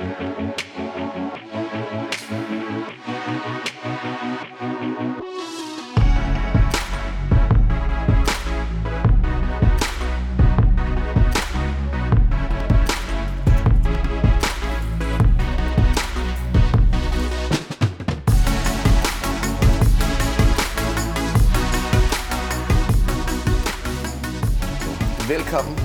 Velkommen 0.00 0.52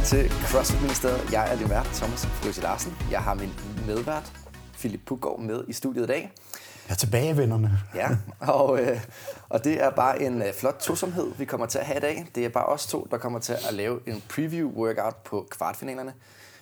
til 0.03 0.29
CrossFit 0.29 0.81
Ministeriet. 0.81 1.31
Jeg 1.31 1.51
er 1.51 1.57
din 1.57 1.69
vært, 1.69 1.89
Thomas 1.93 2.25
Frøse 2.25 2.61
Larsen. 2.61 2.97
Jeg 3.11 3.19
har 3.19 3.33
min 3.33 3.74
medvært, 3.85 4.33
Philip 4.73 5.01
Puggaard, 5.05 5.39
med 5.39 5.63
i 5.67 5.73
studiet 5.73 6.03
i 6.03 6.07
dag. 6.07 6.31
Jeg 6.87 6.93
er 6.93 6.97
tilbage, 6.97 7.37
vennerne. 7.37 7.79
Ja, 7.95 8.09
og, 8.39 8.81
øh, 8.81 8.99
og 9.49 9.63
det 9.63 9.83
er 9.83 9.89
bare 9.89 10.21
en 10.21 10.41
øh, 10.41 10.53
flot 10.53 10.75
tosomhed, 10.75 11.33
vi 11.37 11.45
kommer 11.45 11.67
til 11.67 11.79
at 11.79 11.85
have 11.85 11.97
i 11.97 12.01
dag. 12.01 12.27
Det 12.35 12.45
er 12.45 12.49
bare 12.49 12.65
os 12.65 12.87
to, 12.87 13.07
der 13.11 13.17
kommer 13.17 13.39
til 13.39 13.53
at 13.53 13.73
lave 13.73 13.99
en 14.07 14.23
preview-workout 14.29 15.15
på 15.25 15.47
kvartfinalerne. 15.49 16.13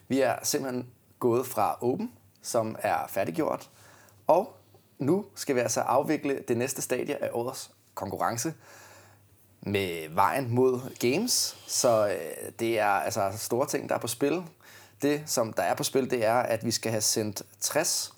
Vi 0.07 0.21
er 0.21 0.35
simpelthen 0.43 0.87
gået 1.19 1.47
fra 1.47 1.77
Open, 1.81 2.11
som 2.41 2.75
er 2.79 2.97
færdiggjort, 3.09 3.69
og 4.27 4.57
nu 4.99 5.25
skal 5.35 5.55
vi 5.55 5.59
altså 5.59 5.81
afvikle 5.81 6.39
det 6.47 6.57
næste 6.57 6.81
stadie 6.81 7.23
af 7.23 7.29
årets 7.33 7.71
konkurrence 7.93 8.53
med 9.61 10.09
vejen 10.09 10.55
mod 10.55 10.79
games. 10.99 11.57
Så 11.67 12.07
øh, 12.07 12.51
det 12.59 12.79
er 12.79 12.85
altså 12.87 13.31
store 13.37 13.67
ting, 13.67 13.89
der 13.89 13.95
er 13.95 13.99
på 13.99 14.07
spil. 14.07 14.43
Det, 15.03 15.21
som 15.25 15.53
der 15.53 15.63
er 15.63 15.75
på 15.75 15.83
spil, 15.83 16.11
det 16.11 16.25
er, 16.25 16.33
at 16.35 16.65
vi 16.65 16.71
skal 16.71 16.91
have 16.91 17.01
sendt 17.01 17.41
60 17.59 18.13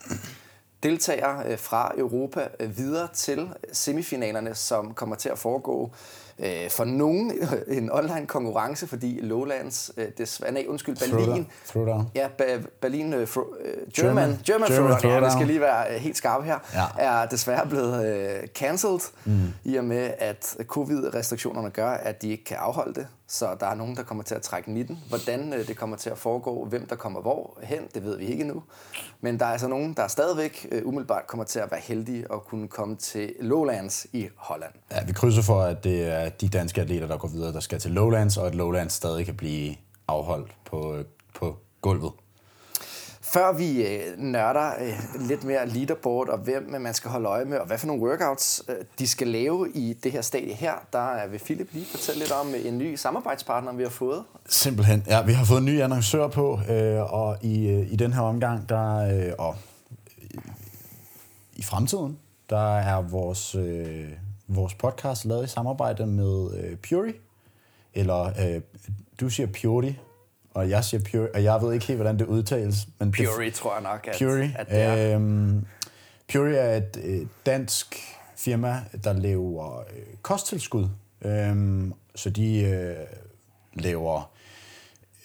deltagere 0.83 1.43
øh, 1.45 1.57
fra 1.59 1.91
Europa 1.97 2.47
øh, 2.59 2.77
videre 2.77 3.07
til 3.13 3.49
semifinalerne, 3.73 4.55
som 4.55 4.93
kommer 4.93 5.15
til 5.15 5.29
at 5.29 5.39
foregå 5.39 5.91
øh, 6.39 6.69
for 6.69 6.85
nogen 6.85 7.31
en 7.67 7.91
online 7.91 8.25
konkurrence, 8.27 8.87
fordi 8.87 9.19
Lowlands, 9.21 9.91
øh, 9.97 10.07
desværre, 10.17 10.51
nej, 10.53 10.65
undskyld, 10.67 10.97
Berlin, 11.11 11.47
Throwdown. 11.67 12.09
ja, 12.15 12.27
ba- 12.41 12.67
Berlin, 12.81 13.13
øh, 13.13 13.27
fro, 13.27 13.41
German, 13.95 14.29
German- 14.29 14.43
German, 14.45 14.71
German 14.71 14.99
Throwdown, 14.99 15.23
ja, 15.23 15.27
vi 15.27 15.31
skal 15.31 15.47
lige 15.47 15.59
være 15.61 15.99
helt 15.99 16.17
skarpe 16.17 16.45
her, 16.45 16.59
Ja. 16.73 16.85
er 17.21 17.25
desværre 17.25 17.67
blevet 17.67 18.05
øh, 18.05 18.47
cancelled, 18.47 18.99
mm. 19.25 19.53
i 19.63 19.75
og 19.75 19.83
med, 19.85 20.11
at 20.19 20.55
covid-restriktionerne 20.67 21.69
gør, 21.69 21.89
at 21.89 22.21
de 22.21 22.29
ikke 22.29 22.43
kan 22.43 22.57
afholde 22.57 22.93
det. 22.93 23.07
Så 23.27 23.55
der 23.59 23.65
er 23.65 23.75
nogen, 23.75 23.95
der 23.95 24.03
kommer 24.03 24.23
til 24.23 24.35
at 24.35 24.41
trække 24.41 24.73
nitten. 24.73 24.99
Hvordan 25.09 25.53
øh, 25.53 25.67
det 25.67 25.77
kommer 25.77 25.97
til 25.97 26.09
at 26.09 26.17
foregå, 26.17 26.65
hvem 26.65 26.87
der 26.87 26.95
kommer 26.95 27.21
hvor 27.21 27.59
hen, 27.63 27.79
det 27.93 28.03
ved 28.03 28.17
vi 28.17 28.25
ikke 28.25 28.41
endnu. 28.41 28.63
Men 29.21 29.39
der 29.39 29.45
er 29.45 29.49
altså 29.49 29.67
nogen, 29.67 29.93
der 29.93 30.07
stadigvæk 30.07 30.67
øh, 30.71 30.85
umiddelbart 30.85 31.27
kommer 31.27 31.43
til 31.43 31.59
at 31.59 31.71
være 31.71 31.81
heldige 31.83 32.31
og 32.31 32.45
kunne 32.45 32.67
komme 32.67 32.95
til 32.95 33.33
Lowlands 33.39 34.07
i 34.13 34.27
Holland. 34.35 34.73
Ja, 34.91 35.05
vi 35.05 35.13
krydser 35.13 35.41
for, 35.41 35.61
at 35.61 35.83
det 35.83 36.07
er 36.07 36.29
de 36.29 36.49
danske 36.49 36.81
atleter, 36.81 37.07
der 37.07 37.17
går 37.17 37.27
videre, 37.27 37.53
der 37.53 37.59
skal 37.59 37.79
til 37.79 37.91
Lowlands, 37.91 38.37
og 38.37 38.47
at 38.47 38.55
Lowlands 38.55 38.93
stadig 38.93 39.25
kan 39.25 39.35
blive 39.35 39.75
afholdt 40.07 40.55
på, 40.65 40.95
øh, 40.95 41.05
på 41.33 41.57
gulvet. 41.81 42.11
Før 43.35 43.53
vi 43.53 43.87
øh, 43.87 44.17
nørder 44.17 44.71
øh, 44.81 45.27
lidt 45.27 45.43
mere 45.43 45.67
leaderboard 45.67 46.29
og 46.29 46.37
hvem 46.37 46.75
øh, 46.75 46.81
man 46.81 46.93
skal 46.93 47.11
holde 47.11 47.29
øje 47.29 47.45
med, 47.45 47.57
og 47.57 47.67
hvad 47.67 47.77
for 47.77 47.87
nogle 47.87 48.01
workouts 48.01 48.63
øh, 48.69 48.75
de 48.99 49.07
skal 49.07 49.27
lave 49.27 49.71
i 49.71 49.93
det 49.93 50.11
her 50.11 50.21
stadie 50.21 50.53
her, 50.53 50.73
der 50.93 51.27
vil 51.27 51.39
Philip 51.39 51.69
lige 51.71 51.85
fortælle 51.85 52.19
lidt 52.19 52.31
om 52.31 52.55
øh, 52.55 52.65
en 52.65 52.77
ny 52.77 52.95
samarbejdspartner, 52.95 53.73
vi 53.73 53.83
har 53.83 53.89
fået. 53.89 54.23
Simpelthen. 54.49 55.03
Ja, 55.07 55.21
vi 55.21 55.33
har 55.33 55.45
fået 55.45 55.59
en 55.59 55.65
ny 55.65 55.81
annoncør 55.81 56.27
på, 56.27 56.59
øh, 56.69 57.13
og 57.13 57.37
i, 57.41 57.67
øh, 57.67 57.91
i 57.91 57.95
den 57.95 58.13
her 58.13 58.21
omgang, 58.21 58.69
der, 58.69 58.95
øh, 58.95 59.33
og 59.37 59.55
i, 60.17 60.39
i 61.55 61.63
fremtiden, 61.63 62.17
der 62.49 62.77
er 62.77 63.01
vores, 63.01 63.55
øh, 63.55 64.09
vores 64.47 64.73
podcast 64.73 65.25
lavet 65.25 65.43
i 65.43 65.47
samarbejde 65.47 66.05
med 66.05 66.57
øh, 66.57 66.77
Puri, 66.77 67.13
eller 67.93 68.25
øh, 68.25 68.61
du 69.19 69.29
siger 69.29 69.47
Puri, 69.61 69.99
og 70.55 70.69
jeg 70.69 70.83
siger 70.83 71.01
Puri, 71.11 71.27
og 71.33 71.43
jeg 71.43 71.61
ved 71.61 71.73
ikke 71.73 71.85
helt, 71.85 71.97
hvordan 71.97 72.19
det 72.19 72.25
udtales. 72.25 72.87
Men 72.99 73.11
det, 73.11 73.27
Fury 73.27 73.51
tror 73.51 73.73
jeg 73.73 73.83
nok, 73.83 74.07
at, 74.07 74.15
Puri. 74.19 74.49
at 74.55 74.69
det 74.69 74.81
er. 74.81 75.15
Øhm, 75.15 75.65
Puri 76.33 76.53
er 76.55 76.75
et 76.77 77.01
øh, 77.03 77.27
dansk 77.45 77.95
firma, 78.37 78.81
der 79.03 79.13
laver 79.13 79.79
øh, 79.79 79.85
kosttilskud. 80.21 80.87
Øhm, 81.21 81.93
så 82.15 82.29
de 82.29 82.59
øh, 82.61 82.95
laver 83.73 84.31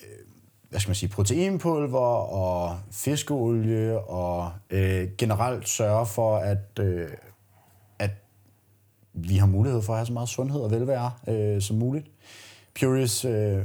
øh, 0.03 0.27
hvad 0.71 0.81
skal 0.81 0.89
man 0.91 0.95
sige, 0.95 1.09
proteinpulver 1.09 2.33
og 2.33 2.79
fiskeolie 2.93 3.99
og 3.99 4.53
øh, 4.71 5.09
generelt 5.19 5.69
sørger 5.69 6.05
for, 6.05 6.37
at, 6.37 6.79
øh, 6.81 7.09
at 7.99 8.11
vi 9.13 9.37
har 9.37 9.47
mulighed 9.47 9.83
for 9.83 9.93
at 9.93 9.99
have 9.99 10.07
så 10.07 10.13
meget 10.13 10.29
sundhed 10.29 10.61
og 10.61 10.71
velvære 10.71 11.13
øh, 11.29 11.63
som 11.63 11.77
muligt. 11.77 12.07
Puris 12.81 13.25
øh, 13.25 13.65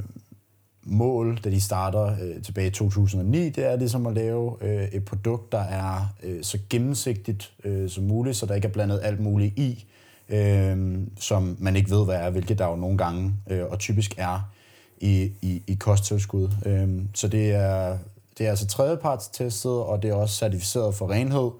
mål, 0.85 1.39
da 1.43 1.49
de 1.49 1.61
starter 1.61 2.15
øh, 2.21 2.43
tilbage 2.43 2.67
i 2.67 2.71
2009, 2.71 3.49
det 3.49 3.65
er 3.65 3.75
ligesom 3.75 4.07
at 4.07 4.13
lave 4.13 4.57
øh, 4.61 4.87
et 4.87 5.05
produkt, 5.05 5.51
der 5.51 5.59
er 5.59 6.13
øh, 6.23 6.43
så 6.43 6.59
gennemsigtigt 6.69 7.51
øh, 7.63 7.89
som 7.89 8.03
muligt, 8.03 8.37
så 8.37 8.45
der 8.45 8.55
ikke 8.55 8.67
er 8.67 8.71
blandet 8.71 8.99
alt 9.03 9.19
muligt 9.19 9.59
i, 9.59 9.85
øh, 10.29 10.97
som 11.19 11.57
man 11.59 11.75
ikke 11.75 11.91
ved, 11.91 12.05
hvad 12.05 12.15
er, 12.15 12.29
hvilket 12.29 12.59
der 12.59 12.67
jo 12.67 12.75
nogle 12.75 12.97
gange 12.97 13.33
øh, 13.49 13.65
og 13.69 13.79
typisk 13.79 14.13
er 14.17 14.51
i, 14.97 15.31
i, 15.41 15.63
i 15.67 15.75
kosttilskud. 15.75 16.49
Øh, 16.65 16.89
så 17.13 17.27
det 17.27 17.51
er, 17.51 17.97
det 18.37 18.45
er 18.45 18.49
altså 18.49 18.67
tredjepartstestet, 18.67 19.71
og 19.71 20.03
det 20.03 20.09
er 20.09 20.15
også 20.15 20.35
certificeret 20.35 20.95
for 20.95 21.11
renhed. 21.11 21.51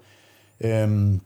Øh, 0.60 1.18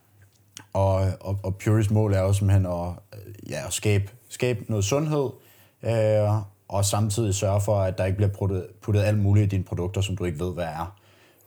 og, 0.73 0.95
og, 1.21 1.39
og 1.43 1.57
Puris 1.57 1.91
mål 1.91 2.15
er 2.15 2.21
jo 2.21 2.33
simpelthen 2.33 2.67
at, 2.67 2.89
øh, 3.15 3.51
ja, 3.51 3.67
at 3.67 3.73
skabe, 3.73 4.11
skabe 4.29 4.65
noget 4.69 4.85
sundhed, 4.85 5.31
øh, 5.83 6.43
og 6.71 6.85
samtidig 6.85 7.35
sørge 7.35 7.61
for, 7.61 7.81
at 7.81 7.99
der 7.99 8.05
ikke 8.05 8.17
bliver 8.17 8.31
puttet, 8.31 8.67
puttet 8.83 9.03
alt 9.03 9.19
muligt 9.19 9.47
i 9.47 9.49
dine 9.49 9.65
produkter, 9.65 10.01
som 10.01 10.17
du 10.17 10.25
ikke 10.25 10.41
ved, 10.41 10.55
hvad 10.55 10.65
er. 10.65 10.97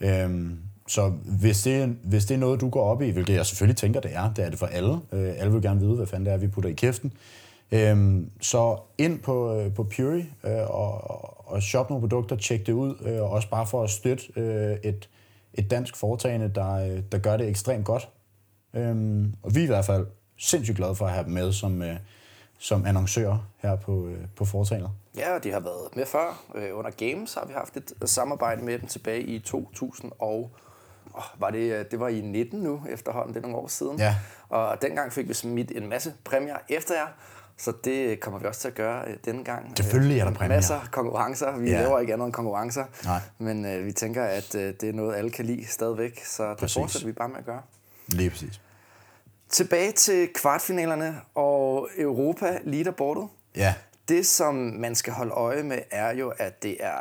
Øhm, 0.02 0.58
så 0.88 1.14
hvis 1.26 1.64
det, 1.64 1.98
hvis 2.04 2.26
det 2.26 2.36
er 2.36 2.40
noget, 2.40 2.62
du 2.62 2.70
går 2.70 2.84
op 2.84 3.02
i, 3.02 3.10
hvilket 3.10 3.34
jeg 3.34 3.46
selvfølgelig 3.46 3.78
tænker, 3.78 4.00
det 4.00 4.16
er, 4.16 4.34
det 4.34 4.46
er 4.46 4.50
det 4.50 4.60
for 4.60 4.66
alle. 4.66 4.94
Øh, 5.12 5.34
alle 5.38 5.54
vil 5.54 5.62
gerne 5.62 5.80
vide, 5.80 5.96
hvad 5.96 6.08
fanden 6.08 6.26
det 6.26 6.34
er, 6.34 6.38
vi 6.38 6.48
putter 6.48 6.70
i 6.70 6.74
kæften. 6.74 7.14
Øhm, 7.72 8.30
så 8.42 8.78
ind 8.98 9.20
på, 9.20 9.60
øh, 9.60 9.74
på 9.74 9.84
Puri 9.84 10.26
øh, 10.44 10.70
og, 10.70 11.52
og 11.52 11.64
shop 11.64 11.90
nogle 11.90 12.02
produkter, 12.02 12.36
tjek 12.36 12.68
det 12.68 12.74
ud, 12.74 12.96
øh, 13.06 13.32
også 13.32 13.50
bare 13.50 13.68
for 13.68 13.84
at 13.84 13.90
støtte 13.90 14.24
øh, 14.36 14.78
et, 14.84 15.10
et 15.54 15.72
dansk 15.72 15.96
foretagende, 15.96 16.52
der, 16.56 16.74
øh, 16.74 17.02
der 17.12 17.18
gør 17.18 17.38
det 17.38 17.48
ekstremt 17.48 17.86
godt. 17.86 18.10
Øhm, 18.74 19.34
og 19.44 19.56
vi 19.56 19.60
er 19.60 19.64
i 19.64 19.68
hvert 19.68 19.86
fald 19.86 20.06
sindssygt 20.38 20.78
glade 20.78 20.96
for 20.96 21.06
at 21.06 21.12
have 21.12 21.26
dem 21.26 21.34
med 21.34 21.52
som, 21.52 21.82
øh, 21.82 21.96
som 22.58 22.86
annoncører 22.86 23.38
her 23.58 23.76
på, 23.76 24.08
øh, 24.08 24.18
på 24.36 24.46
foretagendet. 24.46 24.92
Ja, 25.18 25.40
de 25.44 25.52
har 25.52 25.60
været 25.60 25.96
med 25.96 26.06
før. 26.06 26.42
Øh, 26.56 26.78
under 26.78 26.92
Games 26.92 27.34
har 27.34 27.46
vi 27.46 27.54
haft 27.54 27.78
et 27.78 27.94
samarbejde 28.06 28.66
med 28.66 28.80
dem 28.80 28.88
tilbage 28.88 29.22
i 29.22 29.40
2000 29.40 30.12
og 30.20 30.52
åh, 31.18 31.24
var 31.38 31.50
det, 31.50 31.74
øh, 31.80 31.86
det 31.92 32.00
var 32.00 32.08
i 32.08 32.22
19 32.22 32.60
nu 32.60 32.82
efterhånden, 32.90 33.34
det 33.34 33.40
er 33.40 33.42
nogle 33.42 33.58
år 33.58 33.68
siden. 33.68 34.00
Ja. 34.00 34.16
Og 34.50 34.82
dengang 34.82 35.14
fik 35.14 35.28
vi 35.28 35.34
smidt 35.34 35.72
en 35.72 35.90
masse 35.90 36.14
præmier 36.24 36.58
efter 36.70 36.94
jer, 36.96 37.08
så 37.58 37.74
det 37.84 38.20
kommer 38.20 38.40
vi 38.40 38.46
også 38.46 38.62
til 38.62 38.68
at 38.68 38.74
gøre 38.76 39.08
øh, 39.08 39.18
denne 39.26 39.44
gang. 39.44 39.78
Selvfølgelig 39.78 40.20
er 40.20 40.26
der 40.26 40.34
præmier. 40.34 40.56
Masser 40.58 40.76
af 40.76 40.92
konkurrencer. 40.92 41.58
Vi 41.58 41.70
Ja. 41.72 41.82
laver 41.82 42.00
ikke 42.00 42.14
andet 42.14 42.26
end 42.26 42.34
konkurrencer. 42.34 42.84
Nej. 43.06 43.20
Men 43.38 43.66
øh, 43.66 43.86
vi 43.86 43.92
tænker, 43.92 44.24
at 44.24 44.56
øh, 44.56 44.74
det 44.82 44.90
er 44.90 44.94
noget, 44.94 45.16
alle 45.16 45.30
kan 45.32 45.46
lide 45.46 45.68
stadigvæk, 45.68 46.26
så 46.26 46.50
det 46.50 46.58
Præcis. 46.58 46.78
fortsætter 46.78 47.08
vi 47.08 47.14
bare 47.14 47.30
med 47.30 47.38
at 47.38 47.46
gøre. 47.46 47.62
Lige 48.08 48.30
præcis. 48.30 48.62
Tilbage 49.54 49.92
til 49.92 50.28
kvartfinalerne 50.36 51.22
og 51.36 51.90
Europa 51.98 52.60
leaderboardet. 52.64 53.28
Ja, 53.56 53.74
Det, 54.08 54.26
som 54.26 54.56
man 54.56 54.96
skal 54.96 55.14
holde 55.14 55.32
øje 55.32 55.64
med, 55.64 55.80
er 55.92 56.14
jo, 56.14 56.34
at 56.38 56.64
det, 56.64 56.78
er, 56.80 56.96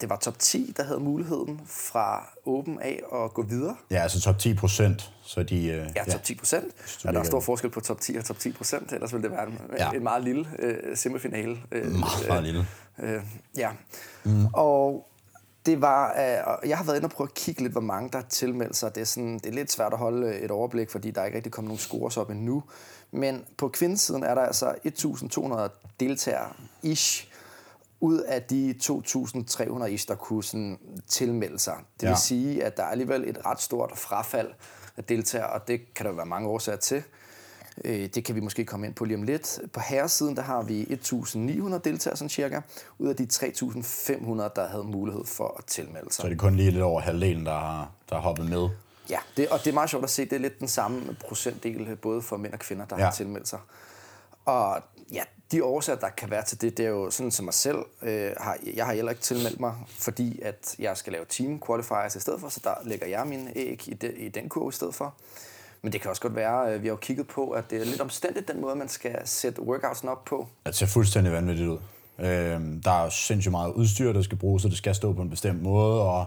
det 0.00 0.10
var 0.10 0.16
top 0.16 0.38
10, 0.38 0.74
der 0.76 0.82
havde 0.84 1.00
muligheden 1.00 1.60
fra 1.66 2.32
Open 2.46 2.78
af 2.80 3.00
at 3.24 3.34
gå 3.34 3.42
videre. 3.42 3.76
ja 3.90 4.02
altså 4.02 4.20
top 4.20 4.38
10 4.38 4.54
procent, 4.54 5.12
så 5.22 5.42
de... 5.42 5.66
Øh, 5.66 5.86
Ja, 5.96 6.04
top 6.12 6.22
10 6.22 6.34
procent. 6.34 6.64
Er 7.04 7.12
der 7.12 7.20
er 7.20 7.24
stor 7.24 7.40
forskel 7.40 7.70
på 7.70 7.80
top 7.80 8.00
10 8.00 8.16
og 8.16 8.24
top 8.24 8.38
10 8.38 8.52
procent, 8.52 8.92
ellers 8.92 9.12
ville 9.12 9.22
det 9.28 9.36
være 9.36 9.46
en, 9.46 9.58
Ja. 9.78 9.90
en 9.90 10.02
meget 10.02 10.24
lille 10.24 10.46
øh, 10.58 10.96
semifinale. 10.96 11.58
Øh, 11.72 11.90
Meget, 11.92 12.28
meget 12.28 12.42
lille. 12.42 12.66
Øh, 13.02 13.22
ja. 13.56 13.70
Mm. 14.24 14.46
Og 14.52 15.08
det 15.66 15.80
var, 15.80 16.08
øh, 16.20 16.38
og 16.46 16.68
jeg 16.68 16.76
har 16.76 16.84
været 16.84 16.96
inde 16.96 17.06
og 17.06 17.10
prøve 17.10 17.28
at 17.28 17.34
kigge 17.34 17.62
lidt, 17.62 17.72
hvor 17.72 17.80
mange 17.80 18.10
der 18.10 18.18
har 18.18 18.26
tilmeldt 18.28 18.76
sig. 18.76 18.94
Det 18.94 19.00
er, 19.00 19.04
sådan, 19.04 19.34
det 19.34 19.46
er 19.46 19.52
lidt 19.52 19.72
svært 19.72 19.92
at 19.92 19.98
holde 19.98 20.38
et 20.38 20.50
overblik, 20.50 20.90
fordi 20.90 21.10
der 21.10 21.20
er 21.20 21.24
ikke 21.24 21.36
rigtig 21.36 21.52
kommet 21.52 21.68
nogen 21.68 21.78
scores 21.78 22.16
op 22.16 22.30
endnu. 22.30 22.62
Men 23.10 23.44
på 23.56 23.68
kvindesiden 23.68 24.22
er 24.22 24.34
der 24.34 24.42
altså 24.42 24.74
1.200 25.78 25.94
deltagere 26.00 26.52
ish 26.82 27.28
ud 28.00 28.18
af 28.18 28.42
de 28.42 28.74
2.300 28.82 29.84
ish, 29.84 30.08
der 30.08 30.14
kunne 30.14 30.44
sådan 30.44 30.78
tilmelde 31.08 31.58
sig. 31.58 31.74
Det 32.00 32.02
vil 32.02 32.08
Ja. 32.08 32.14
sige, 32.16 32.64
at 32.64 32.76
der 32.76 32.82
er 32.82 32.86
alligevel 32.88 33.28
et 33.28 33.46
ret 33.46 33.60
stort 33.60 33.92
frafald 33.98 34.48
af 34.96 35.04
deltagere, 35.04 35.50
og 35.50 35.68
det 35.68 35.94
kan 35.94 36.06
der 36.06 36.12
være 36.12 36.26
mange 36.26 36.48
årsager 36.48 36.78
til. 36.78 37.02
Øh, 37.84 38.08
det 38.14 38.24
kan 38.24 38.34
vi 38.34 38.40
måske 38.40 38.64
komme 38.64 38.86
ind 38.86 38.94
på 38.94 39.04
lige 39.04 39.16
om 39.16 39.22
lidt. 39.22 39.60
På 39.72 39.80
herresiden, 39.80 40.36
der 40.36 40.42
har 40.42 40.62
vi 40.62 40.82
1.900 40.82 41.78
deltagere, 41.78 42.16
sådan 42.16 42.28
cirka, 42.28 42.60
ud 42.98 43.08
af 43.08 43.16
de 43.16 43.26
3.500, 43.32 43.42
der 44.56 44.68
havde 44.68 44.84
mulighed 44.84 45.24
for 45.24 45.54
at 45.58 45.64
tilmelde 45.64 46.12
sig. 46.12 46.22
Så 46.22 46.28
det 46.28 46.32
er 46.32 46.38
kun 46.38 46.56
lige 46.56 46.70
lidt 46.70 46.82
over 46.82 47.00
halvdelen, 47.00 47.46
der 47.46 47.58
har, 47.58 47.90
der 48.08 48.14
har 48.14 48.22
hoppet 48.22 48.48
med. 48.48 48.68
Ja, 49.10 49.18
det, 49.36 49.48
og 49.48 49.58
det 49.58 49.66
er 49.66 49.74
meget 49.74 49.90
sjovt 49.90 50.04
at 50.04 50.10
se. 50.10 50.24
Det 50.24 50.32
er 50.32 50.38
lidt 50.38 50.60
den 50.60 50.68
samme 50.68 51.16
procentdel, 51.26 51.96
både 51.96 52.22
for 52.22 52.36
mænd 52.36 52.52
og 52.52 52.58
kvinder, 52.58 52.84
der 52.84 52.98
ja. 52.98 53.04
har 53.04 53.12
tilmeldt 53.12 53.48
sig. 53.48 53.58
Og 54.44 54.82
ja, 55.12 55.22
de 55.52 55.64
årsager, 55.64 55.98
der 55.98 56.08
kan 56.08 56.30
være 56.30 56.44
til 56.44 56.60
det, 56.60 56.76
det 56.76 56.86
er 56.86 56.90
jo 56.90 57.10
sådan 57.10 57.30
som 57.30 57.44
mig 57.44 57.54
selv. 57.54 57.78
Øh, 58.02 58.30
har, 58.36 58.58
jeg 58.74 58.86
har 58.86 58.92
heller 58.92 59.10
ikke 59.10 59.22
tilmeldt 59.22 59.60
mig, 59.60 59.74
fordi 59.88 60.40
at 60.42 60.76
jeg 60.78 60.96
skal 60.96 61.12
lave 61.12 61.24
team 61.28 61.60
qualifiers 61.66 62.16
i 62.16 62.20
stedet 62.20 62.40
for, 62.40 62.48
så 62.48 62.60
der 62.64 62.74
lægger 62.84 63.06
jeg 63.06 63.26
mine 63.26 63.56
æg 63.56 63.88
i, 63.88 63.94
de, 63.94 64.12
i 64.12 64.28
den 64.28 64.48
kurve 64.48 64.68
i 64.68 64.72
stedet 64.72 64.94
for. 64.94 65.14
Men 65.82 65.92
det 65.92 66.00
kan 66.00 66.10
også 66.10 66.22
godt 66.22 66.34
være, 66.34 66.74
øh, 66.74 66.82
vi 66.82 66.86
har 66.86 66.92
jo 66.92 66.96
kigget 66.96 67.26
på, 67.26 67.50
at 67.50 67.70
det 67.70 67.80
er 67.80 67.84
lidt 67.84 68.00
omstændigt 68.00 68.48
den 68.48 68.60
måde, 68.60 68.76
man 68.76 68.88
skal 68.88 69.16
sætte 69.24 69.62
workoutsen 69.62 70.08
op 70.08 70.24
på. 70.24 70.48
Det 70.66 70.74
ser 70.74 70.86
fuldstændig 70.86 71.32
vanvittigt 71.32 71.68
ud. 71.68 71.78
Øh, 72.18 72.60
der 72.84 73.04
er 73.04 73.08
sindssygt 73.08 73.50
meget 73.50 73.72
udstyr, 73.72 74.12
der 74.12 74.22
skal 74.22 74.38
bruges, 74.38 74.62
så 74.62 74.68
det 74.68 74.76
skal 74.76 74.94
stå 74.94 75.12
på 75.12 75.22
en 75.22 75.30
bestemt 75.30 75.62
måde, 75.62 76.02
og 76.02 76.26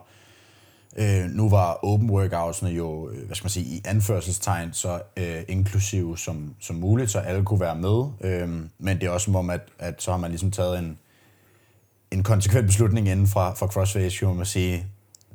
Øh, 0.97 1.29
nu 1.29 1.49
var 1.49 1.79
open 1.83 2.09
workoutsene 2.09 2.71
jo, 2.71 3.09
øh, 3.09 3.25
hvad 3.25 3.35
skal 3.35 3.45
man 3.45 3.49
sige, 3.49 3.65
i 3.65 3.81
anførselstegn, 3.85 4.73
så 4.73 5.01
øh, 5.17 5.43
inklusive 5.47 6.17
som, 6.17 6.55
som 6.59 6.75
muligt, 6.75 7.11
så 7.11 7.19
alle 7.19 7.45
kunne 7.45 7.59
være 7.59 7.75
med. 7.75 8.05
Øh, 8.21 8.49
men 8.79 8.99
det 9.01 9.03
er 9.03 9.09
også 9.09 9.25
som 9.25 9.35
om, 9.35 9.49
at, 9.49 9.61
at 9.79 10.03
så 10.03 10.11
har 10.11 10.17
man 10.17 10.31
ligesom 10.31 10.51
taget 10.51 10.79
en, 10.79 10.97
en 12.11 12.23
konsekvent 12.23 12.65
beslutning 12.65 13.09
inden 13.09 13.27
fra, 13.27 13.53
fra 13.53 13.67
CrossFit 13.67 14.23
om 14.23 14.35
man 14.35 14.45
sige, 14.45 14.85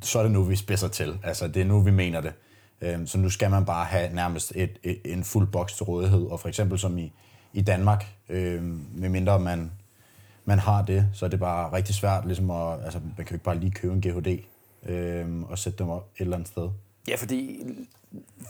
så 0.02 0.18
er 0.18 0.22
det 0.22 0.32
nu, 0.32 0.42
vi 0.42 0.56
spidser 0.56 0.88
til. 0.88 1.18
Altså, 1.22 1.48
det 1.48 1.62
er 1.62 1.66
nu, 1.66 1.80
vi 1.80 1.90
mener 1.90 2.20
det. 2.20 2.32
Øhm, 2.80 3.06
så 3.06 3.18
nu 3.18 3.30
skal 3.30 3.50
man 3.50 3.64
bare 3.64 3.84
have 3.84 4.14
nærmest 4.14 4.52
et, 4.56 4.78
et, 4.82 5.00
en 5.04 5.24
fuld 5.24 5.48
boks 5.48 5.74
til 5.74 5.84
rådighed. 5.84 6.26
Og 6.26 6.40
for 6.40 6.48
eksempel 6.48 6.78
som 6.78 6.98
i, 6.98 7.12
i 7.52 7.60
Danmark, 7.60 8.06
øh, 8.28 8.62
medmindre 8.94 9.40
man, 9.40 9.72
man 10.44 10.58
har 10.58 10.82
det, 10.82 11.06
så 11.14 11.24
er 11.24 11.28
det 11.28 11.40
bare 11.40 11.72
rigtig 11.72 11.94
svært, 11.94 12.26
ligesom 12.26 12.50
at, 12.50 12.84
altså, 12.84 12.98
man 12.98 13.16
kan 13.16 13.26
jo 13.26 13.34
ikke 13.34 13.44
bare 13.44 13.58
lige 13.58 13.72
købe 13.72 13.94
en 13.94 14.00
GHD 14.00 14.44
øh, 14.86 15.42
og 15.50 15.58
sætte 15.58 15.78
dem 15.78 15.88
op 15.88 16.10
et 16.16 16.20
eller 16.20 16.36
andet 16.36 16.48
sted. 16.48 16.68
Ja, 17.08 17.16
fordi 17.16 17.60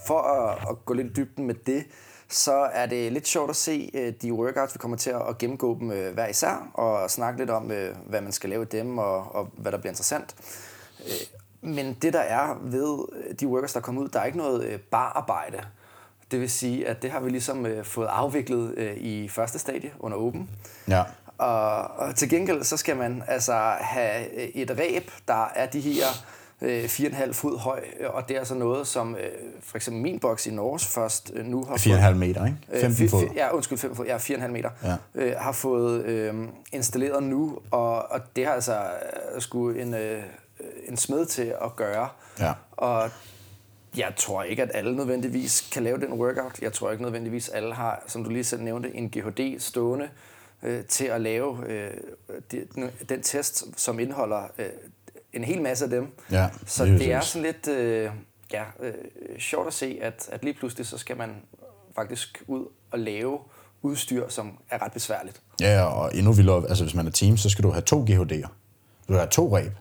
for 0.07 0.19
at, 0.21 0.69
at 0.69 0.85
gå 0.85 0.93
lidt 0.93 1.15
dybden 1.15 1.47
med 1.47 1.55
det, 1.65 1.83
så 2.29 2.53
er 2.53 2.85
det 2.85 3.11
lidt 3.11 3.27
sjovt 3.27 3.49
at 3.49 3.55
se 3.55 3.91
øh, 3.93 4.13
de 4.21 4.33
workouts. 4.33 4.75
Vi 4.75 4.77
kommer 4.77 4.97
til 4.97 5.09
at 5.09 5.37
gennemgå 5.37 5.77
dem 5.79 5.91
øh, 5.91 6.13
hver 6.13 6.27
især 6.27 6.71
og 6.73 7.11
snakke 7.11 7.39
lidt 7.39 7.49
om, 7.49 7.71
øh, 7.71 7.95
hvad 8.05 8.21
man 8.21 8.31
skal 8.31 8.49
lave 8.49 8.63
i 8.63 8.67
dem 8.71 8.97
og, 8.97 9.35
og 9.35 9.49
hvad 9.57 9.71
der 9.71 9.77
bliver 9.77 9.91
interessant. 9.91 10.35
Øh, 11.05 11.40
men 11.61 11.93
det, 12.01 12.13
der 12.13 12.19
er 12.19 12.59
ved 12.61 12.97
de 13.35 13.47
workouts, 13.47 13.73
der 13.73 13.79
kommer 13.79 14.01
ud, 14.01 14.07
der 14.07 14.19
er 14.19 14.25
ikke 14.25 14.37
noget 14.37 14.81
bararbejde. 14.91 15.57
Det 16.31 16.39
vil 16.39 16.49
sige, 16.49 16.87
at 16.87 17.01
det 17.01 17.11
har 17.11 17.19
vi 17.19 17.29
ligesom 17.29 17.67
fået 17.83 18.07
afviklet 18.07 18.95
i 18.97 19.27
første 19.27 19.59
stadie 19.59 19.91
under 19.99 20.17
Open. 20.17 20.49
Ja. 20.87 21.03
Og, 21.37 21.83
og 21.97 22.15
til 22.15 22.29
gengæld 22.29 22.63
så 22.63 22.77
skal 22.77 22.97
man 22.97 23.23
altså 23.27 23.53
have 23.79 24.31
et 24.55 24.71
ræb, 24.79 25.11
der 25.27 25.45
er 25.55 25.65
de 25.65 25.79
her 25.79 26.05
øh, 26.61 26.83
4,5 26.83 27.31
fod 27.31 27.59
høj, 27.59 27.83
og 28.05 28.27
det 28.27 28.35
er 28.35 28.39
altså 28.39 28.55
noget, 28.55 28.87
som 28.87 29.15
øh, 29.15 29.21
for 29.63 29.77
eksempel 29.77 30.01
min 30.01 30.19
boks 30.19 30.47
i 30.47 30.51
Norge 30.51 30.79
først 30.79 31.31
øh, 31.35 31.45
nu 31.45 31.63
har 31.63 31.75
4,5 31.75 32.13
meter, 32.13 32.45
ikke? 32.45 32.57
15 32.81 33.03
øh, 33.03 33.09
fod. 33.09 33.23
Ja, 33.35 33.55
undskyld, 33.55 33.77
5 33.77 33.95
fod, 33.95 34.05
ja, 34.05 34.17
4,5 34.17 34.47
meter, 34.47 34.69
ja. 34.83 34.95
øh, 35.15 35.33
har 35.37 35.51
fået 35.51 36.03
øh, 36.05 36.33
installeret 36.71 37.23
nu, 37.23 37.57
og, 37.71 38.11
og 38.11 38.19
det 38.35 38.45
har 38.45 38.53
altså 38.53 38.77
øh, 39.35 39.41
sgu 39.41 39.69
en, 39.69 39.93
øh, 39.93 40.23
en 40.87 40.97
smed 40.97 41.25
til 41.25 41.53
at 41.63 41.75
gøre. 41.75 42.09
Ja. 42.39 42.53
Og 42.71 43.09
jeg 43.97 44.13
tror 44.17 44.43
ikke, 44.43 44.63
at 44.63 44.71
alle 44.73 44.95
nødvendigvis 44.95 45.69
kan 45.71 45.83
lave 45.83 45.97
den 45.97 46.13
workout. 46.13 46.61
Jeg 46.61 46.73
tror 46.73 46.91
ikke 46.91 47.03
nødvendigvis, 47.03 47.49
at 47.49 47.55
alle 47.55 47.73
har, 47.73 48.03
som 48.07 48.23
du 48.23 48.29
lige 48.29 48.43
selv 48.43 48.61
nævnte, 48.61 48.95
en 48.95 49.09
GHD 49.09 49.59
stående, 49.59 50.09
øh, 50.63 50.85
til 50.85 51.05
at 51.05 51.21
lave 51.21 51.65
øh, 51.67 51.91
de, 52.51 52.65
den 53.09 53.21
test, 53.21 53.65
som 53.77 53.99
indeholder 53.99 54.43
øh, 54.57 54.65
en 55.33 55.43
hel 55.43 55.61
masse 55.61 55.85
af 55.85 55.89
dem. 55.89 56.07
Ja, 56.31 56.49
så 56.65 56.85
det, 56.85 56.99
det 56.99 57.11
er 57.11 57.21
sådan 57.21 57.43
lidt 57.43 57.67
øh, 57.67 58.11
ja, 58.53 58.63
øh, 58.79 58.93
sjovt 59.39 59.67
at 59.67 59.73
se, 59.73 59.99
at, 60.01 60.29
at 60.31 60.43
lige 60.43 60.53
pludselig 60.53 60.87
så 60.87 60.97
skal 60.97 61.17
man 61.17 61.35
faktisk 61.95 62.43
ud 62.47 62.65
og 62.91 62.99
lave 62.99 63.39
udstyr, 63.81 64.29
som 64.29 64.57
er 64.69 64.81
ret 64.81 64.91
besværligt. 64.91 65.41
Ja, 65.61 65.83
og 65.83 66.15
endnu 66.15 66.31
vildere, 66.31 66.69
altså 66.69 66.83
hvis 66.83 66.95
man 66.95 67.07
er 67.07 67.11
team, 67.11 67.37
så 67.37 67.49
skal 67.49 67.63
du 67.63 67.71
have 67.71 67.81
to 67.81 68.05
GHD'er. 68.05 68.47
Du 69.07 69.13
har 69.13 69.25
to 69.25 69.55
ræb. 69.55 69.71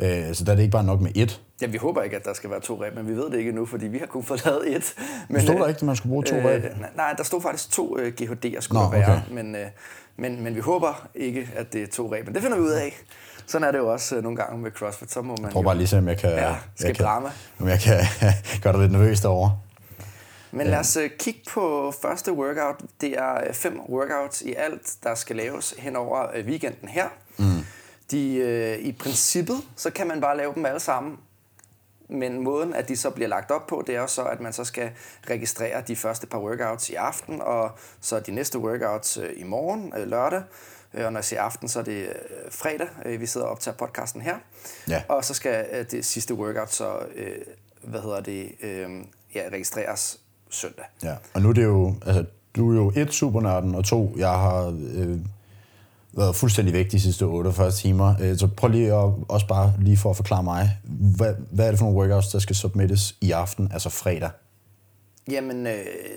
Øh, 0.00 0.34
så 0.34 0.44
der 0.44 0.52
er 0.52 0.56
det 0.56 0.62
ikke 0.62 0.72
bare 0.72 0.84
nok 0.84 1.00
med 1.00 1.16
ét. 1.16 1.40
Ja, 1.62 1.66
vi 1.66 1.76
håber 1.76 2.02
ikke, 2.02 2.16
at 2.16 2.24
der 2.24 2.32
skal 2.32 2.50
være 2.50 2.60
to 2.60 2.82
ræb, 2.82 2.94
men 2.94 3.08
vi 3.08 3.16
ved 3.16 3.30
det 3.30 3.38
ikke 3.38 3.48
endnu, 3.48 3.66
fordi 3.66 3.86
vi 3.86 3.98
har 3.98 4.06
kun 4.06 4.24
fået 4.24 4.44
lavet 4.44 4.76
et. 4.76 4.94
Men, 5.28 5.40
stod 5.42 5.54
der 5.54 5.66
ikke, 5.66 5.78
at 5.78 5.82
man 5.82 5.96
skulle 5.96 6.10
bruge 6.10 6.24
to 6.24 6.36
ræb? 6.36 6.64
Øh, 6.64 6.70
nej, 6.96 7.12
der 7.12 7.24
stod 7.24 7.42
faktisk 7.42 7.70
to 7.70 7.98
øh, 7.98 8.12
GHD'er 8.20 8.60
skulle 8.60 8.80
Nå, 8.80 8.84
der 8.84 8.90
være, 8.90 9.22
okay. 9.26 9.34
men, 9.34 9.54
øh, 9.54 9.66
men, 10.16 10.42
men 10.42 10.54
vi 10.54 10.60
håber 10.60 11.08
ikke, 11.14 11.48
at 11.56 11.72
det 11.72 11.82
er 11.82 11.86
to 11.86 12.12
ræb. 12.12 12.26
Men 12.26 12.34
det 12.34 12.42
finder 12.42 12.56
vi 12.56 12.62
ud 12.62 12.70
af. 12.70 13.02
Sådan 13.46 13.68
er 13.68 13.72
det 13.72 13.78
jo 13.78 13.92
også 13.92 14.16
øh, 14.16 14.22
nogle 14.22 14.36
gange 14.36 14.58
med 14.58 14.70
CrossFit. 14.70 15.12
Så 15.12 15.22
må 15.22 15.28
man 15.28 15.42
jeg 15.42 15.50
prøver 15.50 15.64
bare 15.64 15.76
lige 15.76 15.86
se, 15.86 15.98
om 15.98 16.08
jeg 16.08 16.18
kan, 16.18 16.30
ja, 16.30 16.54
jeg 16.80 16.96
kan, 16.96 17.04
drama. 17.04 17.28
om 17.60 17.68
jeg 17.68 17.80
kan 17.80 18.00
gøre 18.62 18.72
dig 18.72 18.80
lidt 18.80 18.92
nervøs 18.92 19.20
derovre. 19.20 19.58
Men 20.52 20.66
lad 20.66 20.78
os 20.78 20.96
øh, 20.96 21.10
kigge 21.18 21.40
på 21.50 21.92
første 22.02 22.32
workout. 22.32 22.76
Det 23.00 23.18
er 23.18 23.34
øh, 23.46 23.54
fem 23.54 23.80
workouts 23.88 24.42
i 24.42 24.54
alt, 24.54 24.92
der 25.02 25.14
skal 25.14 25.36
laves 25.36 25.74
hen 25.78 25.96
over 25.96 26.26
weekenden 26.44 26.88
her. 26.88 27.08
Mm. 27.38 27.64
De, 28.10 28.34
øh, 28.34 28.78
I 28.78 28.92
princippet, 28.92 29.56
så 29.76 29.90
kan 29.90 30.06
man 30.06 30.20
bare 30.20 30.36
lave 30.36 30.54
dem 30.54 30.66
alle 30.66 30.80
sammen 30.80 31.18
men 32.10 32.44
måden, 32.44 32.74
at 32.74 32.88
de 32.88 32.96
så 32.96 33.10
bliver 33.10 33.28
lagt 33.28 33.50
op 33.50 33.66
på, 33.66 33.84
det 33.86 33.94
er 33.94 34.00
jo 34.00 34.06
så, 34.06 34.22
at 34.22 34.40
man 34.40 34.52
så 34.52 34.64
skal 34.64 34.90
registrere 35.30 35.82
de 35.88 35.96
første 35.96 36.26
par 36.26 36.38
workouts 36.38 36.90
i 36.90 36.94
aften, 36.94 37.40
og 37.42 37.70
så 38.00 38.20
de 38.20 38.32
næste 38.32 38.58
workouts 38.58 39.16
øh, 39.16 39.30
i 39.36 39.42
morgen, 39.42 39.92
øh, 39.98 40.08
lørdag. 40.08 40.42
Øh, 40.94 41.06
og 41.06 41.12
når 41.12 41.18
jeg 41.18 41.24
siger 41.24 41.42
aften, 41.42 41.68
så 41.68 41.78
er 41.78 41.82
det 41.82 42.02
øh, 42.02 42.14
fredag, 42.50 42.88
øh, 43.04 43.20
vi 43.20 43.26
sidder 43.26 43.46
og 43.46 43.52
optager 43.52 43.76
podcasten 43.76 44.20
her. 44.20 44.36
Ja. 44.88 45.02
Og 45.08 45.24
så 45.24 45.34
skal 45.34 45.86
det 45.90 46.04
sidste 46.04 46.34
workout 46.34 46.72
så, 46.72 46.98
øh, 47.14 47.36
hvad 47.82 48.00
hedder 48.00 48.20
det, 48.20 48.52
øh, 48.62 48.90
ja, 49.34 49.42
registreres 49.52 50.20
søndag. 50.50 50.84
Ja, 51.02 51.14
og 51.34 51.42
nu 51.42 51.48
er 51.48 51.52
det 51.52 51.64
jo, 51.64 51.94
altså, 52.06 52.24
du 52.56 52.72
er 52.72 52.76
jo 52.76 52.92
et 52.96 53.12
supernørden, 53.12 53.74
og 53.74 53.84
to, 53.84 54.14
jeg 54.16 54.30
har 54.30 54.78
øh, 54.94 55.18
været 56.12 56.36
fuldstændig 56.36 56.74
væk 56.74 56.92
de 56.92 57.00
sidste 57.00 57.22
48 57.22 57.72
timer. 57.72 58.14
Øh, 58.20 58.38
så 58.38 58.46
prøv 58.56 58.70
lige 58.70 58.94
at, 58.94 59.12
også 59.28 59.46
bare 59.46 59.72
lige 59.78 59.96
for 59.96 60.10
at 60.10 60.16
forklare 60.16 60.42
mig, 60.42 60.78
hvad, 61.16 61.34
hvad 61.50 61.66
er 61.66 61.70
det 61.70 61.78
for 61.78 61.86
nogle 61.86 62.00
workouts, 62.00 62.28
der 62.28 62.38
skal 62.38 62.56
submittes 62.56 63.16
i 63.20 63.30
aften, 63.30 63.70
altså 63.72 63.88
fredag? 63.88 64.30
Jamen, 65.30 65.66
øh, 65.66 65.72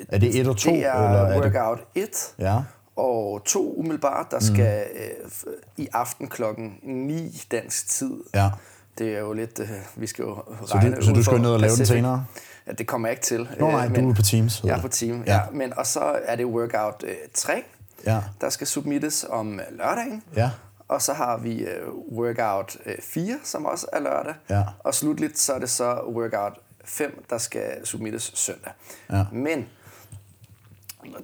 er 0.10 0.18
det 0.18 0.40
et 0.40 0.48
og 0.48 0.58
to? 0.58 0.72
Det 0.72 0.86
er 0.86 0.94
eller 0.94 1.20
er 1.20 1.42
workout 1.42 1.80
1 1.96 2.10
ja. 2.40 2.60
og 2.96 3.42
to 3.46 3.74
umiddelbart, 3.78 4.26
der 4.32 4.38
mm. 4.40 4.56
skal 4.56 4.84
øh, 4.96 5.54
i 5.78 5.88
aften 5.94 6.28
klokken 6.28 6.80
9 6.84 7.42
dansk 7.52 7.90
tid. 7.90 8.14
Ja. 8.36 8.50
Det 8.98 9.16
er 9.16 9.20
jo 9.20 9.34
lidt, 9.34 9.60
øh, 9.60 9.70
vi 9.96 10.08
skal 10.08 10.24
jo 10.24 10.44
så 10.66 10.76
regne 10.76 10.96
du, 10.96 11.02
Så 11.02 11.12
du 11.12 11.24
skal 11.24 11.42
ned 11.42 11.50
og 11.50 11.60
lave 11.60 11.76
den 11.76 11.86
senere? 11.86 12.26
Ja, 12.68 12.72
det 12.72 12.88
kommer 12.88 13.08
jeg 13.08 13.14
ikke 13.14 13.26
til. 13.26 13.48
Nå 13.60 13.72
nej, 13.72 13.88
men, 13.88 14.04
du 14.04 14.10
er 14.10 14.14
på 14.14 14.22
Teams. 14.22 14.64
Jeg 14.64 14.78
er 14.78 14.82
på 14.82 14.88
Team, 14.88 15.24
ja. 15.28 15.34
ja. 15.34 15.42
Men, 15.52 15.78
og 15.78 15.88
så 15.88 16.20
er 16.26 16.36
det 16.36 16.46
workout 16.46 17.04
øh, 17.08 17.16
3, 17.34 17.64
ja. 18.06 18.24
der 18.42 18.50
skal 18.50 18.68
submittes 18.68 19.26
om 19.30 19.60
lørdagen. 19.72 20.24
Ja. 20.36 20.52
Og 20.88 21.02
så 21.02 21.14
har 21.14 21.38
vi 21.38 21.66
uh, 21.66 22.18
workout 22.18 22.78
uh, 22.86 22.92
4, 23.02 23.40
som 23.44 23.66
også 23.66 23.88
er 23.94 24.00
lørdag. 24.00 24.34
Ja. 24.50 24.64
Og 24.80 24.94
slutligt 24.94 25.40
så 25.40 25.54
er 25.54 25.60
det 25.60 25.70
så 25.70 26.02
workout 26.08 26.60
5, 26.86 27.26
der 27.30 27.38
skal 27.38 27.86
submittes 27.86 28.32
søndag. 28.36 28.72
Ja. 29.12 29.26
Men 29.32 29.68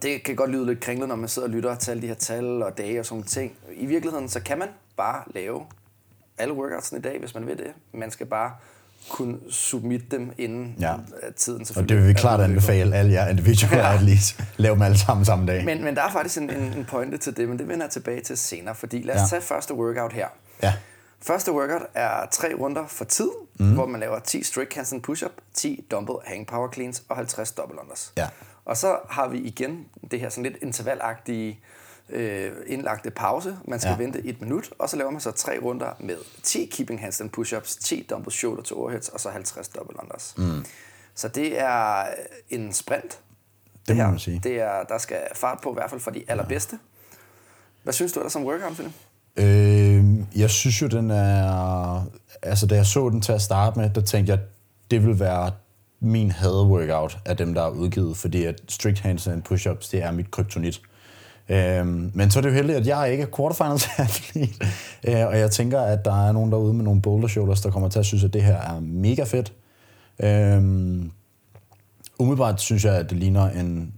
det 0.01 0.24
kan 0.24 0.36
godt 0.36 0.51
lyde 0.51 0.65
lidt 0.65 0.79
kringlet, 0.79 1.07
når 1.07 1.15
man 1.15 1.29
sidder 1.29 1.48
og 1.48 1.53
lytter 1.53 1.75
til 1.75 1.91
alle 1.91 2.01
de 2.01 2.07
her 2.07 2.13
tal 2.13 2.63
og 2.63 2.77
dage 2.77 3.00
og 3.00 3.05
sådan 3.05 3.24
ting. 3.24 3.53
I 3.71 3.86
virkeligheden, 3.86 4.29
så 4.29 4.39
kan 4.39 4.59
man 4.59 4.69
bare 4.98 5.24
lave 5.27 5.65
alle 6.38 6.53
workouts 6.53 6.91
i 6.91 7.00
dag, 7.00 7.19
hvis 7.19 7.33
man 7.36 7.48
vil 7.48 7.57
det. 7.57 7.74
Man 7.93 8.12
skal 8.12 8.25
bare 8.25 8.51
kunne 9.10 9.38
submit 9.50 10.12
dem 10.12 10.32
inden 10.38 10.75
ja. 10.79 10.94
tiden 11.36 11.65
selvfølgelig. 11.65 11.84
Og 11.84 11.89
det 11.89 11.98
vil 11.98 12.08
vi 12.08 12.20
klart 12.20 12.41
anbefale 12.41 12.96
alle 12.96 13.12
jer 13.13 13.27
individual 13.27 13.77
ja. 13.77 13.94
athletes. 13.94 14.38
Lav 14.58 14.74
dem 14.74 14.82
alle 14.82 14.98
sammen 14.98 15.25
samme 15.25 15.46
dag. 15.46 15.65
Men, 15.65 15.84
men 15.84 15.96
der 15.96 16.01
er 16.01 16.12
faktisk 16.12 16.38
en, 16.38 16.50
en, 16.50 16.74
en 16.74 16.86
pointe 16.86 17.18
til 17.18 17.38
det, 17.38 17.50
men 17.50 17.60
det 17.60 17.68
vender 17.68 17.86
jeg 17.86 17.91
tilbage 17.91 18.22
til 18.22 18.38
senere, 18.38 18.75
fordi 18.75 19.01
lad 19.01 19.15
os 19.15 19.22
ja. 19.22 19.25
tage 19.27 19.41
første 19.41 19.74
workout 19.74 20.13
her. 20.13 20.27
Ja. 20.63 20.74
Første 21.22 21.53
workout 21.53 21.82
er 21.94 22.27
tre 22.32 22.53
runder 22.60 22.88
for 22.88 23.06
tid, 23.06 23.29
mm. 23.60 23.74
hvor 23.74 23.86
man 23.86 24.00
laver 24.00 24.20
10 24.20 24.44
strict 24.44 24.74
handstand 24.74 25.01
push-up, 25.01 25.32
10 25.53 25.86
dumbbell 25.91 26.18
hang 26.25 26.48
power 26.48 26.72
cleans 26.72 27.03
og 27.10 27.15
50 27.15 27.51
double 27.51 27.79
unders. 27.79 28.13
Ja. 28.18 28.27
Og 28.65 28.77
så 28.77 28.98
har 29.10 29.27
vi 29.27 29.38
igen 29.38 29.86
det 30.12 30.20
her 30.20 30.29
sådan 30.29 30.44
lidt 30.44 30.58
intervalagtige 30.62 31.60
øh, 32.12 32.51
indlagte 32.68 33.12
pause. 33.12 33.58
Man 33.68 33.80
skal 33.80 33.92
ja. 33.92 33.98
vente 33.98 34.25
et 34.25 34.42
minut, 34.42 34.70
og 34.80 34.89
så 34.89 34.98
laver 34.98 35.12
man 35.12 35.22
så 35.22 35.32
tre 35.32 35.60
runder 35.62 35.96
med 36.00 36.16
10 36.44 36.66
keeping 36.66 37.01
handstand 37.01 37.30
push-ups, 37.38 37.78
10 37.82 38.08
dumbbell 38.10 38.32
shoulder 38.32 38.63
to 38.63 38.80
overheads, 38.80 39.10
og 39.10 39.20
så 39.20 39.30
50 39.30 39.68
double 39.68 40.00
unders. 40.04 40.34
Mm. 40.38 40.66
Så 41.16 41.28
det 41.28 41.60
er 41.60 42.06
en 42.50 42.74
sprint. 42.74 43.12
Det, 43.12 43.88
det 43.88 43.98
må 43.98 44.04
man 44.04 44.20
sige. 44.20 44.42
Det 44.44 44.62
er, 44.62 44.84
der 44.84 44.98
skal 44.98 45.18
fart 45.36 45.60
på, 45.63 45.72
i 45.72 45.74
hvert 45.74 45.89
fald 45.89 46.01
for 46.01 46.12
de 46.12 46.24
allerbedste. 46.28 46.75
Ja. 46.75 47.16
Hvad 47.84 47.94
synes 47.94 48.13
du 48.13 48.20
der 48.20 48.30
som 48.30 48.46
workout, 48.46 48.74
Philip? 48.74 48.94
Øh, 49.36 50.06
jeg 50.36 50.50
synes 50.50 50.82
jo, 50.82 50.88
den 50.88 51.12
er... 51.12 52.06
Altså, 52.42 52.68
da 52.68 52.75
jeg 52.75 52.86
så 52.86 53.10
den 53.10 53.22
til 53.22 53.32
at 53.32 53.42
starte 53.42 53.80
med, 53.80 53.89
der 53.89 54.01
tænkte 54.01 54.32
jeg, 54.32 54.39
det 54.92 55.06
vil 55.06 55.20
være 55.20 55.51
min 56.00 56.32
had-workout 56.32 57.18
af 57.25 57.38
dem, 57.38 57.54
der 57.54 57.62
er 57.62 57.70
udgivet, 57.70 58.18
fordi 58.18 58.46
at 58.46 58.62
strict 58.68 59.00
handstand 59.00 59.44
push-ups, 59.51 59.92
det 59.92 60.04
er 60.04 60.12
mit 60.12 60.32
kryptonit. 60.32 60.82
Øhm, 61.50 62.12
men 62.13 62.32
så 62.32 62.39
er 62.39 62.41
det 62.41 62.50
jo 62.50 62.53
heldigt, 62.53 62.77
at 62.77 62.88
jeg 62.88 63.12
ikke 63.12 63.24
er 63.24 63.27
quarterfinals 63.38 63.88
athlete, 63.98 64.65
øh, 65.08 65.27
og 65.27 65.39
jeg 65.39 65.51
tænker, 65.51 65.82
at 65.82 66.06
der 66.06 66.27
er 66.27 66.32
nogen 66.32 66.51
derude 66.51 66.74
med 66.74 66.84
nogle 66.84 67.01
boulder 67.01 67.27
shoulders, 67.27 67.62
der 67.62 67.72
kommer 67.72 67.89
til 67.89 68.00
at 68.00 68.06
synes, 68.06 68.24
at 68.24 68.34
det 68.34 68.44
her 68.44 68.58
er 68.58 68.79
mega 68.79 69.24
fedt. 69.24 69.53
Øhm, 70.20 71.12
umiddelbart 72.20 72.62
synes 72.62 72.86
jeg, 72.86 72.96
at 72.96 73.10
det 73.10 73.18
ligner 73.18 73.50
en... 73.50 73.94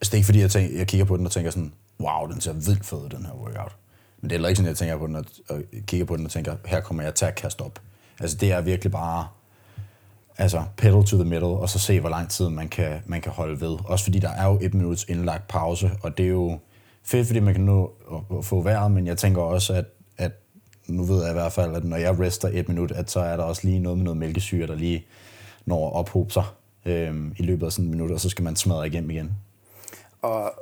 Altså 0.00 0.10
det 0.10 0.12
er 0.12 0.16
ikke 0.16 0.26
fordi, 0.26 0.40
jeg, 0.40 0.50
tænker, 0.50 0.78
jeg 0.78 0.86
kigger 0.86 1.04
på 1.04 1.16
den 1.16 1.26
og 1.26 1.32
tænker 1.32 1.50
sådan, 1.50 1.72
wow, 2.00 2.26
den 2.26 2.40
ser 2.40 2.52
vildt 2.52 2.86
fed, 2.86 3.08
den 3.10 3.26
her 3.26 3.32
workout. 3.32 3.76
Men 4.20 4.30
det 4.30 4.34
er 4.34 4.38
heller 4.38 4.48
ikke 4.48 4.56
sådan, 4.56 4.68
jeg 4.68 4.76
tænker 4.76 4.98
på 4.98 5.06
den 5.06 5.16
og, 5.16 5.24
og 5.48 5.62
kigger 5.86 6.06
på 6.06 6.16
den 6.16 6.24
og 6.24 6.30
tænker, 6.30 6.56
her 6.66 6.80
kommer 6.80 7.02
jeg 7.02 7.14
til 7.14 7.24
at 7.24 7.34
kaste 7.34 7.60
op. 7.60 7.78
Altså 8.20 8.36
det 8.36 8.52
er 8.52 8.60
virkelig 8.60 8.92
bare 8.92 9.26
altså 10.42 10.62
pedal 10.76 11.04
to 11.04 11.16
the 11.16 11.24
middle, 11.24 11.46
og 11.46 11.68
så 11.68 11.78
se, 11.78 12.00
hvor 12.00 12.08
lang 12.08 12.28
tid 12.28 12.48
man 12.48 12.68
kan, 12.68 13.00
man 13.06 13.20
kan 13.20 13.32
holde 13.32 13.60
ved. 13.60 13.78
Også 13.84 14.04
fordi 14.04 14.18
der 14.18 14.30
er 14.30 14.46
jo 14.46 14.58
et 14.62 14.74
minuts 14.74 15.04
indlagt 15.08 15.48
pause, 15.48 15.90
og 16.02 16.18
det 16.18 16.24
er 16.24 16.30
jo 16.30 16.58
fedt, 17.04 17.26
fordi 17.26 17.40
man 17.40 17.54
kan 17.54 17.64
nå 17.64 17.92
at 18.38 18.44
få 18.44 18.60
vejret, 18.60 18.90
men 18.90 19.06
jeg 19.06 19.16
tænker 19.16 19.42
også, 19.42 19.72
at, 19.72 19.84
at 20.18 20.32
nu 20.86 21.04
ved 21.04 21.22
jeg 21.22 21.30
i 21.30 21.32
hvert 21.32 21.52
fald, 21.52 21.76
at 21.76 21.84
når 21.84 21.96
jeg 21.96 22.20
rester 22.20 22.48
et 22.52 22.68
minut, 22.68 22.90
at 22.90 23.10
så 23.10 23.20
er 23.20 23.36
der 23.36 23.44
også 23.44 23.62
lige 23.64 23.78
noget 23.78 23.98
med 23.98 24.04
noget 24.04 24.16
mælkesyre, 24.16 24.66
der 24.66 24.74
lige 24.74 25.06
når 25.66 25.88
at 25.88 25.94
ophobe 25.94 26.32
sig 26.32 26.44
øh, 26.86 27.14
i 27.36 27.42
løbet 27.42 27.66
af 27.66 27.72
sådan 27.72 27.84
et 27.84 27.90
minut, 27.90 28.10
og 28.10 28.20
så 28.20 28.28
skal 28.28 28.44
man 28.44 28.56
smadre 28.56 28.86
igennem 28.86 29.10
igen. 29.10 29.30
Og 30.22 30.52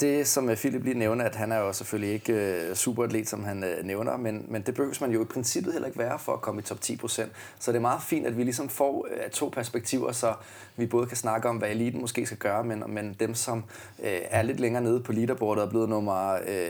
det, 0.00 0.28
som 0.28 0.46
Philip 0.46 0.84
lige 0.84 0.98
nævner, 0.98 1.24
at 1.24 1.34
han 1.34 1.52
er 1.52 1.58
jo 1.58 1.72
selvfølgelig 1.72 2.14
ikke 2.14 2.32
øh, 2.32 2.74
superatlet, 2.74 3.28
som 3.28 3.44
han 3.44 3.64
øh, 3.64 3.84
nævner, 3.84 4.16
men, 4.16 4.46
men 4.48 4.62
det 4.62 4.74
behøver 4.74 4.96
man 5.00 5.10
jo 5.10 5.22
i 5.22 5.24
princippet 5.24 5.72
heller 5.72 5.86
ikke 5.86 5.98
være 5.98 6.18
for 6.18 6.32
at 6.32 6.40
komme 6.40 6.60
i 6.60 6.64
top 6.64 6.80
10 6.80 6.96
procent. 6.96 7.32
Så 7.58 7.72
det 7.72 7.76
er 7.76 7.82
meget 7.82 8.02
fint, 8.02 8.26
at 8.26 8.36
vi 8.36 8.44
ligesom 8.44 8.68
får 8.68 9.06
øh, 9.10 9.30
to 9.30 9.48
perspektiver, 9.48 10.12
så 10.12 10.34
vi 10.76 10.86
både 10.86 11.06
kan 11.06 11.16
snakke 11.16 11.48
om, 11.48 11.56
hvad 11.56 11.68
eliten 11.68 12.00
måske 12.00 12.26
skal 12.26 12.38
gøre, 12.38 12.64
men, 12.64 12.84
men 12.88 13.16
dem, 13.20 13.34
som 13.34 13.64
øh, 14.02 14.20
er 14.30 14.42
lidt 14.42 14.60
længere 14.60 14.82
nede 14.82 15.00
på 15.00 15.12
leaderboardet 15.12 15.62
og 15.62 15.66
er 15.66 15.70
blevet 15.70 15.88
nummer 15.88 16.32
øh, 16.32 16.68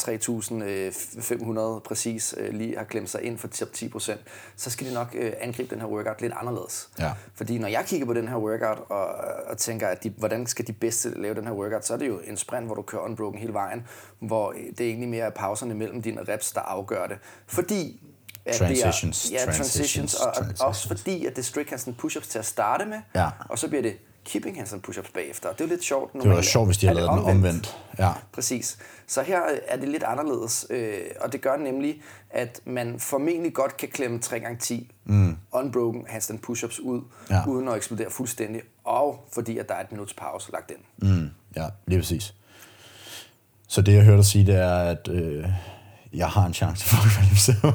3.500 0.00 1.80
præcis, 1.80 2.34
øh, 2.38 2.54
lige 2.54 2.76
har 2.76 2.84
klemt 2.84 3.10
sig 3.10 3.22
ind 3.22 3.38
for 3.38 3.48
top 3.48 3.72
10 3.72 3.88
procent, 3.88 4.20
så 4.56 4.70
skal 4.70 4.86
de 4.86 4.94
nok 4.94 5.16
øh, 5.18 5.32
angribe 5.40 5.74
den 5.74 5.80
her 5.80 5.88
workout 5.88 6.20
lidt 6.20 6.32
anderledes. 6.40 6.88
Ja. 6.98 7.12
Fordi 7.34 7.58
når 7.58 7.68
jeg 7.68 7.84
kigger 7.86 8.06
på 8.06 8.14
den 8.14 8.28
her 8.28 8.36
workout 8.36 8.78
og, 8.88 9.06
og 9.46 9.58
tænker, 9.58 9.88
at 9.88 10.04
de, 10.04 10.10
hvordan 10.16 10.46
skal 10.46 10.66
de 10.66 10.72
bedste 10.72 11.20
lave 11.20 11.34
den 11.34 11.44
her 11.44 11.52
workout, 11.52 11.86
så 11.86 11.94
er 11.94 11.98
det 11.98 12.08
jo 12.08 12.20
en 12.26 12.36
sprint, 12.36 12.67
hvor 12.68 12.74
du 12.74 12.82
kører 12.82 13.02
unbroken 13.02 13.40
hele 13.40 13.52
vejen, 13.52 13.86
hvor 14.18 14.52
det 14.52 14.80
er 14.80 14.88
egentlig 14.88 15.08
mere 15.08 15.30
pauserne 15.30 15.74
mellem 15.74 16.02
dine 16.02 16.20
reps, 16.28 16.52
der 16.52 16.60
afgør 16.60 17.06
det. 17.06 17.18
Fordi 17.46 18.00
at 18.44 18.54
transitions, 18.54 19.22
det 19.22 19.36
er, 19.36 19.40
ja, 19.40 19.44
transitions, 19.44 19.74
transitions, 19.74 20.14
og, 20.14 20.34
transitions. 20.34 20.60
også 20.60 20.88
fordi, 20.88 21.26
at 21.26 21.36
det 21.36 21.38
er 21.38 21.46
strict 21.46 21.68
handstand 21.68 21.96
push-ups 21.96 22.28
til 22.30 22.38
at 22.38 22.46
starte 22.46 22.84
med, 22.84 22.98
ja. 23.14 23.28
og 23.48 23.58
så 23.58 23.68
bliver 23.68 23.82
det 23.82 23.96
keeping 24.24 24.56
handstand 24.56 24.82
push-ups 24.88 25.12
bagefter. 25.14 25.52
Det 25.52 25.60
er 25.60 25.64
jo 25.64 25.68
lidt 25.68 25.84
sjovt. 25.84 26.12
Det 26.12 26.30
var 26.30 26.42
sjovt, 26.42 26.68
hvis 26.68 26.78
de 26.78 26.86
havde 26.86 27.00
lavet 27.00 27.10
den 27.10 27.30
omvendt. 27.30 27.78
Ja. 27.98 28.12
Præcis. 28.32 28.78
Så 29.06 29.22
her 29.22 29.40
er 29.66 29.76
det 29.76 29.88
lidt 29.88 30.02
anderledes, 30.02 30.66
øh, 30.70 30.98
og 31.20 31.32
det 31.32 31.40
gør 31.40 31.56
nemlig, 31.56 32.02
at 32.30 32.60
man 32.64 33.00
formentlig 33.00 33.54
godt 33.54 33.76
kan 33.76 33.88
klemme 33.88 34.20
3x10 34.24 34.74
mm. 35.04 35.36
unbroken 35.52 36.04
handstand 36.08 36.38
push-ups 36.38 36.80
ud, 36.80 37.02
ja. 37.30 37.46
uden 37.46 37.68
at 37.68 37.76
eksplodere 37.76 38.10
fuldstændig, 38.10 38.62
og 38.84 39.28
fordi 39.32 39.58
at 39.58 39.68
der 39.68 39.74
er 39.74 39.80
et 39.80 39.92
minuts 39.92 40.14
pause 40.14 40.52
lagt 40.52 40.70
ind. 40.70 41.10
Mm. 41.12 41.30
Ja, 41.56 41.66
lige 41.86 41.98
præcis. 41.98 42.34
Så 43.68 43.82
det, 43.82 43.94
jeg 43.94 44.04
hørte 44.04 44.16
dig 44.16 44.24
sige, 44.24 44.46
det 44.46 44.54
er, 44.54 44.78
at 44.78 45.08
øh, 45.08 45.44
jeg 46.12 46.28
har 46.28 46.46
en 46.46 46.54
chance 46.54 46.84
for 46.88 46.96
at 46.96 47.12
kvalificere 47.12 47.72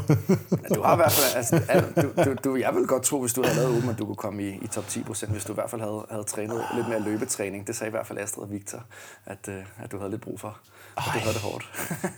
Du 0.75 0.81
har 0.81 0.93
i 0.93 0.95
hvert 0.95 1.11
fald, 1.11 1.35
altså, 1.35 1.61
du, 2.01 2.23
du, 2.23 2.35
du, 2.43 2.55
jeg 2.55 2.75
vil 2.75 2.87
godt 2.87 3.03
tro, 3.03 3.21
hvis 3.21 3.33
du 3.33 3.43
havde 3.43 3.55
lavet 3.55 3.77
åben, 3.77 3.89
at 3.89 3.97
du 3.99 4.05
kunne 4.05 4.15
komme 4.15 4.43
i, 4.43 4.59
i 4.61 4.67
top 4.67 4.87
10 4.87 5.03
procent, 5.03 5.31
hvis 5.31 5.45
du 5.45 5.53
i 5.53 5.55
hvert 5.55 5.69
fald 5.69 5.81
havde, 5.81 6.05
havde 6.09 6.23
trænet 6.23 6.65
lidt 6.75 6.87
mere 6.87 6.99
løbetræning. 6.99 7.67
Det 7.67 7.75
sagde 7.75 7.89
i 7.89 7.91
hvert 7.91 8.07
fald 8.07 8.19
Astrid 8.19 8.43
og 8.43 8.51
Victor, 8.51 8.83
at, 9.25 9.49
øh, 9.49 9.63
at 9.83 9.91
du 9.91 9.97
havde 9.97 10.11
lidt 10.11 10.21
brug 10.21 10.39
for. 10.39 10.57
At 10.97 11.03
du 11.05 11.19
havde 11.19 11.33
det 11.33 11.41
hårdt. 11.41 11.65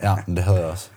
ja, 0.01 0.15
men 0.27 0.35
det 0.35 0.43
havde 0.43 0.57
jeg 0.59 0.67
også. 0.67 0.89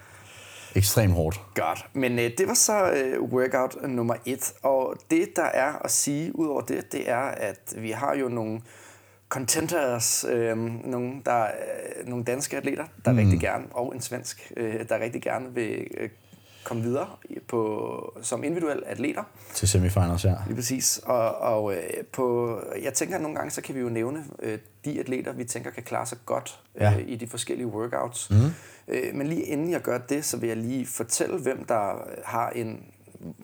Ekstremt 0.75 1.15
hårdt. 1.15 1.41
Godt. 1.55 1.87
Men 1.93 2.19
øh, 2.19 2.31
det 2.39 2.49
var 2.49 2.55
så 2.55 2.91
øh, 2.91 3.23
workout 3.23 3.77
nummer 3.89 4.15
et. 4.27 4.53
Og 4.63 4.97
det, 5.11 5.29
der 5.37 5.45
er 5.45 5.73
at 5.85 5.91
sige 5.91 6.39
ud 6.39 6.47
over 6.47 6.61
det, 6.61 6.93
det 6.93 7.11
er, 7.11 7.21
at 7.21 7.75
vi 7.77 7.91
har 7.91 8.15
jo 8.15 8.29
nogle 8.29 8.61
contenters, 9.29 10.25
øh, 10.29 10.57
nogle, 10.85 11.13
der, 11.25 11.45
øh, 11.45 12.09
nogle 12.09 12.25
danske 12.25 12.57
atleter, 12.57 12.85
der 13.05 13.13
mm. 13.13 13.19
rigtig 13.19 13.41
gerne, 13.41 13.65
og 13.71 13.95
en 13.95 14.01
svensk, 14.01 14.53
øh, 14.57 14.89
der 14.89 14.99
rigtig 15.01 15.23
gerne 15.23 15.55
vil 15.55 15.87
øh, 15.97 16.09
komme 16.65 16.83
videre 16.83 17.07
på, 17.49 18.19
som 18.23 18.45
individuelle 18.45 18.87
atleter. 18.87 19.23
Til 19.55 19.69
semifinals, 19.69 20.25
ja. 20.25 20.35
Lige 20.47 20.57
præcis. 20.57 21.01
Og, 21.05 21.39
og 21.39 21.75
øh, 21.75 21.81
på, 22.13 22.59
jeg 22.83 22.95
tænker, 22.95 23.17
at 23.17 23.23
nogle 23.23 23.37
gange, 23.37 23.51
så 23.51 23.63
kan 23.63 23.75
vi 23.75 23.81
jo 23.81 23.89
nævne 23.89 24.25
øh, 24.43 24.59
de 24.85 25.01
atleter, 25.01 25.33
vi 25.33 25.45
tænker 25.45 25.71
kan 25.71 25.83
klare 25.83 26.07
sig 26.07 26.19
godt 26.27 26.61
øh, 26.75 26.83
ja. 26.83 26.97
i 26.97 27.17
de 27.17 27.27
forskellige 27.27 27.67
workouts. 27.67 28.31
Mm. 28.31 28.37
Øh, 28.89 29.15
men 29.15 29.27
lige 29.27 29.43
inden 29.43 29.71
jeg 29.71 29.81
gør 29.81 29.99
det, 29.99 30.25
så 30.25 30.37
vil 30.37 30.49
jeg 30.49 30.57
lige 30.57 30.87
fortælle, 30.87 31.39
hvem 31.39 31.65
der 31.65 32.09
har 32.25 32.51
en, 32.51 32.85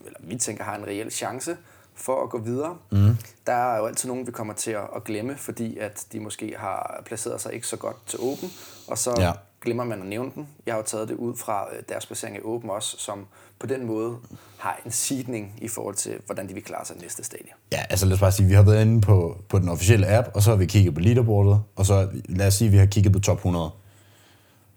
eller 0.07 0.19
vi 0.21 0.37
tænker 0.37 0.65
har 0.65 0.77
en 0.77 0.87
reel 0.87 1.11
chance 1.11 1.57
for 1.95 2.23
at 2.23 2.31
gå 2.31 2.39
videre. 2.39 2.77
Mm. 2.91 3.17
Der 3.47 3.53
er 3.53 3.79
jo 3.79 3.87
altid 3.87 4.09
nogen, 4.09 4.27
vi 4.27 4.33
kommer 4.33 4.55
til 4.55 4.71
at 4.71 5.05
glemme, 5.05 5.37
fordi 5.37 5.79
at 5.79 6.07
de 6.13 6.21
måske 6.21 6.55
har 6.59 7.03
placeret 7.07 7.41
sig 7.41 7.53
ikke 7.55 7.67
så 7.67 7.77
godt 7.77 7.97
til 8.07 8.19
åben, 8.23 8.53
og 8.89 8.99
så 8.99 9.15
ja. 9.19 9.33
glemmer 9.61 9.85
man 9.85 10.01
at 10.01 10.07
nævne 10.07 10.31
den. 10.35 10.49
Jeg 10.67 10.75
har 10.75 10.79
jo 10.79 10.87
taget 10.87 11.09
det 11.09 11.15
ud 11.15 11.37
fra 11.37 11.67
øh, 11.73 11.83
deres 11.89 12.07
placering 12.07 12.37
i 12.37 12.41
åben 12.43 12.71
også, 12.71 12.97
som 12.99 13.27
på 13.59 13.67
den 13.67 13.87
måde 13.87 14.17
har 14.59 14.81
en 14.85 14.91
sidning 14.91 15.55
i 15.59 15.69
forhold 15.69 15.95
til, 15.95 16.13
hvordan 16.27 16.49
de 16.49 16.55
vil 16.55 16.65
klare 16.65 16.85
sig 16.85 16.97
næste 17.01 17.25
stadie. 17.25 17.53
Ja, 17.73 17.83
altså 17.91 18.07
lad 18.07 18.15
os 18.15 18.21
bare 18.21 18.33
sige, 18.33 18.49
vi 18.49 18.55
har 18.55 18.63
været 18.63 18.83
inde 18.83 19.01
på, 19.01 19.39
på 19.49 19.59
den 19.59 19.69
officielle 19.69 20.09
app, 20.09 20.29
og 20.35 20.43
så 20.43 20.51
har 20.51 20.57
vi 20.57 20.67
kigget 20.67 20.95
på 20.95 21.01
leaderboardet, 21.01 21.63
og 21.77 21.87
så 21.87 22.09
lad 22.29 22.47
os 22.47 22.55
sige, 22.55 22.67
at 22.67 22.73
vi 22.73 22.79
har 22.79 22.87
kigget 22.87 23.13
på 23.13 23.21
top 23.21 23.37
100 23.37 23.71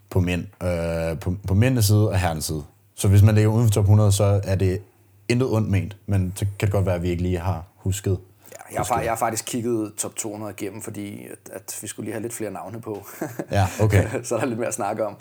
på 0.09 0.19
mænd, 0.19 0.45
øh, 0.63 1.19
på, 1.19 1.35
på 1.47 1.53
mændenes 1.53 1.85
side 1.85 2.09
og 2.09 2.19
herrenes 2.19 2.45
side. 2.45 2.63
Så 2.95 3.07
hvis 3.07 3.21
man 3.21 3.35
ligger 3.35 3.51
uden 3.51 3.67
for 3.67 3.71
top 3.71 3.83
100, 3.83 4.11
så 4.11 4.41
er 4.43 4.55
det 4.55 4.81
intet 5.29 5.49
ondt 5.49 5.69
ment, 5.69 5.97
men 6.05 6.33
så 6.35 6.45
kan 6.59 6.67
det 6.67 6.71
godt 6.71 6.85
være, 6.85 6.95
at 6.95 7.01
vi 7.01 7.09
ikke 7.09 7.23
lige 7.23 7.39
har 7.39 7.63
husket. 7.75 8.19
Ja, 8.51 8.75
jeg, 8.75 8.85
har, 8.89 9.01
jeg 9.01 9.11
har 9.11 9.17
faktisk 9.17 9.45
kigget 9.45 9.93
top 9.97 10.15
200 10.15 10.53
igennem, 10.57 10.81
fordi 10.81 11.27
at, 11.31 11.53
at 11.53 11.79
vi 11.81 11.87
skulle 11.87 12.05
lige 12.05 12.13
have 12.13 12.21
lidt 12.21 12.33
flere 12.33 12.51
navne 12.51 12.81
på. 12.81 13.05
Ja, 13.51 13.67
okay. 13.81 14.07
så 14.23 14.35
er 14.35 14.39
der 14.39 14.47
lidt 14.47 14.59
mere 14.59 14.67
at 14.67 14.73
snakke 14.73 15.05
om. 15.05 15.15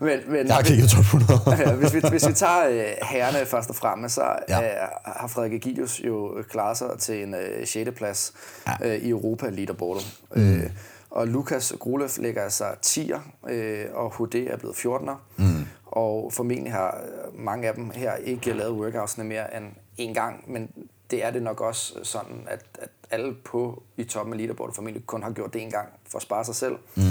Men, 0.00 0.18
men, 0.28 0.46
jeg 0.46 0.54
har 0.54 0.62
kigget 0.62 0.90
top 0.90 1.00
100. 1.00 1.40
ja, 1.68 1.74
hvis, 1.74 1.94
vi, 1.94 2.00
hvis 2.10 2.28
vi 2.28 2.32
tager 2.32 2.68
uh, 2.68 3.08
herrene 3.08 3.46
først 3.46 3.70
og 3.70 3.76
fremmest, 3.76 4.14
så 4.14 4.22
ja. 4.48 4.58
uh, 4.58 4.88
har 5.04 5.26
Frederik 5.28 5.52
Egidius 5.52 6.00
jo 6.04 6.44
klaret 6.50 6.76
sig 6.76 6.88
til 6.98 7.22
en 7.22 7.34
uh, 7.34 7.40
6. 7.64 7.90
plads 7.96 8.32
ja. 8.66 8.96
uh, 8.96 9.02
i 9.02 9.08
Europa 9.08 9.48
leaderboardet. 9.48 10.20
Mm. 10.36 10.54
Uh, 10.54 10.62
og 11.10 11.28
Lukas 11.28 11.72
Grulev 11.78 12.08
ligger 12.18 12.42
altså 12.42 12.64
10'er, 12.86 13.50
øh, 13.50 13.86
og 13.92 14.14
HD 14.16 14.34
er 14.34 14.56
blevet 14.56 14.74
14'er. 14.74 15.16
Mm. 15.36 15.66
Og 15.86 16.32
formentlig 16.32 16.72
har 16.72 17.04
mange 17.34 17.68
af 17.68 17.74
dem 17.74 17.90
her 17.90 18.14
ikke 18.14 18.52
lavet 18.52 18.72
workoutsene 18.72 19.24
mere 19.24 19.56
end 19.56 19.64
en 19.96 20.14
gang, 20.14 20.52
men 20.52 20.70
det 21.10 21.24
er 21.24 21.30
det 21.30 21.42
nok 21.42 21.60
også 21.60 21.94
sådan, 22.02 22.46
at, 22.46 22.64
at 22.78 22.88
alle 23.10 23.34
på 23.44 23.82
i 23.96 24.04
toppen 24.04 24.32
af 24.32 24.38
leaderboardet 24.38 24.74
formentlig 24.74 25.06
kun 25.06 25.22
har 25.22 25.30
gjort 25.30 25.52
det 25.52 25.62
en 25.62 25.70
gang 25.70 25.88
for 26.10 26.18
at 26.18 26.22
spare 26.22 26.44
sig 26.44 26.54
selv. 26.54 26.76
Mm. 26.96 27.02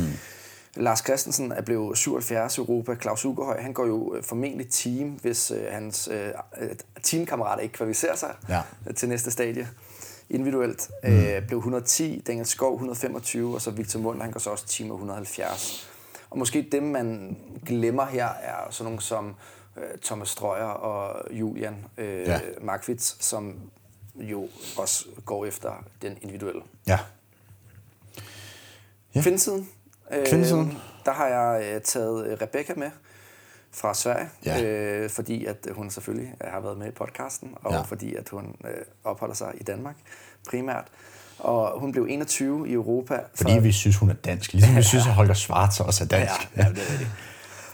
Lars 0.75 0.99
Christensen 0.99 1.51
er 1.51 1.61
blevet 1.61 1.97
77 1.97 2.57
i 2.57 2.61
Europa. 2.61 2.95
Claus 2.95 3.25
Ugerhøj, 3.25 3.61
han 3.61 3.73
går 3.73 3.85
jo 3.85 4.15
øh, 4.15 4.23
formentlig 4.23 4.69
team, 4.69 5.09
hvis 5.09 5.51
øh, 5.51 5.63
hans 5.71 6.09
øh, 6.11 6.69
teamkammerater 7.03 7.61
ikke 7.61 7.73
kvalificerer 7.73 8.15
sig 8.15 8.35
ja. 8.49 8.61
til 8.95 9.09
næste 9.09 9.31
stadie 9.31 9.69
individuelt. 10.29 10.89
Mm. 11.03 11.09
Øh, 11.09 11.47
blev 11.47 11.57
110, 11.57 12.23
Daniel 12.27 12.45
Skov 12.45 12.73
125, 12.73 13.55
og 13.55 13.61
så 13.61 13.71
Victor 13.71 13.99
Mund, 13.99 14.21
han 14.21 14.31
går 14.31 14.39
så 14.39 14.49
også 14.49 14.67
team 14.67 14.91
170. 14.91 15.89
Og 16.29 16.37
måske 16.37 16.67
dem, 16.71 16.83
man 16.83 17.37
glemmer 17.65 18.05
her, 18.05 18.27
er 18.27 18.67
sådan 18.69 18.85
nogle 18.85 19.01
som 19.01 19.35
øh, 19.77 19.83
Thomas 20.03 20.29
Strøyer 20.29 20.63
og 20.63 21.25
Julian 21.31 21.85
øh, 21.97 22.27
ja. 22.27 22.39
Markvits, 22.61 23.25
som 23.25 23.59
jo 24.15 24.47
også 24.77 25.05
går 25.25 25.45
efter 25.45 25.85
den 26.01 26.17
individuelle. 26.21 26.61
Ja. 26.87 26.99
ja. 29.15 29.21
Kvindsiden. 29.21 29.69
Øh, 30.11 30.27
Kvindsiden. 30.27 30.77
Der 31.05 31.11
har 31.11 31.27
jeg 31.27 31.73
øh, 31.75 31.81
taget 31.81 32.41
Rebecca 32.41 32.73
med 32.77 32.91
fra 33.71 33.93
Sverige, 33.93 34.29
ja. 34.45 34.63
øh, 34.63 35.09
fordi 35.09 35.45
at 35.45 35.67
hun 35.71 35.89
selvfølgelig 35.89 36.33
har 36.41 36.59
været 36.59 36.77
med 36.77 36.87
i 36.87 36.91
podcasten, 36.91 37.53
og 37.63 37.73
ja. 37.73 37.81
fordi 37.81 38.15
at 38.15 38.29
hun 38.29 38.55
øh, 38.65 38.71
opholder 39.03 39.35
sig 39.35 39.53
i 39.61 39.63
Danmark 39.63 39.95
primært. 40.49 40.87
Og 41.39 41.79
hun 41.79 41.91
blev 41.91 42.07
21 42.09 42.69
i 42.69 42.73
Europa. 42.73 43.19
Fordi 43.35 43.53
for... 43.53 43.59
vi 43.59 43.71
synes, 43.71 43.97
hun 43.97 44.09
er 44.09 44.13
dansk. 44.13 44.53
Ligesom 44.53 44.75
vi 44.75 44.83
synes, 44.93 45.07
at 45.07 45.13
Holger 45.13 45.33
Schwarz 45.33 45.79
også 45.79 46.03
er 46.03 46.07
dansk. 46.07 46.57
Ja, 46.57 46.63
ja, 46.63 46.69
det 46.69 46.93
er 46.93 46.97
det. 46.97 47.07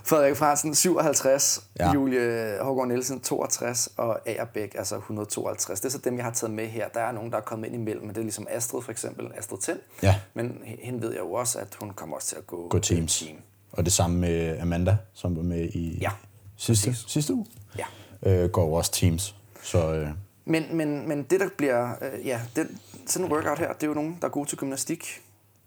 Frederik 0.05 0.35
Fransen, 0.35 0.75
57, 0.75 1.63
ja. 1.79 1.91
Julie 1.91 2.57
Hågaard 2.61 2.87
Nielsen, 2.87 3.19
62, 3.19 3.89
og 3.97 4.19
Agerbæk, 4.25 4.75
altså 4.77 4.95
152. 4.95 5.79
Det 5.79 5.85
er 5.85 5.91
så 5.91 5.97
dem, 5.97 6.17
jeg 6.17 6.25
har 6.25 6.31
taget 6.31 6.53
med 6.53 6.67
her. 6.67 6.87
Der 6.87 6.99
er 6.99 7.11
nogen, 7.11 7.31
der 7.31 7.37
er 7.37 7.41
kommet 7.41 7.67
ind 7.67 7.75
imellem, 7.75 8.01
men 8.01 8.09
det 8.09 8.17
er 8.17 8.21
ligesom 8.21 8.47
Astrid 8.49 8.81
for 8.81 8.91
eksempel, 8.91 9.31
Astrid 9.37 9.57
Tind. 9.57 9.79
Ja. 10.03 10.15
Men 10.33 10.57
hende 10.79 11.01
ved 11.01 11.11
jeg 11.11 11.19
jo 11.19 11.31
også, 11.31 11.59
at 11.59 11.67
hun 11.79 11.89
kommer 11.93 12.15
også 12.15 12.27
til 12.27 12.35
at 12.35 12.47
gå, 12.47 12.67
gå 12.67 12.79
teams. 12.79 13.19
team. 13.19 13.37
Og 13.77 13.85
det 13.85 13.93
samme 13.93 14.17
med 14.19 14.59
Amanda, 14.61 14.97
som 15.13 15.35
var 15.35 15.43
med 15.43 15.61
i 15.63 15.97
ja, 16.01 16.09
sidste, 16.57 16.95
sidste 17.07 17.33
uge. 17.33 17.45
Ja. 17.77 17.85
Øh, 18.31 18.49
går 18.49 18.77
også 18.77 18.91
teams. 18.91 19.35
Så, 19.63 19.93
øh, 19.93 20.07
Men, 20.45 20.63
men, 20.71 21.07
men 21.07 21.23
det, 21.23 21.39
der 21.39 21.47
bliver... 21.57 21.91
Øh, 22.01 22.27
ja, 22.27 22.39
det, 22.55 22.67
sådan 23.07 23.25
en 23.27 23.31
workout 23.33 23.59
her, 23.59 23.73
det 23.73 23.83
er 23.83 23.87
jo 23.87 23.93
nogen, 23.93 24.17
der 24.21 24.27
er 24.27 24.31
gode 24.31 24.49
til 24.49 24.57
gymnastik. 24.57 25.05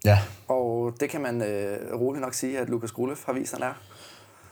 Ja, 0.05 0.19
Og 0.47 0.93
det 0.99 1.09
kan 1.09 1.21
man 1.21 1.41
øh, 1.41 1.77
roligt 2.01 2.21
nok 2.21 2.33
sige, 2.33 2.59
at 2.59 2.69
Lukas 2.69 2.91
Grulev 2.91 3.17
har 3.25 3.33
vist, 3.33 3.53
han 3.53 3.63
er. 3.63 3.73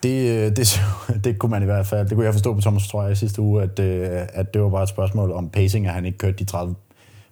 det, 0.03 0.29
øh, 0.45 0.55
det, 0.55 0.79
det 1.23 1.39
kunne 1.39 1.49
man 1.49 1.61
i 1.61 1.65
hvert 1.65 1.87
fald, 1.87 2.07
det 2.09 2.15
kunne 2.15 2.25
jeg 2.25 2.33
forstå 2.33 2.53
på 2.53 2.61
Thomas, 2.61 2.87
tror 2.87 3.03
jeg, 3.03 3.11
i 3.11 3.15
sidste 3.15 3.41
uge, 3.41 3.63
at, 3.63 3.79
øh, 3.79 4.27
at 4.33 4.53
det 4.53 4.61
var 4.61 4.69
bare 4.69 4.83
et 4.83 4.89
spørgsmål 4.89 5.31
om 5.31 5.49
pacing, 5.49 5.87
at 5.87 5.93
han 5.93 6.05
ikke 6.05 6.17
kørte 6.17 6.37
de 6.37 6.45
30 6.45 6.75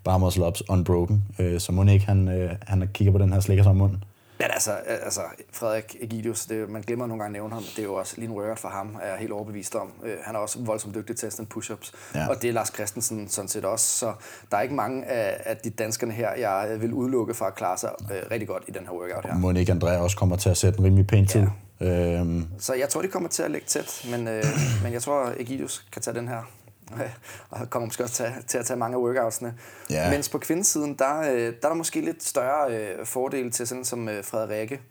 bar 0.04 0.18
muscle 0.18 0.46
ups 0.48 0.70
unbroken. 0.70 1.24
Øh, 1.40 1.60
Så 1.60 1.72
må 1.72 1.84
ikke, 1.86 2.06
han, 2.06 2.50
han 2.62 2.90
kigger 2.94 3.12
på 3.12 3.18
den 3.18 3.34
her 3.34 3.40
slikker 3.40 3.64
som 3.64 3.76
munden. 3.76 4.04
Men 4.40 4.48
altså, 4.54 4.72
altså 4.88 5.22
Frederik 5.52 5.96
Egidius, 6.02 6.46
det, 6.46 6.70
man 6.70 6.82
glemmer 6.82 7.08
nogle 7.08 7.24
gange 7.24 7.38
at 7.38 7.42
nævne 7.42 7.54
ham, 7.54 7.64
det 7.64 7.80
er 7.80 7.84
jo 7.84 7.94
også 7.94 8.14
lige 8.18 8.28
en 8.30 8.32
workout 8.36 8.60
for 8.60 8.70
ham, 8.70 8.98
er 9.02 9.08
jeg 9.10 9.18
helt 9.18 9.32
overbevist 9.32 9.76
om. 9.76 9.92
Øh, 10.04 10.16
han 10.24 10.36
er 10.36 10.40
også 10.40 10.60
voldsomt 10.60 10.96
dygtig 10.96 11.16
til 11.18 11.28
at 11.28 11.34
stand 11.34 11.48
push-ups, 11.56 11.94
Ja. 12.16 12.28
og 12.30 12.42
det 12.42 12.48
er 12.50 12.54
Lars 12.54 12.68
Christensen 12.74 13.30
sådan 13.30 13.48
set 13.50 13.66
også, 13.66 13.86
så 14.00 14.14
der 14.52 14.58
er 14.58 14.62
ikke 14.62 14.76
mange 14.76 15.06
af, 15.06 15.42
af 15.46 15.58
de 15.58 15.70
danskerne 15.70 16.14
her, 16.14 16.34
jeg 16.36 16.78
vil 16.82 16.94
udelukke 16.94 17.34
fra 17.34 17.48
at 17.48 17.56
klare 17.56 17.78
sig 17.78 17.90
øh, 18.12 18.18
rigtig 18.32 18.48
godt 18.48 18.64
i 18.68 18.72
den 18.72 18.82
her 18.86 18.94
workout 18.94 19.26
her. 19.26 19.38
Må 19.38 19.52
ikke 19.52 19.72
Andrea 19.72 19.98
også 19.98 20.18
kommer 20.18 20.36
til 20.36 20.50
at 20.50 20.58
sætte 20.58 20.80
en 20.80 20.86
rimelig 20.86 21.08
pæn 21.08 21.28
tid. 21.28 21.48
Øhm, 21.82 22.48
Så 22.60 22.74
jeg 22.74 22.90
tror, 22.90 23.02
de 23.02 23.08
kommer 23.08 23.30
til 23.30 23.44
at 23.44 23.52
lægge 23.52 23.68
tæt, 23.68 24.06
men, 24.12 24.28
øh, 24.28 24.44
men 24.84 24.94
jeg 24.94 25.02
tror, 25.02 25.34
Egidius 25.40 25.86
kan 25.92 26.02
tage 26.02 26.18
den 26.18 26.28
her. 26.28 26.50
Og 27.50 27.70
kommer 27.70 27.86
måske 27.86 28.04
også 28.04 28.16
til, 28.16 28.26
til 28.48 28.58
at 28.58 28.66
tage 28.66 28.78
mange 28.78 28.98
af 28.98 29.02
workoutsene. 29.02 29.54
Ja. 29.90 30.10
Mens 30.10 30.30
på 30.30 30.38
kvindesiden, 30.38 30.96
der, 30.96 31.20
øh, 31.20 31.38
der 31.38 31.48
er 31.48 31.68
der 31.68 31.74
måske 31.74 32.02
lidt 32.02 32.24
større 32.24 32.78
øh, 32.78 33.06
fordel 33.06 33.52
til 33.52 33.68
sådan 33.68 33.86
som 33.86 34.10
øh, 34.10 34.24
Frederikke. 34.24 34.82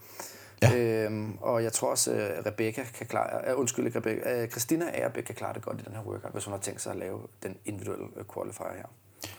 Ja. 0.62 0.76
Øhm, 0.76 1.38
og 1.40 1.62
jeg 1.62 1.72
tror 1.72 1.90
også, 1.90 2.12
øh, 2.12 2.46
Rebecca 2.46 2.82
kan 2.98 3.06
klare, 3.06 3.50
øh, 3.50 3.58
undskyld 3.58 3.86
ikke 3.86 3.98
Rebecca, 3.98 4.42
øh, 4.42 4.48
Christina 4.48 4.84
Agerbæk 4.94 5.22
kan 5.22 5.34
klare 5.34 5.54
det 5.54 5.62
godt 5.62 5.80
i 5.80 5.84
den 5.84 5.94
her 5.94 6.02
workout, 6.02 6.32
hvis 6.32 6.44
hun 6.44 6.52
har 6.52 6.60
tænkt 6.60 6.82
sig 6.82 6.92
at 6.92 6.98
lave 6.98 7.18
den 7.42 7.56
individuelle 7.64 8.06
qualifier 8.34 8.76
her. 8.76 8.86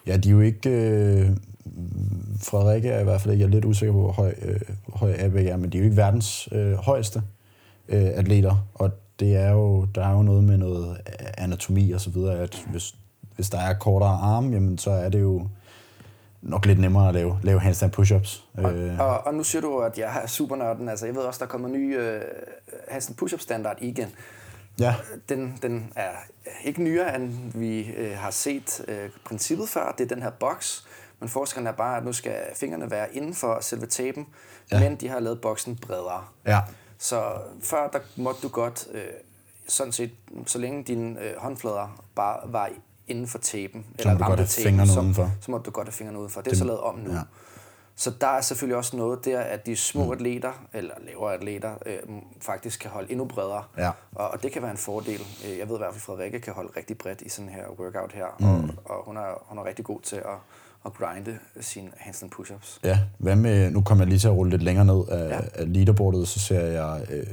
ja, 0.07 0.17
de 0.17 0.29
er 0.29 0.33
jo 0.33 0.41
ikke... 0.41 0.69
Øh, 0.69 1.29
Frederikke 2.41 2.89
er 2.89 2.99
i 2.99 3.03
hvert 3.03 3.21
fald 3.21 3.33
ikke, 3.33 3.41
jeg 3.41 3.47
er 3.47 3.51
lidt 3.51 3.65
usikker 3.65 3.93
på, 3.93 3.99
hvor 3.99 4.11
høj, 4.11 4.33
øh, 4.41 4.59
høj 4.93 5.15
Abek 5.19 5.47
er, 5.47 5.57
men 5.57 5.69
de 5.69 5.77
er 5.77 5.81
jo 5.81 5.85
ikke 5.85 5.97
verdens 5.97 6.49
øh, 6.51 6.73
højeste 6.73 7.21
øh, 7.87 8.05
atleter, 8.05 8.67
og 8.73 8.91
det 9.19 9.35
er 9.35 9.51
jo, 9.51 9.85
der 9.95 10.05
er 10.07 10.11
jo 10.11 10.21
noget 10.21 10.43
med 10.43 10.57
noget 10.57 10.97
anatomi 11.37 11.91
og 11.91 12.01
så 12.01 12.09
videre, 12.09 12.39
at 12.39 12.65
hvis, 12.71 12.95
hvis 13.35 13.49
der 13.49 13.59
er 13.59 13.73
kortere 13.73 14.09
arme, 14.21 14.51
jamen 14.53 14.77
så 14.77 14.91
er 14.91 15.09
det 15.09 15.21
jo 15.21 15.47
nok 16.41 16.65
lidt 16.65 16.79
nemmere 16.79 17.07
at 17.07 17.13
lave, 17.13 17.39
lave 17.43 17.59
handstand 17.59 17.91
push-ups. 17.99 18.43
Øh, 18.59 18.99
Og, 18.99 19.27
og 19.27 19.33
nu 19.33 19.43
siger 19.43 19.61
du, 19.61 19.79
at 19.79 19.97
jeg 19.97 20.21
er 20.23 20.27
supernørden. 20.27 20.89
Altså, 20.89 21.05
jeg 21.05 21.15
ved 21.15 21.21
også, 21.21 21.39
der 21.39 21.45
kommer 21.45 21.67
ny 21.67 21.97
øh, 21.99 22.21
Hansen 22.89 23.15
push-up 23.15 23.39
standard 23.41 23.77
igen. 23.81 24.07
ja, 24.79 24.95
Den, 25.29 25.57
den 25.61 25.91
er 25.95 26.09
ikke 26.63 26.83
nyere, 26.83 27.15
end 27.15 27.33
vi 27.59 27.89
øh, 27.97 28.17
har 28.17 28.31
set 28.31 28.85
øh, 28.87 29.09
princippet 29.25 29.69
før. 29.69 29.95
Det 29.97 30.11
er 30.11 30.15
den 30.15 30.23
her 30.23 30.29
boks. 30.29 30.87
Men 31.19 31.29
forskellen 31.29 31.67
er 31.67 31.71
bare, 31.71 31.97
at 31.97 32.05
nu 32.05 32.13
skal 32.13 32.35
fingrene 32.55 32.91
være 32.91 33.15
inden 33.15 33.33
for 33.33 33.57
selve 33.61 33.85
tapen, 33.85 34.27
ja. 34.71 34.79
men 34.79 34.95
de 34.95 35.07
har 35.07 35.19
lavet 35.19 35.41
boksen 35.41 35.75
bredere. 35.75 36.23
ja, 36.45 36.59
Så 37.05 37.37
før 37.63 37.87
der 37.87 37.99
måtte 38.15 38.41
du 38.41 38.47
godt, 38.47 38.87
øh, 38.91 39.03
sådan 39.67 39.93
set, 39.93 40.11
så 40.45 40.59
længe 40.59 40.83
dine 40.83 41.21
øh, 41.21 41.37
håndflader 41.37 42.03
bare 42.15 42.53
var 42.53 42.69
inden 43.07 43.27
for 43.27 43.37
tapen, 43.37 43.85
godt 44.03 44.21
ramte 44.21 44.47
tapen, 44.47 44.87
så, 44.87 44.99
udenfor. 44.99 45.31
så 45.41 45.51
måtte 45.51 45.65
du 45.65 45.71
godt 45.71 45.87
have 45.87 45.93
fingrene 45.93 46.19
udenfor. 46.19 46.41
Det 46.41 46.51
er 46.51 46.55
så 46.55 46.63
lavet 46.65 46.81
om 46.81 46.95
nu. 46.95 47.09
ja. 47.11 47.15
Ja. 47.15 47.21
Så 47.95 48.11
der 48.21 48.27
er 48.27 48.41
selvfølgelig 48.41 48.77
også 48.77 48.97
noget 48.97 49.25
der, 49.25 49.39
at 49.39 49.65
de 49.65 49.75
små 49.75 50.05
mm. 50.05 50.11
atleter, 50.11 50.51
eller 50.73 50.93
lavere 50.99 51.33
atleter, 51.33 51.75
øh, 51.85 51.99
faktisk 52.41 52.79
kan 52.79 52.91
holde 52.91 53.11
endnu 53.11 53.25
bredere. 53.25 53.63
Ja. 53.77 53.91
Og, 54.15 54.27
og 54.27 54.43
det 54.43 54.51
kan 54.51 54.61
være 54.61 54.71
en 54.71 54.77
fordel. 54.77 55.21
Øh, 55.45 55.57
Jeg 55.57 55.69
ved 55.69 55.75
i 55.75 55.77
hvert 55.77 55.93
fald, 55.93 55.95
at 55.95 56.01
Frederikke 56.01 56.39
kan 56.39 56.53
holde 56.53 56.69
rigtig 56.77 56.97
bredt 56.97 57.21
i 57.21 57.29
sådan 57.29 57.49
her 57.49 57.67
workout 57.79 58.11
her. 58.11 58.25
Mm. 58.39 58.45
Og, 58.45 58.69
og 58.85 59.05
hun, 59.05 59.17
er, 59.17 59.43
hun 59.45 59.57
er 59.57 59.65
rigtig 59.65 59.85
god 59.85 60.01
til 60.01 60.15
at, 60.15 60.37
at 60.85 60.93
grinde 60.93 61.37
sine 61.61 61.91
handstand 61.97 62.31
push-ups. 62.31 62.79
Ja, 62.83 62.99
hvad 63.17 63.35
med, 63.35 63.71
nu 63.71 63.81
kommer 63.81 64.03
jeg 64.03 64.09
lige 64.09 64.19
til 64.19 64.27
at 64.27 64.33
rulle 64.33 64.49
lidt 64.51 64.63
længere 64.63 64.85
ned 64.85 65.03
af, 65.09 65.29
ja. 65.29 65.39
Af 65.53 65.73
leaderboardet, 65.73 66.27
så 66.27 66.39
ser 66.39 66.59
jeg 66.61 67.05
øh, 67.11 67.27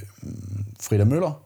Frida 0.80 1.04
Møller, 1.04 1.42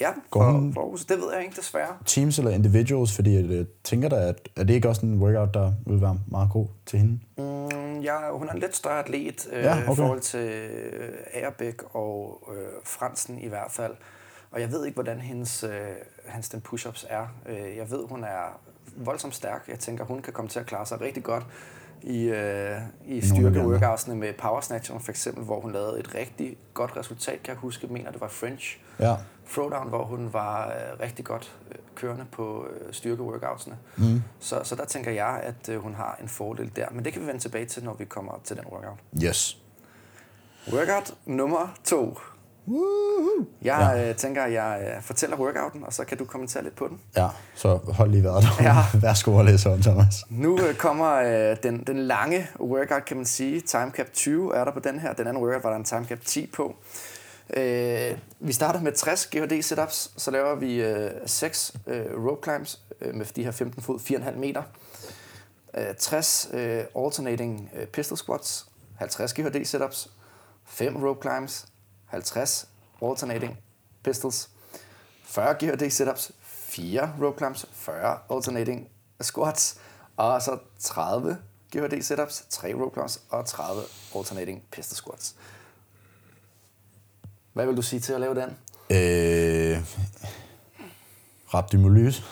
Ja, 0.00 0.10
Går 0.30 0.40
for, 0.42 0.50
hun- 0.52 0.72
for 0.74 0.80
Aarhus. 0.80 1.04
det 1.04 1.18
ved 1.18 1.32
jeg 1.34 1.42
ikke 1.44 1.56
desværre. 1.56 1.96
teams 2.06 2.38
eller 2.38 2.50
individuals, 2.50 3.14
fordi 3.14 3.34
jeg 3.34 3.44
øh, 3.44 3.66
tænker 3.84 4.08
da, 4.08 4.16
at 4.28 4.48
er 4.56 4.64
det 4.64 4.74
ikke 4.74 4.88
også 4.88 5.06
en 5.06 5.18
workout, 5.22 5.54
der 5.54 5.72
vil 5.86 6.00
være 6.00 6.18
meget 6.26 6.50
god 6.50 6.66
til 6.86 6.98
hende? 6.98 7.12
Mm, 7.38 8.00
ja, 8.00 8.30
hun 8.32 8.48
er 8.48 8.52
en 8.52 8.58
lidt 8.58 8.76
større 8.76 8.98
atlet 8.98 9.48
øh, 9.52 9.62
Ja, 9.64 9.72
okay. 9.82 9.92
i 9.92 9.96
forhold 9.96 10.20
til 10.20 10.40
øh, 10.40 11.12
Agerbæk 11.34 11.94
og 11.94 12.42
øh, 12.56 12.66
Fransen 12.84 13.38
i 13.38 13.48
hvert 13.48 13.70
fald. 13.70 13.92
Og 14.50 14.60
jeg 14.60 14.70
ved 14.72 14.84
ikke, 14.86 14.94
hvordan 14.94 15.20
hendes, 15.20 15.64
øh, 15.64 15.70
hans 16.26 16.48
den 16.48 16.62
push-ups 16.68 17.06
er. 17.10 17.26
Øh, 17.48 17.76
jeg 17.76 17.90
ved, 17.90 18.00
hun 18.08 18.24
er 18.24 18.60
voldsomt 18.96 19.34
stærk. 19.34 19.64
Jeg 19.68 19.78
tænker, 19.78 20.04
hun 20.04 20.22
kan 20.22 20.32
komme 20.32 20.48
til 20.48 20.60
at 20.60 20.66
klare 20.66 20.86
sig 20.86 21.00
rigtig 21.00 21.22
godt 21.22 21.46
i, 22.02 22.22
øh, 22.22 22.78
i 23.06 23.20
styrke-workoutsene 23.20 24.14
med 24.14 24.32
power 24.32 24.60
snatcheren 24.60 25.00
for 25.00 25.10
eksempel, 25.10 25.44
hvor 25.44 25.60
hun 25.60 25.72
lavede 25.72 26.00
et 26.00 26.14
rigtig 26.14 26.56
godt 26.74 26.96
resultat, 26.96 27.42
kan 27.42 27.52
jeg 27.52 27.60
huske. 27.60 27.86
Mener, 27.86 28.10
det 28.10 28.20
var 28.20 28.28
French 28.28 28.78
Ja, 29.00 29.16
throwdown, 29.52 29.88
hvor 29.88 30.04
hun 30.04 30.32
var 30.32 30.66
øh, 30.66 31.00
rigtig 31.00 31.24
godt 31.24 31.56
øh, 31.70 31.76
kørende 31.94 32.24
på 32.32 32.66
øh, 32.70 32.92
styrke-workoutsene. 32.94 33.76
Mm. 33.96 34.22
Så, 34.40 34.60
så 34.64 34.76
der 34.76 34.84
tænker 34.84 35.10
jeg, 35.10 35.40
at 35.42 35.68
øh, 35.68 35.80
hun 35.80 35.94
har 35.94 36.18
en 36.22 36.28
fordel 36.28 36.72
der. 36.76 36.86
Men 36.92 37.04
det 37.04 37.12
kan 37.12 37.22
vi 37.22 37.26
vende 37.26 37.40
tilbage 37.40 37.66
til, 37.66 37.84
når 37.84 37.94
vi 37.94 38.04
kommer 38.04 38.40
til 38.44 38.56
den 38.56 38.64
workout. 38.72 38.98
yes. 39.24 39.58
Workout 40.72 41.14
nummer 41.26 41.74
to. 41.84 42.18
Woohoo. 42.68 43.46
Jeg 43.62 43.92
ja. 43.96 44.08
øh, 44.08 44.16
tænker, 44.16 44.46
jeg 44.46 44.94
øh, 44.96 45.02
fortæller 45.02 45.36
workouten, 45.36 45.84
og 45.84 45.92
så 45.92 46.04
kan 46.04 46.18
du 46.18 46.24
kommentere 46.24 46.62
lidt 46.62 46.76
på 46.76 46.88
den. 46.88 47.00
Ja, 47.16 47.28
så 47.54 47.76
hold 47.76 48.10
lige 48.10 48.22
vejret. 48.22 48.44
Ja. 48.60 48.76
Værsgo 49.02 49.38
at 49.38 49.44
læse 49.44 49.70
om, 49.70 49.82
Thomas. 49.82 50.24
Nu 50.30 50.60
øh, 50.60 50.74
kommer 50.74 51.14
øh, 51.14 51.56
den, 51.62 51.84
den 51.86 51.98
lange 51.98 52.48
workout, 52.60 53.04
kan 53.04 53.16
man 53.16 53.26
sige. 53.26 53.60
Time 53.60 53.90
cap 53.90 54.06
20 54.12 54.56
er 54.56 54.64
der 54.64 54.72
på 54.72 54.80
den 54.80 54.98
her. 54.98 55.12
Den 55.12 55.26
anden 55.26 55.42
workout 55.42 55.64
var 55.64 55.70
der 55.70 55.76
en 55.76 55.84
time 55.84 56.04
cap 56.04 56.18
10 56.24 56.46
på. 56.46 56.76
Øh, 57.56 58.18
vi 58.40 58.52
starter 58.52 58.80
med 58.80 58.92
60 58.92 59.26
GHD 59.26 59.62
setups, 59.62 60.10
så 60.16 60.30
laver 60.30 60.54
vi 60.54 60.82
øh, 60.82 61.10
6 61.26 61.74
øh, 61.86 62.04
rope 62.28 62.40
climbs 62.44 62.80
øh, 63.00 63.14
med 63.14 63.26
de 63.36 63.44
her 63.44 63.50
15 63.50 63.82
fod, 63.82 63.98
4,5 63.98 64.38
meter. 64.38 64.62
Øh, 65.76 65.94
60 65.98 66.48
øh, 66.52 66.84
alternating 66.96 67.70
øh, 67.76 67.86
pistol 67.86 68.18
squats, 68.18 68.66
50 68.96 69.34
GHD 69.34 69.64
setups, 69.64 70.10
5 70.66 70.96
rope 70.96 71.28
climbs, 71.28 71.66
50 72.10 72.66
alternating 73.02 73.56
pistols, 74.02 74.48
40 75.24 75.54
GHD 75.54 75.90
setups, 75.90 76.32
4 76.42 77.12
rope 77.22 77.38
climbs, 77.38 77.66
40 77.72 78.18
alternating 78.30 78.88
squats, 79.20 79.78
og 80.16 80.42
så 80.42 80.58
30 80.78 81.38
GHD 81.70 82.02
setups, 82.02 82.44
3 82.50 82.74
rope 82.74 82.94
climbs 82.94 83.20
og 83.30 83.46
30 83.46 83.82
alternating 84.16 84.62
pistol 84.72 84.96
squats. 84.96 85.34
Hvad 87.52 87.66
vil 87.66 87.76
du 87.76 87.82
sige 87.82 88.00
til 88.00 88.12
at 88.12 88.20
lave 88.20 88.34
den? 88.34 88.50
Øh, 88.90 89.84
Rapdymolys. 91.54 92.24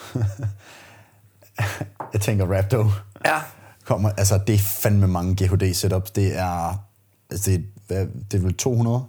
jeg 2.13 2.21
tænker 2.21 2.57
Rapdo. 2.57 2.85
Ja, 3.25 3.43
Kommer, 3.85 4.11
altså, 4.11 4.41
det 4.47 4.55
er 4.55 4.59
fandme 4.59 5.09
mange 5.09 5.45
GHD 5.45 5.75
setups. 5.75 6.11
Det 6.11 6.39
er, 6.39 6.85
altså, 7.31 7.51
det 7.51 7.65
er, 7.89 8.07
det 8.31 8.39
er 8.39 8.43
vel 8.43 8.57
200? 8.57 9.05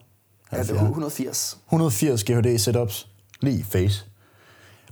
Ja 0.57 0.63
det 0.63 0.69
er 0.69 0.81
180. 0.81 1.57
180 1.67 2.23
GHD 2.23 2.57
setups 2.57 3.07
lige 3.41 3.63
face. 3.63 4.05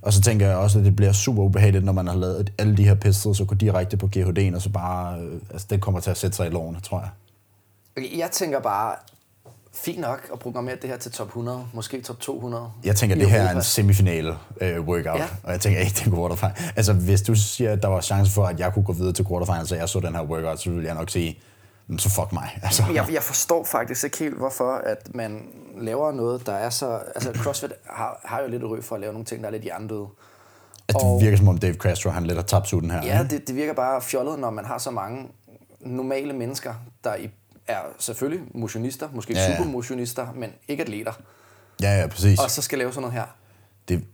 Og 0.02 0.12
så 0.12 0.20
tænker 0.20 0.46
jeg 0.46 0.56
også, 0.56 0.78
at 0.78 0.84
det 0.84 0.96
bliver 0.96 1.12
super 1.12 1.42
ubehageligt, 1.42 1.84
når 1.84 1.92
man 1.92 2.06
har 2.06 2.14
lavet 2.16 2.52
alle 2.58 2.76
de 2.76 2.84
her 2.84 2.94
pistols, 2.94 3.38
så 3.38 3.44
gå 3.44 3.54
direkte 3.54 3.96
på 3.96 4.08
GHD'en, 4.16 4.54
og 4.54 4.62
så 4.62 4.68
bare, 4.70 5.18
øh, 5.20 5.40
altså 5.50 5.66
det 5.70 5.80
kommer 5.80 6.00
til 6.00 6.10
at 6.10 6.16
sætte 6.16 6.36
sig 6.36 6.46
i 6.46 6.50
loven, 6.50 6.76
tror 6.80 7.00
jeg. 7.00 7.08
Okay, 7.96 8.18
Jeg 8.18 8.30
tænker 8.30 8.60
bare, 8.60 8.94
fint 9.74 10.00
nok 10.00 10.28
at 10.32 10.38
programmere 10.38 10.76
det 10.82 10.90
her 10.90 10.96
til 10.96 11.12
top 11.12 11.26
100, 11.26 11.66
måske 11.72 12.00
top 12.02 12.20
200. 12.20 12.70
Jeg 12.84 12.96
tænker, 12.96 13.16
det 13.16 13.30
her 13.30 13.42
er 13.42 13.56
en 13.56 13.62
semifinale 13.62 14.34
øh, 14.60 14.80
workout, 14.80 15.06
ja. 15.18 15.22
Ja. 15.22 15.28
og 15.42 15.52
jeg 15.52 15.60
tænker 15.60 15.80
ikke, 15.80 15.92
det 15.92 16.06
er 16.06 16.10
quarterfinal. 16.10 16.52
Altså, 16.76 16.92
hvis 16.92 17.22
du 17.22 17.34
siger, 17.34 17.72
at 17.72 17.82
der 17.82 17.88
var 17.88 18.00
chance 18.00 18.32
for, 18.32 18.44
at 18.46 18.60
jeg 18.60 18.72
kunne 18.74 18.84
gå 18.84 18.92
videre 18.92 19.12
til 19.12 19.26
quarterfinal, 19.26 19.66
så 19.66 19.76
jeg 19.76 19.88
så 19.88 20.00
den 20.00 20.14
her 20.14 20.22
workout, 20.22 20.60
så 20.60 20.70
ville 20.70 20.86
jeg 20.86 20.94
nok 20.94 21.10
sige, 21.10 21.30
"Mm, 21.32 21.38
så 21.98 22.08
fuck 22.10 22.32
mig. 22.32 22.58
Altså, 22.62 22.82
Jeg, 22.94 23.06
jeg 23.12 23.22
forstår 23.22 23.64
faktisk 23.64 24.04
ikke 24.04 24.18
helt, 24.18 24.34
hvorfor 24.36 24.72
at 24.72 25.14
man 25.14 25.48
laver 25.78 26.12
noget, 26.12 26.46
der 26.46 26.52
er 26.54 26.70
så... 26.70 27.00
Altså, 27.14 27.32
CrossFit 27.42 27.72
har, 27.90 28.20
har 28.24 28.40
jo 28.40 28.48
lidt 28.48 28.64
ryg 28.64 28.84
for 28.84 28.94
at 28.94 29.00
lave 29.00 29.12
nogle 29.12 29.24
ting, 29.24 29.40
der 29.42 29.46
er 29.46 29.52
lidt 29.52 29.62
hjernedøde. 29.62 30.06
altså, 30.88 31.06
det 31.06 31.24
virker 31.24 31.36
som 31.36 31.48
om 31.48 31.58
Dave 31.58 31.74
Castro, 31.74 32.10
han 32.10 32.26
lidt 32.26 32.36
har 32.38 32.42
tabt 32.42 32.68
sutten 32.68 32.90
her. 32.90 33.04
Ja, 33.04 33.26
det, 33.30 33.48
det 33.48 33.56
virker 33.56 33.72
bare 33.74 34.02
fjollet, 34.02 34.38
når 34.38 34.50
man 34.50 34.64
har 34.64 34.78
så 34.78 34.90
mange 34.90 35.28
normale 35.80 36.32
mennesker, 36.32 36.74
der 37.04 37.14
i, 37.14 37.30
er 37.68 37.80
selvfølgelig 37.98 38.44
motionister, 38.54 39.08
måske 39.12 39.32
ja, 39.34 39.40
ja. 39.40 39.56
supermotionister, 39.56 40.26
men 40.34 40.50
ikke 40.68 40.82
atleter, 40.82 41.12
ja, 41.82 42.00
ja 42.00 42.06
præcis. 42.06 42.38
og 42.40 42.50
så 42.50 42.62
skal 42.62 42.78
lave 42.78 42.92
sådan 42.92 43.00
noget 43.00 43.14
her. 43.14 43.24
Det, 43.88 44.04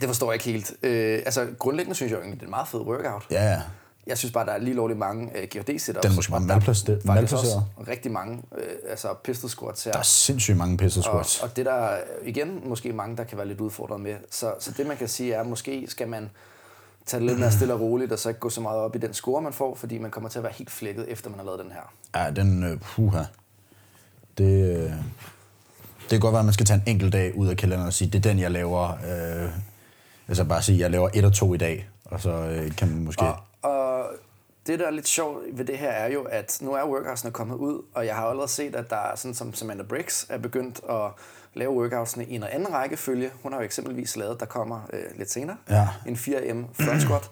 Det 0.00 0.06
forstår 0.08 0.32
jeg 0.32 0.46
ikke 0.46 0.58
helt. 0.58 0.72
Øh, 0.82 1.22
altså, 1.26 1.46
grundlæggende 1.58 1.94
synes 1.94 2.10
jeg 2.10 2.16
jo 2.16 2.22
egentlig, 2.22 2.40
det 2.40 2.44
er 2.44 2.48
en 2.48 2.50
meget 2.50 2.68
fed 2.68 2.80
workout. 2.80 3.24
ja, 3.30 3.44
ja. 3.44 3.60
Jeg 4.06 4.18
synes 4.18 4.32
bare, 4.32 4.46
der 4.46 4.52
er 4.52 4.58
lige 4.58 4.74
lovligt 4.74 4.98
mange 4.98 5.30
øh, 5.38 5.48
GHD-setups. 5.54 6.00
Den 6.02 6.10
er 6.10 6.14
måske 6.14 6.30
bare 6.32 6.40
og 6.42 6.48
der 6.48 6.54
er 6.54 6.58
malplaceret- 6.60 7.02
faktisk 7.06 7.32
også 7.34 7.60
rigtig 7.88 8.12
mange 8.12 8.42
øh, 8.58 8.62
altså 8.90 9.08
pistol 9.24 9.50
squats 9.50 9.84
her. 9.84 9.92
Der 9.92 9.98
er 9.98 10.02
sindssygt 10.02 10.56
mange 10.56 10.76
pistol 10.76 11.00
Og, 11.00 11.04
squats. 11.26 11.42
og 11.42 11.56
det 11.56 11.66
der 11.66 11.72
er 11.72 11.98
igen 12.24 12.62
måske 12.64 12.92
mange, 12.92 13.16
der 13.16 13.24
kan 13.24 13.38
være 13.38 13.48
lidt 13.48 13.60
udfordret 13.60 14.00
med. 14.00 14.14
Så, 14.30 14.54
så 14.60 14.70
det 14.76 14.86
man 14.86 14.96
kan 14.96 15.08
sige 15.08 15.32
er, 15.32 15.42
måske 15.42 15.84
skal 15.88 16.08
man 16.08 16.30
tage 17.06 17.20
det 17.20 17.26
lidt 17.28 17.38
mere 17.40 17.52
stille 17.52 17.74
og 17.74 17.80
roligt, 17.80 18.12
og 18.12 18.18
så 18.18 18.28
ikke 18.28 18.40
gå 18.40 18.50
så 18.50 18.60
meget 18.60 18.78
op 18.78 18.96
i 18.96 18.98
den 18.98 19.14
score, 19.14 19.42
man 19.42 19.52
får, 19.52 19.74
fordi 19.74 19.98
man 19.98 20.10
kommer 20.10 20.28
til 20.30 20.38
at 20.38 20.42
være 20.42 20.52
helt 20.52 20.70
flækket, 20.70 21.04
efter 21.08 21.30
man 21.30 21.38
har 21.38 21.46
lavet 21.46 21.60
den 21.64 21.72
her. 21.72 21.92
Ja, 22.24 22.30
den 22.30 22.64
øh, 22.64 22.80
puha. 22.80 23.22
Det, 24.38 24.76
øh, 24.76 24.90
det 26.00 26.10
kan 26.10 26.20
godt 26.20 26.32
være, 26.32 26.38
at 26.40 26.44
man 26.44 26.54
skal 26.54 26.66
tage 26.66 26.76
en 26.86 26.92
enkelt 26.92 27.12
dag 27.12 27.36
ud 27.36 27.48
af 27.48 27.56
kalenderen 27.56 27.86
og 27.86 27.92
sige, 27.92 28.10
det 28.10 28.18
er 28.26 28.30
den, 28.30 28.38
jeg 28.38 28.50
laver. 28.50 28.88
Øh, 28.90 29.50
altså 30.28 30.44
bare 30.44 30.62
sige, 30.62 30.78
jeg 30.78 30.90
laver 30.90 31.08
et 31.14 31.24
og 31.24 31.32
to 31.32 31.54
i 31.54 31.56
dag, 31.56 31.88
og 32.04 32.20
så 32.20 32.30
øh, 32.30 32.76
kan 32.76 32.88
man 32.88 33.04
måske... 33.04 33.22
Og, 33.22 33.28
og 33.32 33.38
det, 34.66 34.78
der 34.78 34.86
er 34.86 34.90
lidt 34.90 35.08
sjovt 35.08 35.44
ved 35.52 35.64
det 35.64 35.78
her, 35.78 35.90
er 35.90 36.06
jo, 36.12 36.22
at 36.22 36.58
nu 36.60 36.72
er 36.72 36.84
workoutsene 36.84 37.32
kommet 37.32 37.56
ud, 37.56 37.82
og 37.94 38.06
jeg 38.06 38.14
har 38.16 38.26
allerede 38.26 38.50
set, 38.50 38.74
at 38.76 38.90
der 38.90 38.96
er 38.96 39.16
sådan 39.16 39.34
som 39.34 39.54
Samantha 39.54 39.84
Briggs 39.86 40.26
er 40.28 40.38
begyndt 40.38 40.80
at 40.90 41.10
lave 41.54 41.70
workoutsene 41.70 42.24
i 42.24 42.34
en 42.34 42.42
anden 42.42 42.72
rækkefølge. 42.72 43.30
Hun 43.42 43.52
har 43.52 43.60
jo 43.60 43.64
eksempelvis 43.64 44.16
lavet, 44.16 44.40
der 44.40 44.46
kommer 44.46 44.80
øh, 44.92 45.02
lidt 45.18 45.30
senere, 45.30 45.56
Ja. 45.70 45.88
en 46.06 46.14
4M 46.16 46.84
front 46.84 47.02
squat. 47.02 47.30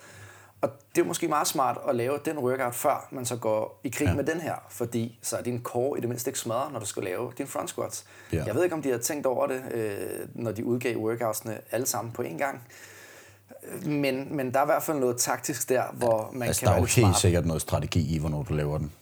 Og 0.61 0.71
det 0.95 1.01
er 1.01 1.07
måske 1.07 1.29
meget 1.29 1.47
smart 1.47 1.79
at 1.89 1.95
lave 1.97 2.19
den 2.25 2.39
workout, 2.39 2.75
før 2.75 3.09
man 3.11 3.27
så 3.27 3.37
går 3.37 3.81
i 3.85 3.89
krig 3.89 4.07
ja. 4.07 4.15
med 4.15 4.25
den 4.25 4.41
her, 4.41 4.55
fordi 4.71 5.19
så 5.23 5.37
er 5.37 5.43
din 5.43 5.61
core 5.63 5.99
i 5.99 6.01
det 6.01 6.09
mindste 6.09 6.29
ikke 6.29 6.39
smadret, 6.39 6.73
når 6.73 6.81
du 6.81 6.87
skal 6.87 7.03
lave 7.03 7.33
din 7.39 7.47
front 7.47 7.71
squats. 7.71 8.05
Ja. 8.33 8.45
Jeg 8.47 8.55
ved 8.55 8.65
ikke, 8.65 8.75
om 8.77 8.83
de 8.83 8.91
har 8.91 8.99
tænkt 8.99 9.27
over 9.27 9.47
det, 9.47 9.63
øh, 9.71 9.97
når 10.35 10.53
de 10.53 10.65
udgav 10.65 10.97
workoutsene 10.97 11.59
alle 11.71 11.87
sammen 11.87 12.13
på 12.13 12.23
én 12.23 12.39
gang. 12.39 12.63
Men, 13.87 14.37
men 14.37 14.53
der 14.53 14.59
er 14.59 14.65
i 14.65 14.67
hvert 14.67 14.83
fald 14.83 14.99
noget 14.99 15.17
taktisk 15.17 15.69
der, 15.69 15.83
hvor 15.93 16.31
man 16.33 16.49
altså, 16.49 16.61
kan 16.61 16.67
der 16.67 16.73
er 16.73 16.79
jo 16.79 16.83
lidt 16.83 16.95
helt 16.95 17.07
smart. 17.07 17.21
sikkert 17.21 17.47
noget 17.47 17.63
strategi 17.63 18.15
i, 18.15 18.19
hvornår 18.19 18.43
du 18.43 18.55
laver 18.55 18.79
den. 18.79 18.93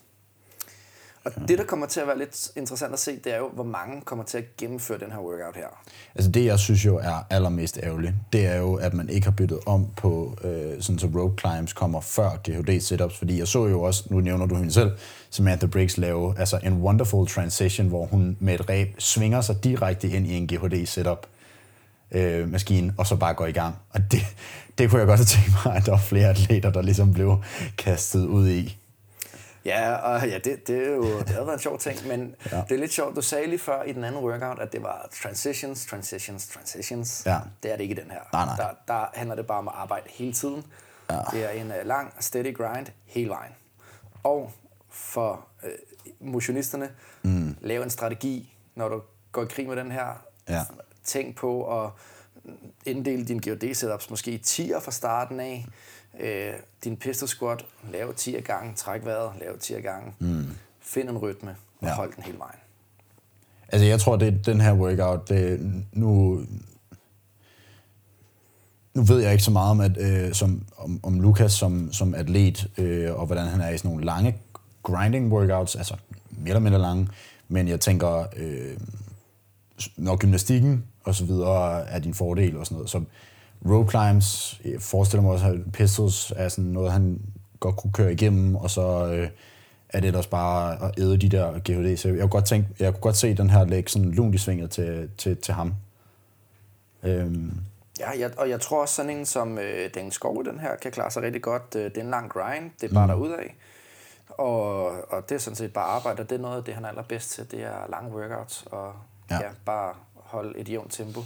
Og 1.25 1.33
det, 1.49 1.59
der 1.59 1.65
kommer 1.65 1.87
til 1.87 2.01
at 2.01 2.07
være 2.07 2.19
lidt 2.19 2.51
interessant 2.57 2.93
at 2.93 2.99
se, 2.99 3.19
det 3.25 3.35
er 3.35 3.39
jo, 3.39 3.49
hvor 3.49 3.65
mange 3.65 4.01
kommer 4.01 4.25
til 4.25 4.39
at 4.39 4.45
gennemføre 4.57 4.99
den 4.99 5.13
her 5.13 5.19
workout 5.19 5.57
her. 5.57 5.67
Altså 6.15 6.31
det, 6.31 6.45
jeg 6.45 6.59
synes 6.59 6.85
jo 6.85 6.97
er 6.97 7.27
allermest 7.31 7.79
ærgerligt, 7.83 8.15
det 8.33 8.47
er 8.47 8.57
jo, 8.57 8.75
at 8.75 8.95
man 8.95 9.09
ikke 9.09 9.27
har 9.27 9.33
byttet 9.33 9.59
om 9.67 9.87
på, 9.97 10.39
øh, 10.45 10.83
sådan 10.83 10.99
så 10.99 11.11
rope 11.15 11.41
climbs 11.41 11.73
kommer 11.73 12.01
før 12.01 12.31
GHD 12.45 12.81
setups, 12.81 13.19
fordi 13.19 13.39
jeg 13.39 13.49
så 13.49 13.67
jo 13.67 13.83
også, 13.83 14.05
nu 14.11 14.21
nævner 14.21 14.47
du 14.47 14.55
hende 14.55 14.73
selv, 14.73 14.91
Samantha 15.31 15.67
Briggs 15.67 15.99
lave 15.99 16.39
altså 16.39 16.59
en 16.63 16.73
wonderful 16.73 17.27
transition, 17.27 17.89
hvor 17.89 18.07
hun 18.07 18.37
med 18.41 18.55
et 18.55 18.69
ræb 18.69 18.95
svinger 18.99 19.41
sig 19.41 19.65
direkte 19.65 20.09
ind 20.09 20.27
i 20.27 20.35
en 20.35 20.47
GHD 20.47 20.87
setup 20.87 21.27
øh, 22.13 22.53
maskine, 22.53 22.95
og 22.99 23.07
så 23.07 23.17
bare 23.17 23.35
går 23.35 23.47
i 23.47 23.53
gang. 23.53 23.75
Og 23.91 24.01
det, 24.13 24.21
det 24.79 24.91
kunne 24.91 24.99
jeg 24.99 25.07
godt 25.07 25.19
have 25.19 25.27
tænkt 25.27 25.51
mig, 25.65 25.77
at 25.77 25.87
der 25.87 25.91
var 25.91 25.99
flere 25.99 26.29
atleter, 26.29 26.71
der 26.71 26.83
ligesom 26.83 27.13
blev 27.13 27.43
kastet 27.79 28.27
ud 28.27 28.49
i. 28.49 28.79
Ja, 29.65 29.95
og 29.95 30.29
ja, 30.29 30.39
det, 30.39 30.69
det, 30.69 30.89
er 30.89 30.91
jo, 30.91 31.19
det 31.19 31.29
har 31.29 31.45
været 31.45 31.55
en 31.55 31.61
sjov 31.61 31.79
ting, 31.79 32.07
men 32.07 32.35
ja. 32.53 32.57
det 32.69 32.75
er 32.75 32.79
lidt 32.79 32.93
sjovt. 32.93 33.17
Du 33.17 33.23
sagde 33.23 33.47
lige 33.47 33.59
før 33.59 33.83
i 33.83 33.93
den 33.93 34.05
anden 34.05 34.25
workout, 34.25 34.59
at 34.59 34.73
det 34.73 34.83
var 34.83 35.09
transitions, 35.23 35.87
transitions, 35.87 36.47
transitions. 36.47 37.23
Ja. 37.27 37.39
Det 37.63 37.73
er 37.73 37.77
det 37.77 37.83
ikke 37.83 37.95
i 37.95 37.99
den 38.03 38.11
her. 38.11 38.21
Nej, 38.33 38.45
nej. 38.45 38.57
Der, 38.57 38.95
der 38.95 39.07
handler 39.15 39.37
det 39.37 39.47
bare 39.47 39.59
om 39.59 39.69
at 39.69 39.75
arbejde 39.77 40.05
hele 40.11 40.33
tiden. 40.33 40.65
Ja. 41.11 41.19
Det 41.33 41.45
er 41.45 41.51
en 41.51 41.67
uh, 41.67 41.87
lang, 41.87 42.15
steady 42.21 42.57
grind 42.57 42.87
hele 43.07 43.29
vejen. 43.29 43.53
Og 44.23 44.53
for 44.91 45.47
uh, 45.63 45.69
motionisterne, 46.33 46.91
mm. 47.23 47.57
lave 47.61 47.85
en 47.85 47.91
strategi, 47.91 48.55
når 48.75 48.89
du 48.89 49.01
går 49.33 49.43
i 49.43 49.47
krig 49.47 49.69
med 49.69 49.77
den 49.77 49.93
her. 49.93 50.23
Ja. 50.49 50.63
Tænk 51.05 51.37
på 51.37 51.83
at 51.83 51.91
inddele 52.87 53.25
dine 53.25 53.41
GOD-setups 53.41 54.11
måske 54.11 54.33
i 54.33 54.43
10'er 54.47 54.81
fra 54.81 54.91
starten 54.91 55.41
af. 55.41 55.67
Øh, 56.21 56.53
din 56.85 56.97
pistol 56.97 57.29
squat, 57.29 57.65
lave 57.91 58.13
10 58.13 58.41
gange, 58.41 58.75
træk 58.75 59.05
vejret, 59.05 59.33
lave 59.41 59.57
10 59.57 59.73
gange. 59.73 60.13
Mm. 60.19 60.47
Find 60.81 61.09
en 61.09 61.19
rytme 61.19 61.57
og 61.81 61.87
ja. 61.87 61.95
hold 61.95 62.13
den 62.17 62.23
hele 62.23 62.39
vejen. 62.39 62.59
Altså, 63.69 63.87
jeg 63.87 64.01
tror, 64.01 64.17
det 64.17 64.29
er 64.29 64.43
den 64.53 64.61
her 64.61 64.73
workout, 64.75 65.29
det, 65.29 65.61
nu, 65.93 66.41
nu 68.95 69.03
ved 69.03 69.21
jeg 69.21 69.33
ikke 69.33 69.45
så 69.45 69.51
meget 69.51 69.71
om, 69.71 69.81
at, 69.81 69.99
øh, 69.99 70.33
som, 70.33 70.63
om, 70.77 71.01
om 71.03 71.21
Lukas 71.21 71.53
som, 71.53 71.93
som 71.93 72.15
atlet, 72.15 72.71
øh, 72.79 73.15
og 73.15 73.27
hvordan 73.27 73.47
han 73.47 73.61
er 73.61 73.71
i 73.71 73.79
sådan 73.79 73.91
nogle 73.91 74.05
lange 74.05 74.39
grinding 74.83 75.33
workouts, 75.33 75.77
altså 75.77 75.95
mere 76.31 76.49
eller 76.49 76.61
mindre 76.61 76.79
lange, 76.79 77.09
men 77.49 77.69
jeg 77.69 77.81
tænker, 77.81 78.27
øh, 78.37 78.77
når 79.97 80.17
gymnastikken 80.17 80.85
og 81.05 81.15
så 81.15 81.25
videre 81.25 81.89
er 81.89 81.99
din 81.99 82.15
fordel 82.15 82.57
og 82.57 82.67
sådan 82.67 82.77
noget, 82.77 82.91
så 82.91 83.03
rope 83.71 83.91
climbs, 83.91 84.61
jeg 84.65 84.81
forestiller 84.81 85.23
mig 85.23 85.33
også, 85.33 85.47
at 85.47 85.73
pistols 85.73 86.33
er 86.37 86.49
sådan 86.49 86.71
noget, 86.71 86.93
han 86.93 87.21
godt 87.61 87.77
kunne 87.77 87.93
køre 87.93 88.13
igennem, 88.13 88.57
og 88.57 88.71
så 88.71 89.07
øh, 89.07 89.29
er 89.89 90.01
det 90.01 90.09
ellers 90.09 90.27
bare 90.27 90.85
at 90.85 90.99
æde 90.99 91.17
de 91.17 91.29
der 91.29 91.59
GHD. 91.59 91.97
Så 91.97 92.09
jeg 92.09 92.19
kunne 92.21 92.29
godt, 92.29 92.45
tænke, 92.45 92.69
jeg 92.79 92.93
kunne 92.93 93.01
godt 93.01 93.17
se 93.17 93.35
den 93.35 93.51
her 93.51 93.65
lægge 93.65 93.91
sådan 93.91 94.11
lunt 94.11 94.35
i 94.35 94.39
svinget 94.39 94.71
til, 94.71 95.11
til, 95.19 95.37
til 95.37 95.55
ham. 95.55 95.75
Øhm, 97.03 97.53
Ja, 98.01 98.11
jeg, 98.19 98.39
og 98.39 98.49
jeg 98.49 98.61
tror 98.61 98.81
også 98.81 98.95
sådan 98.95 99.11
en 99.11 99.27
som 99.27 99.59
øh, 99.59 99.91
den 99.95 100.11
skov, 100.11 100.45
den 100.45 100.61
her, 100.61 100.77
kan 100.77 100.93
klare 100.93 101.11
sig 101.11 101.23
rigtig 101.23 101.43
godt. 101.43 101.63
Øh, 101.77 101.85
det 101.85 101.99
er 101.99 102.03
en 102.03 102.11
lang 102.11 102.31
grind, 102.31 102.71
det 102.81 102.91
er 102.91 102.95
bare 102.95 103.07
mm. 103.07 103.13
derudad. 103.13 103.45
Og, 104.29 104.85
og 105.11 105.29
det 105.29 105.35
er 105.35 105.39
sådan 105.39 105.57
set 105.57 105.73
bare 105.73 105.85
arbejde, 105.85 106.21
og 106.21 106.31
det 106.31 106.37
er 106.37 106.41
noget 106.41 106.57
af 106.57 106.65
det, 106.65 106.75
han 106.75 106.85
er 106.85 106.89
allerbedst 106.89 107.31
til. 107.31 107.51
Det 107.51 107.63
er 107.63 107.91
lange 107.91 108.17
workouts, 108.17 108.65
og 108.67 108.93
Ja. 109.33 109.47
ja. 109.47 109.51
bare 109.65 109.95
holde 110.15 110.59
et 110.59 110.69
jævnt 110.69 110.93
tempo. 110.93 111.21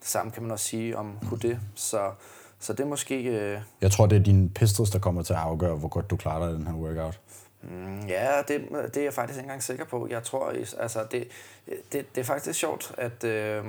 Det 0.00 0.08
samme 0.08 0.32
kan 0.32 0.42
man 0.42 0.52
også 0.52 0.64
sige 0.64 0.96
om 0.98 1.18
Hude. 1.22 1.60
Så, 1.74 2.10
så 2.58 2.72
det 2.72 2.80
er 2.80 2.86
måske... 2.86 3.22
Øh, 3.24 3.60
jeg 3.80 3.90
tror, 3.90 4.06
det 4.06 4.18
er 4.18 4.22
dine 4.22 4.48
pistols, 4.48 4.90
der 4.90 4.98
kommer 4.98 5.22
til 5.22 5.32
at 5.32 5.38
afgøre, 5.38 5.76
hvor 5.76 5.88
godt 5.88 6.10
du 6.10 6.16
klarer 6.16 6.46
dig 6.46 6.54
i 6.54 6.58
den 6.58 6.66
her 6.66 6.74
workout. 6.74 7.20
Mm, 7.62 8.06
Ja, 8.06 8.42
det, 8.48 8.68
det 8.94 8.96
er 8.96 9.02
jeg 9.02 9.14
faktisk 9.14 9.36
ikke 9.38 9.44
engang 9.44 9.62
sikker 9.62 9.84
på. 9.84 10.06
Jeg 10.10 10.22
tror, 10.22 10.52
altså, 10.78 11.06
det, 11.10 11.28
det, 11.66 12.14
det 12.14 12.20
er 12.20 12.24
faktisk 12.24 12.58
sjovt, 12.58 12.94
at, 12.98 13.24
øh, 13.24 13.64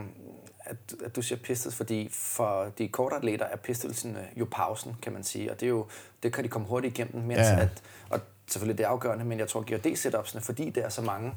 at, 0.60 0.78
at 1.06 1.16
du 1.16 1.22
siger 1.22 1.40
pistols, 1.40 1.76
fordi 1.76 2.10
for 2.14 2.72
de 2.78 2.88
korte 2.88 3.16
atleter 3.16 3.46
er 3.46 3.56
pistolsen 3.56 4.18
jo 4.36 4.48
pausen, 4.52 4.96
kan 5.02 5.14
man 5.14 5.24
sige. 5.24 5.52
Og 5.52 5.60
det, 5.60 5.66
er 5.66 5.70
jo, 5.70 5.86
det 6.24 6.34
kan 6.34 6.44
de 6.44 6.50
komme 6.50 6.68
hurtigt 6.68 6.98
igennem, 6.98 7.24
mens 7.24 7.40
Ja, 7.40 7.60
at, 7.60 7.84
og 8.10 8.20
selvfølgelig 8.48 8.78
det 8.78 8.84
er 8.84 8.88
afgørende, 8.88 9.26
men 9.26 9.40
jeg 9.40 9.48
tror, 9.48 9.62
GHD-setupsene, 9.62 10.42
fordi 10.42 10.70
det 10.70 10.86
er 10.86 10.90
så 10.90 11.02
mange, 11.02 11.34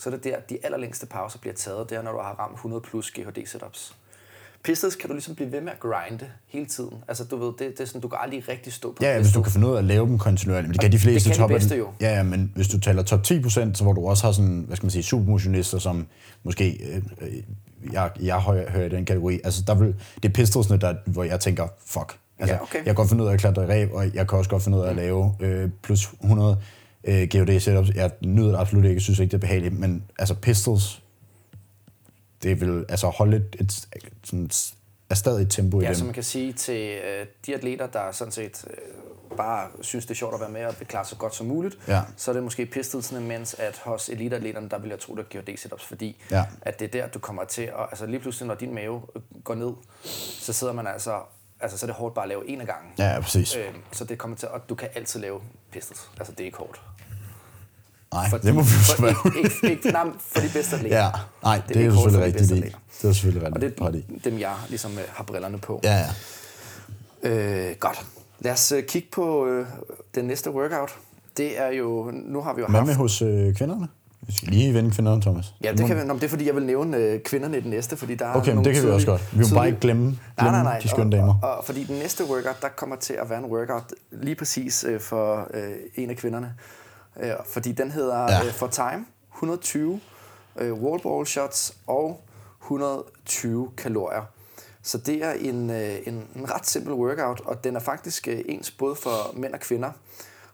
så 0.00 0.10
er 0.10 0.14
det 0.14 0.24
der, 0.24 0.40
de 0.40 0.58
allerlængste 0.62 1.06
pauser 1.06 1.38
bliver 1.38 1.54
taget, 1.54 1.90
det 1.90 1.98
er, 1.98 2.02
når 2.02 2.12
du 2.12 2.18
har 2.18 2.34
ramt 2.38 2.54
100 2.54 2.80
plus 2.80 3.10
GHD-setups. 3.18 3.94
Pistols 4.64 4.96
kan 4.96 5.08
du 5.08 5.14
ligesom 5.14 5.34
blive 5.34 5.52
ved 5.52 5.60
med 5.60 5.72
at 5.72 5.80
grinde 5.80 6.26
hele 6.46 6.66
tiden. 6.66 7.04
Altså, 7.08 7.24
du 7.24 7.36
ved, 7.36 7.46
det, 7.46 7.58
det 7.58 7.80
er 7.80 7.84
sådan, 7.84 8.00
du 8.00 8.08
kan 8.08 8.18
aldrig 8.22 8.48
rigtig 8.48 8.72
stå 8.72 8.92
på 8.92 8.96
Ja, 9.00 9.12
ja, 9.12 9.20
hvis 9.20 9.32
du 9.32 9.42
kan 9.42 9.52
finde 9.52 9.68
ud 9.68 9.74
af 9.74 9.78
at 9.78 9.84
lave 9.84 10.06
dem 10.06 10.18
kontinuerligt. 10.18 10.68
Men 10.68 10.72
det 10.72 10.80
kan 10.80 10.92
de 10.92 10.98
fleste 10.98 11.28
det 11.28 11.38
kan 11.38 11.48
de 11.48 11.54
bedste 11.54 11.76
jo. 11.76 11.88
Ja, 12.00 12.16
ja, 12.16 12.22
men 12.22 12.52
hvis 12.54 12.68
du 12.68 12.80
taler 12.80 13.02
top 13.02 13.20
10% 13.20 13.74
så 13.74 13.80
hvor 13.82 13.92
du 13.92 14.08
også 14.08 14.24
har 14.26 14.32
sådan, 14.32 14.64
hvad 14.66 14.76
skal 14.76 14.84
man 14.84 14.90
sige, 14.90 15.02
supermotionister, 15.02 15.78
som 15.78 16.06
måske, 16.42 16.80
øh, 16.92 17.02
øh, 17.20 17.32
jeg, 17.92 18.10
jeg 18.20 18.40
hører, 18.40 18.70
hører 18.70 18.86
i 18.86 18.88
den 18.88 19.04
kategori, 19.04 19.40
altså 19.44 19.62
der 19.66 19.74
vil, 19.74 19.94
det 20.22 20.28
er 20.28 20.32
pistolsene, 20.32 20.78
der, 20.78 20.94
hvor 21.06 21.24
jeg 21.24 21.40
tænker, 21.40 21.68
fuck. 21.86 22.18
Altså, 22.38 22.54
Ja, 22.54 22.62
okay. 22.62 22.76
Jeg 22.76 22.84
kan 22.84 22.94
godt 22.94 23.08
finde 23.08 23.24
ud 23.24 23.28
af 23.28 23.32
at 23.32 23.40
klatre 23.40 23.62
i 23.62 23.66
ræb, 23.66 23.92
og 23.92 24.14
jeg 24.14 24.28
kan 24.28 24.38
også 24.38 24.50
godt 24.50 24.62
finde 24.62 24.78
ud 24.78 24.82
af 24.82 24.90
at 24.90 24.96
lave 24.96 25.34
øh, 25.40 25.70
plus 25.82 26.12
100 26.22 26.56
øh, 27.04 27.28
GOD 27.32 27.60
setups. 27.60 27.90
Jeg 27.94 28.10
nyder 28.20 28.50
det 28.50 28.58
absolut 28.58 28.84
ikke, 28.84 28.94
jeg 28.94 29.02
synes 29.02 29.18
ikke, 29.18 29.30
det 29.30 29.36
er 29.36 29.40
behageligt, 29.40 29.78
men 29.78 30.04
altså 30.18 30.34
pistols, 30.34 31.02
det 32.42 32.60
vil 32.60 32.84
altså 32.88 33.06
holde 33.08 33.36
et, 33.36 33.56
et, 33.60 33.72
sådan, 34.24 34.50
er 35.10 35.14
stadig 35.14 35.42
et 35.42 35.50
tempo 35.50 35.80
i 35.80 35.82
Ja, 35.82 35.88
dem. 35.88 35.94
så 35.96 36.04
man 36.04 36.14
kan 36.14 36.22
sige 36.22 36.52
til 36.52 36.88
øh, 37.04 37.26
de 37.46 37.54
atleter, 37.54 37.86
der 37.86 38.12
sådan 38.12 38.32
set 38.32 38.64
øh, 38.70 39.36
bare 39.36 39.68
synes, 39.80 40.04
det 40.06 40.10
er 40.10 40.14
sjovt 40.16 40.34
at 40.34 40.40
være 40.40 40.50
med 40.50 40.64
og 40.64 40.74
vil 40.78 40.88
klare 40.88 41.04
så 41.04 41.16
godt 41.16 41.34
som 41.34 41.46
muligt, 41.46 41.78
Ja. 41.88 42.02
så 42.16 42.30
er 42.30 42.32
det 42.32 42.42
måske 42.42 42.66
pistolsene, 42.66 43.20
mens 43.20 43.54
at 43.54 43.80
hos 43.84 44.08
eliteatleterne, 44.08 44.68
der 44.68 44.78
vil 44.78 44.90
jeg 44.90 44.98
tro, 44.98 45.14
der 45.16 45.22
giver 45.22 45.44
D-setups, 45.44 45.84
fordi 45.86 46.16
Ja. 46.30 46.44
at 46.62 46.80
det 46.80 46.86
er 46.94 47.00
der, 47.02 47.08
du 47.08 47.18
kommer 47.18 47.44
til 47.44 47.62
at, 47.62 47.72
altså 47.90 48.06
lige 48.06 48.20
pludselig, 48.20 48.46
når 48.48 48.54
din 48.54 48.74
mave 48.74 49.02
øh, 49.16 49.22
går 49.44 49.54
ned, 49.54 49.72
så 50.40 50.52
sidder 50.52 50.72
man 50.72 50.86
altså, 50.86 51.20
altså 51.60 51.78
så 51.78 51.86
er 51.86 51.88
det 51.88 51.94
hårdt 51.96 52.14
bare 52.14 52.24
at 52.24 52.28
lave 52.28 52.48
en 52.48 52.60
af 52.60 52.66
gangen. 52.66 52.92
Ja, 52.98 53.12
ja, 53.14 53.20
præcis. 53.20 53.56
Øh, 53.56 53.64
så 53.92 54.04
det 54.04 54.18
kommer 54.18 54.36
til, 54.36 54.48
og 54.48 54.68
du 54.68 54.74
kan 54.74 54.88
altid 54.94 55.20
lave 55.20 55.40
pistols. 55.72 56.10
Altså 56.18 56.32
det 56.32 56.40
er 56.40 56.44
ikke 56.44 56.58
hårdt. 56.58 56.80
Nej, 58.14 58.30
For 58.30 58.38
det 58.38 58.54
må 58.54 58.62
vi 58.62 58.68
jo 58.78 58.84
så 58.84 58.96
for, 58.96 59.06
ikke, 59.06 59.38
ikke, 59.38 59.70
ikke, 59.70 59.88
nej, 59.90 60.06
for 60.20 60.40
de 60.40 60.48
bedste 60.54 60.76
atleter. 60.76 60.96
Ja, 61.04 61.10
nej, 61.42 61.56
det, 61.56 61.68
det 61.68 61.76
er 61.76 61.80
ikke 61.80 61.94
jo 61.94 62.02
selvfølgelig 62.02 62.20
de 62.20 62.26
rigtigt 62.26 62.50
i. 62.50 62.54
atleter. 62.54 62.78
Det 63.02 63.08
er 63.08 63.12
selvfølgelig 63.12 63.48
Og 63.48 63.54
rigtigt 63.54 63.78
det 63.78 63.86
ret 63.86 63.94
i. 63.94 64.14
er 64.26 64.30
dem, 64.30 64.38
jeg 64.38 64.52
ligesom 64.68 64.92
øh, 64.92 65.04
har 65.08 65.24
brillerne 65.24 65.58
på. 65.58 65.80
Ja, 65.84 65.98
ja. 65.98 66.08
Øh, 67.30 67.76
godt. 67.80 68.06
Lad 68.40 68.52
os 68.52 68.72
øh, 68.72 68.82
kigge 68.84 69.08
på 69.12 69.46
øh, 69.46 69.66
den 70.14 70.24
næste 70.24 70.50
workout. 70.50 70.90
Det 71.36 71.60
er 71.60 71.68
jo, 71.68 72.10
nu 72.14 72.40
har 72.40 72.54
vi 72.54 72.60
jo 72.60 72.66
Hvad 72.66 72.80
haft... 72.80 72.86
med 72.86 72.94
hos 72.94 73.22
øh, 73.22 73.54
kvinderne? 73.54 73.88
Vi 74.20 74.32
skal 74.32 74.48
lige 74.48 74.74
vende 74.74 74.90
kvinderne, 74.90 75.22
Thomas. 75.22 75.54
Ja, 75.64 75.72
det, 75.72 75.86
kan 75.86 75.96
vi, 76.00 76.04
nå, 76.04 76.14
det 76.14 76.22
er 76.24 76.28
fordi, 76.28 76.46
jeg 76.46 76.54
vil 76.54 76.62
nævne 76.66 76.96
øh, 76.96 77.20
kvinderne 77.20 77.58
i 77.58 77.60
den 77.60 77.70
næste, 77.70 77.96
fordi 77.96 78.14
der 78.14 78.26
er 78.26 78.34
Okay, 78.34 78.46
men 78.46 78.54
nogle 78.54 78.70
det 78.70 78.74
kan 78.80 78.86
vi 78.88 78.92
også 78.92 79.06
godt. 79.06 79.28
Vi 79.38 79.44
må 79.50 79.54
bare 79.54 79.66
ikke 79.66 79.80
glemme, 79.80 80.04
Nej, 80.04 80.16
glemme 80.38 80.52
nej, 80.52 80.62
nej. 80.62 80.78
de 80.82 80.88
skønne 80.88 81.16
og, 81.16 81.20
damer. 81.20 81.34
Og, 81.42 81.56
og, 81.58 81.64
fordi 81.64 81.84
den 81.84 81.96
næste 81.98 82.24
workout, 82.24 82.62
der 82.62 82.68
kommer 82.68 82.96
til 82.96 83.12
at 83.22 83.30
være 83.30 83.38
en 83.38 83.44
workout 83.44 83.82
lige 84.12 84.34
præcis 84.34 84.84
øh, 84.88 85.00
for 85.00 85.48
øh, 85.54 85.70
en 85.94 86.10
af 86.10 86.16
kvinderne. 86.16 86.52
Øh, 87.20 87.32
fordi 87.46 87.72
den 87.72 87.90
hedder 87.90 88.22
Ja. 88.22 88.38
ja. 88.38 88.44
øh, 88.46 88.52
For 88.52 88.66
Time, 88.66 89.06
120 89.34 90.00
øh, 90.58 90.72
wall 90.72 91.02
ball 91.02 91.26
shots 91.26 91.74
og 91.86 92.20
120 92.62 93.70
kalorier. 93.76 94.22
Så 94.82 94.98
det 94.98 95.24
er 95.24 95.32
en, 95.32 95.70
øh, 95.70 95.94
en, 96.06 96.26
en 96.36 96.50
ret 96.54 96.66
simpel 96.66 96.92
workout, 96.92 97.40
og 97.40 97.64
den 97.64 97.76
er 97.76 97.80
faktisk 97.80 98.28
øh, 98.28 98.40
ens 98.48 98.70
både 98.70 98.94
for 98.94 99.10
mænd 99.34 99.54
og 99.54 99.60
kvinder. 99.60 99.90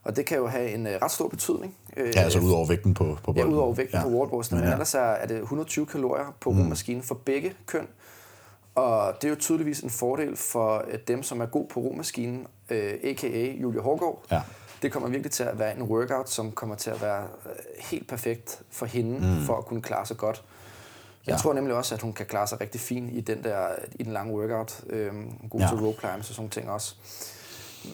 Og 0.03 0.15
det 0.15 0.25
kan 0.25 0.37
jo 0.37 0.47
have 0.47 0.69
en 0.71 0.87
øh, 0.87 0.93
ret 1.01 1.11
stor 1.11 1.27
betydning. 1.27 1.75
Øh, 1.97 2.15
Ja, 2.15 2.21
altså 2.21 2.39
ud 2.39 2.51
over 2.51 2.67
vægten 2.67 2.93
på, 2.93 3.03
på 3.23 3.33
Ja, 3.35 3.41
bolden. 3.41 3.53
ud 3.53 3.59
over 3.59 3.73
vægten 3.73 3.97
ja. 3.97 4.03
på 4.03 4.09
wallballsene, 4.09 4.59
men 4.59 4.67
ja. 4.67 4.73
ellers 4.73 4.93
er, 4.95 4.99
er 4.99 5.27
det 5.27 5.37
120 5.41 5.85
kalorier 5.85 6.35
på 6.39 6.51
mm. 6.51 6.57
maskinen 6.57 7.03
for 7.03 7.15
begge 7.15 7.53
køn. 7.65 7.87
Og 8.75 9.13
det 9.15 9.23
er 9.23 9.29
jo 9.29 9.35
tydeligvis 9.35 9.79
en 9.79 9.89
fordel 9.89 10.35
for 10.37 10.83
øh, 10.91 10.99
dem, 11.07 11.23
som 11.23 11.41
er 11.41 11.45
god 11.45 11.67
på 11.67 11.79
romaskinen, 11.79 12.47
øh, 12.69 12.93
a.k.a. 13.03 13.51
Julie 13.61 13.81
Hårgaard. 13.81 14.23
Ja. 14.31 14.41
Det 14.81 14.91
kommer 14.91 15.09
virkelig 15.09 15.31
til 15.31 15.43
at 15.43 15.59
være 15.59 15.75
en 15.77 15.81
workout, 15.83 16.29
som 16.29 16.51
kommer 16.51 16.75
til 16.75 16.89
at 16.89 17.01
være 17.01 17.23
øh, 17.23 17.51
helt 17.79 18.07
perfekt 18.07 18.61
for 18.71 18.85
hende, 18.85 19.19
mm. 19.19 19.45
for 19.45 19.57
at 19.57 19.65
kunne 19.65 19.81
klare 19.81 20.05
sig 20.05 20.17
godt. 20.17 20.43
Jeg 21.27 21.33
Ja. 21.33 21.37
tror 21.37 21.53
nemlig 21.53 21.75
også, 21.75 21.95
at 21.95 22.01
hun 22.01 22.13
kan 22.13 22.25
klare 22.25 22.47
sig 22.47 22.61
rigtig 22.61 22.81
fint 22.81 23.13
i 23.13 23.21
den 23.21 23.43
der 23.43 23.67
i 23.95 24.03
den 24.03 24.13
lange 24.13 24.33
workout. 24.33 24.81
Øhm, 24.89 25.31
god 25.49 25.59
ja. 25.61 25.67
Til 25.67 25.77
rope 25.77 25.99
climbs 25.99 26.29
og 26.29 26.35
sådan 26.35 26.49
ting 26.49 26.69
også. 26.69 26.95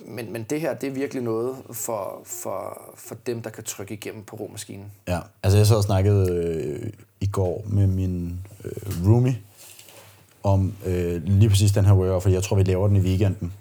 Men, 0.06 0.34
men 0.34 0.44
det 0.44 0.62
her, 0.62 0.74
det 0.74 0.88
er 0.90 0.94
virkelig 0.94 1.24
noget 1.24 1.56
for, 1.72 2.22
for, 2.26 2.82
for 2.96 3.16
dem, 3.16 3.42
der 3.42 3.50
kan 3.50 3.64
trykke 3.64 3.94
igennem 3.94 4.24
på 4.24 4.36
romaskinen. 4.36 4.92
Ja, 5.08 5.20
altså 5.44 5.58
jeg 5.58 5.68
sad 5.68 5.76
og 5.76 5.84
snakkede 5.84 6.32
øh, 6.34 6.90
i 7.22 7.28
går 7.28 7.64
med 7.68 7.88
min 7.88 8.40
øh, 8.66 9.08
roomie 9.08 9.38
om 10.44 10.74
øh, 10.86 11.24
lige 11.24 11.50
præcis 11.50 11.72
den 11.72 11.86
her 11.86 11.94
workout, 11.94 12.24
for 12.24 12.30
jeg 12.30 12.44
tror, 12.44 12.56
vi 12.58 12.64
laver 12.64 12.88
den 12.88 12.96
i 12.98 13.00
weekenden. 13.00 13.54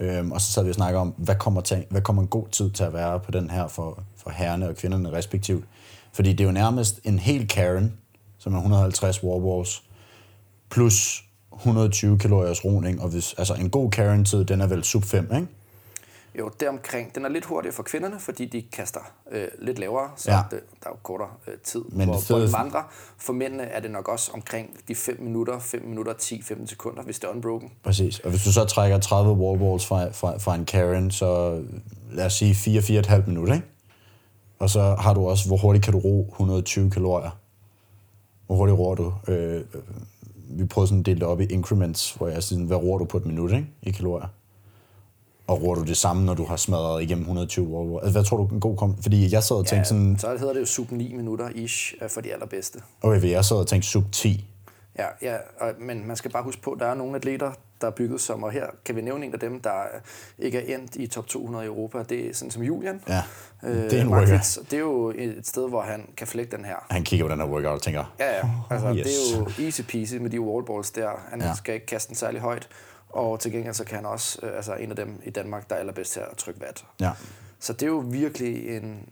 Øhm, 0.00 0.32
og 0.32 0.40
så 0.40 0.52
sad 0.52 0.62
vi 0.64 0.68
og 0.68 0.74
snakkede 0.74 1.00
om, 1.00 1.08
hvad 1.16 1.34
kommer, 1.34 1.60
til, 1.60 1.84
hvad 1.90 2.02
kommer 2.02 2.22
en 2.22 2.28
god 2.28 2.48
tid 2.48 2.70
til 2.70 2.84
at 2.84 2.92
være 2.92 3.20
på 3.20 3.30
den 3.30 3.50
her 3.50 3.68
for, 3.68 4.02
for 4.16 4.30
herrene 4.30 4.68
og 4.68 4.76
kvinderne 4.76 5.12
respektivt. 5.12 5.64
Fordi 6.12 6.32
det 6.32 6.40
er 6.40 6.44
jo 6.44 6.52
nærmest 6.52 7.00
en 7.04 7.18
hel 7.18 7.48
Karen, 7.48 7.92
som 8.38 8.54
er 8.54 8.58
150 8.58 9.24
war 9.24 9.38
balls, 9.38 9.82
plus 10.70 11.24
120 11.54 12.18
kaloriers 12.18 12.64
roning, 12.64 13.02
og 13.02 13.08
hvis, 13.08 13.34
altså 13.38 13.54
en 13.54 13.70
god 13.70 13.90
Karen-tid, 13.90 14.44
den 14.44 14.60
er 14.60 14.66
vel 14.66 14.84
sub 14.84 15.04
5, 15.04 15.30
ikke? 15.34 15.46
Jo, 16.38 16.50
deromkring. 16.60 17.14
Den 17.14 17.24
er 17.24 17.28
lidt 17.28 17.44
hurtigere 17.44 17.74
for 17.74 17.82
kvinderne, 17.82 18.20
fordi 18.20 18.44
de 18.44 18.62
kaster 18.72 19.00
øh, 19.30 19.48
lidt 19.58 19.78
lavere, 19.78 20.10
så 20.16 20.30
Ja. 20.30 20.36
det, 20.50 20.60
der 20.82 20.86
er 20.86 20.90
jo 20.90 20.96
kortere 21.02 21.28
øh, 21.48 21.54
tid, 21.64 21.80
Men 21.92 22.08
hvor 22.08 22.18
bolden 22.30 22.52
vandrer. 22.52 22.82
For 23.18 23.32
mændene 23.32 23.62
er 23.62 23.80
det 23.80 23.90
nok 23.90 24.08
også 24.08 24.30
omkring 24.34 24.76
de 24.88 24.94
5 24.94 25.20
minutter, 25.20 25.58
5 25.58 25.82
minutter, 25.84 26.12
10-15 26.12 26.66
sekunder, 26.66 27.02
hvis 27.02 27.18
det 27.18 27.28
er 27.28 27.32
unbroken. 27.32 27.72
Præcis. 27.84 28.18
Og 28.18 28.30
hvis 28.30 28.44
du 28.44 28.52
så 28.52 28.64
trækker 28.64 28.98
30 28.98 29.32
wall 29.32 29.58
balls 29.58 29.86
fra, 29.86 30.10
fra, 30.10 30.38
fra 30.38 30.54
en 30.54 30.64
Karen, 30.64 31.10
så 31.10 31.62
lad 32.12 32.26
os 32.26 32.32
sige 32.32 32.52
4-4,5 32.80 33.26
minutter, 33.26 33.54
ikke? 33.54 33.66
Og 34.58 34.70
så 34.70 34.94
har 34.98 35.14
du 35.14 35.28
også, 35.28 35.46
hvor 35.46 35.56
hurtigt 35.56 35.84
kan 35.84 35.92
du 35.92 35.98
ro 35.98 36.26
120 36.32 36.90
kalorier? 36.90 37.30
Hvor 38.46 38.56
hurtigt 38.56 38.78
roer 38.78 38.94
du? 38.94 39.12
Øh, 39.28 39.56
øh, 39.56 39.62
vi 40.50 40.66
prøvede 40.66 40.88
sådan 40.88 41.00
at 41.00 41.06
dele 41.06 41.20
det 41.20 41.28
op 41.28 41.40
i 41.40 41.44
increments, 41.44 42.12
hvor 42.12 42.28
jeg 42.28 42.42
siger, 42.42 42.64
hvad 42.66 42.76
roer 42.76 42.98
du 42.98 43.04
på 43.04 43.16
et 43.16 43.26
minut, 43.26 43.52
ikke? 43.52 43.66
I 43.82 43.90
kalorier. 43.90 44.26
Og 45.48 45.62
roer 45.62 45.74
du 45.74 45.82
det 45.82 45.96
samme, 45.96 46.24
når 46.24 46.34
du 46.34 46.44
har 46.44 46.56
smadret 46.56 47.02
igennem 47.02 47.22
120 47.22 47.66
wall 47.68 47.88
balls? 47.90 48.02
Altså, 48.04 48.18
hvad 48.18 48.24
tror 48.24 48.36
du 48.36 48.54
en 48.54 48.60
god 48.60 48.76
kom? 48.76 49.02
Fordi 49.02 49.32
jeg 49.32 49.42
sad 49.42 49.56
og 49.56 49.66
tænkte 49.66 49.88
sådan, 49.88 50.16
så 50.18 50.36
hedder 50.38 50.52
det 50.52 50.60
jo 50.60 50.66
sub 50.66 50.90
9 50.92 51.12
minutter 51.14 51.48
ish 51.54 51.94
øh, 52.02 52.10
for 52.10 52.20
de 52.20 52.32
allerbedste. 52.32 52.78
okay, 53.02 53.20
for 53.20 53.26
jeg 53.26 53.44
sad 53.44 53.56
og 53.56 53.66
tænkte 53.66 53.88
sub 53.88 54.04
10. 54.12 54.44
Ja, 54.98 55.06
ja 55.22 55.36
og, 55.60 55.72
men 55.80 56.06
man 56.06 56.16
skal 56.16 56.30
bare 56.30 56.42
huske 56.42 56.62
på, 56.62 56.70
at 56.70 56.80
der 56.80 56.86
er 56.86 56.94
nogle 56.94 57.16
atleter, 57.16 57.52
der 57.80 57.86
er 57.86 57.90
bygget 57.90 58.20
som, 58.20 58.42
og 58.42 58.50
her 58.50 58.66
kan 58.84 58.96
vi 58.96 59.00
nævne 59.00 59.26
en 59.26 59.32
af 59.34 59.40
dem, 59.40 59.60
der 59.60 59.70
ikke 60.38 60.58
er 60.58 60.76
endt 60.78 60.96
i 60.96 61.06
top 61.06 61.26
200 61.26 61.64
i 61.64 61.68
Europa. 61.68 62.02
Det 62.08 62.28
er 62.30 62.34
sådan 62.34 62.50
som 62.50 62.62
Julian. 62.62 63.00
Ja, 63.08 63.22
Øh, 63.62 63.76
det 63.76 63.92
er 63.92 64.00
en 64.02 64.10
Markvits. 64.10 64.56
workout. 64.58 64.70
Det 64.70 64.76
er 64.76 64.80
jo 64.80 65.12
et 65.16 65.46
sted, 65.46 65.68
hvor 65.68 65.82
han 65.82 66.08
kan 66.16 66.26
flække 66.26 66.56
den 66.56 66.64
her. 66.64 66.74
Han 66.90 67.04
kigger 67.04 67.26
på 67.26 67.32
den 67.32 67.40
her 67.40 67.46
workout 67.48 67.72
og 67.74 67.82
tænker, 67.82 68.14
Ja, 68.20 68.36
ja. 68.36 68.42
Altså, 68.70 68.88
Oh, 68.88 68.96
yes. 68.96 69.06
Det 69.06 69.12
er 69.34 69.38
jo 69.58 69.64
easy 69.64 69.80
peasy 69.82 70.14
med 70.14 70.30
de 70.30 70.40
wallballs 70.40 70.90
der. 70.90 71.08
Han 71.30 71.40
ja. 71.40 71.54
skal 71.54 71.74
ikke 71.74 71.86
kaste 71.86 72.08
den 72.08 72.16
særlig 72.16 72.40
højt. 72.40 72.68
Og 73.08 73.40
til 73.40 73.52
gengæld 73.52 73.74
så 73.74 73.84
kan 73.84 73.96
han 73.96 74.06
også, 74.06 74.38
øh, 74.42 74.56
altså 74.56 74.74
en 74.74 74.90
af 74.90 74.96
dem 74.96 75.20
i 75.24 75.30
Danmark, 75.30 75.70
der 75.70 75.76
er 75.76 75.80
allerbedst 75.80 76.12
til 76.12 76.20
at 76.20 76.36
trykke 76.36 76.60
vat. 76.60 76.84
ja, 77.00 77.10
Så 77.60 77.72
det 77.72 77.82
er 77.82 77.86
jo 77.86 78.04
virkelig 78.06 78.76
en, 78.76 79.08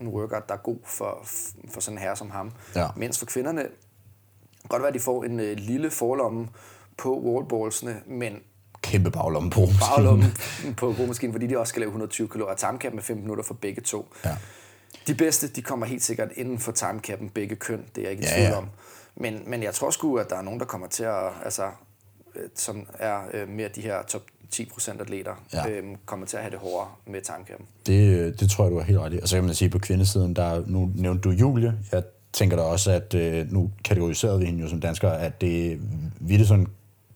en, 0.00 0.08
workout, 0.08 0.48
der 0.48 0.54
er 0.54 0.58
god 0.58 0.78
for, 0.84 1.18
for 1.70 1.80
sådan 1.80 1.98
en 1.98 2.02
herre 2.02 2.16
som 2.16 2.30
ham. 2.30 2.52
Ja. 2.74 2.88
Mens 2.96 3.18
for 3.18 3.26
kvinderne, 3.26 3.66
godt 4.68 4.82
være, 4.82 4.88
at 4.88 4.94
de 4.94 5.00
får 5.00 5.24
en 5.24 5.40
øh, 5.40 5.56
lille 5.56 5.90
forlomme 5.90 6.48
på 6.98 7.20
wallballsene, 7.20 8.00
men 8.06 8.40
kæmpe 8.82 9.10
baglomme 9.10 9.50
på. 9.50 9.60
baglommen 9.80 10.32
på 10.80 10.90
romaskinen, 10.98 11.32
fordi 11.34 11.46
de 11.46 11.58
også 11.58 11.70
skal 11.70 11.80
lave 11.80 11.88
120 11.88 12.28
kalorier 12.28 12.54
timecap 12.56 12.92
med 12.92 13.02
5 13.02 13.16
minutter 13.16 13.44
for 13.44 13.54
begge 13.54 13.80
to. 13.82 14.08
Ja. 14.24 14.36
De 15.06 15.14
bedste, 15.14 15.48
de 15.48 15.62
kommer 15.62 15.86
helt 15.86 16.02
sikkert 16.02 16.28
inden 16.36 16.58
for 16.58 16.72
timecappen, 16.72 17.28
begge 17.30 17.56
køn, 17.56 17.84
det 17.94 17.98
er 17.98 18.02
jeg 18.02 18.10
ikke 18.10 18.22
i 18.22 18.26
Ja, 18.26 18.34
tvivl 18.34 18.48
ja. 18.50 18.56
om. 18.56 18.68
Men, 19.16 19.42
men 19.46 19.62
jeg 19.62 19.74
tror 19.74 19.90
sgu, 19.90 20.16
at 20.18 20.30
der 20.30 20.36
er 20.36 20.42
nogen, 20.42 20.60
der 20.60 20.66
kommer 20.66 20.86
til 20.86 21.04
at, 21.04 21.30
altså, 21.44 21.70
som 22.54 22.86
er 22.98 23.20
øh, 23.34 23.48
mere 23.48 23.68
de 23.68 23.80
her 23.80 24.02
top 24.08 24.22
10% 24.54 25.00
atleter, 25.00 25.44
Ja. 25.52 25.68
øhm, 25.70 25.96
kommer 26.06 26.26
til 26.26 26.36
at 26.36 26.42
have 26.42 26.50
det 26.50 26.58
hårdere 26.58 26.88
med 27.06 27.20
timecappen. 27.22 27.66
Det, 27.86 28.40
det 28.40 28.50
tror 28.50 28.64
jeg, 28.64 28.70
du 28.72 28.76
har 28.78 28.84
helt 28.84 28.98
ret 28.98 29.14
i. 29.14 29.18
Og 29.22 29.28
så 29.28 29.36
kan 29.36 29.44
man 29.44 29.54
sige, 29.54 29.68
på 29.70 29.78
kvindesiden, 29.78 30.36
der 30.36 30.42
er- 30.44 30.62
nu 30.66 30.90
nævnte 30.94 31.22
du 31.22 31.30
Julie. 31.30 31.74
Jeg 31.92 32.02
tænker 32.32 32.56
da 32.56 32.62
også, 32.62 32.90
at 32.92 33.14
øh, 33.14 33.52
nu 33.52 33.70
kategoriserede 33.84 34.38
vi 34.38 34.44
hende 34.46 34.60
jo 34.62 34.68
som 34.68 34.80
danskere, 34.80 35.20
at 35.20 35.40
det 35.40 35.80
vi 36.20 36.44
sådan 36.44 36.66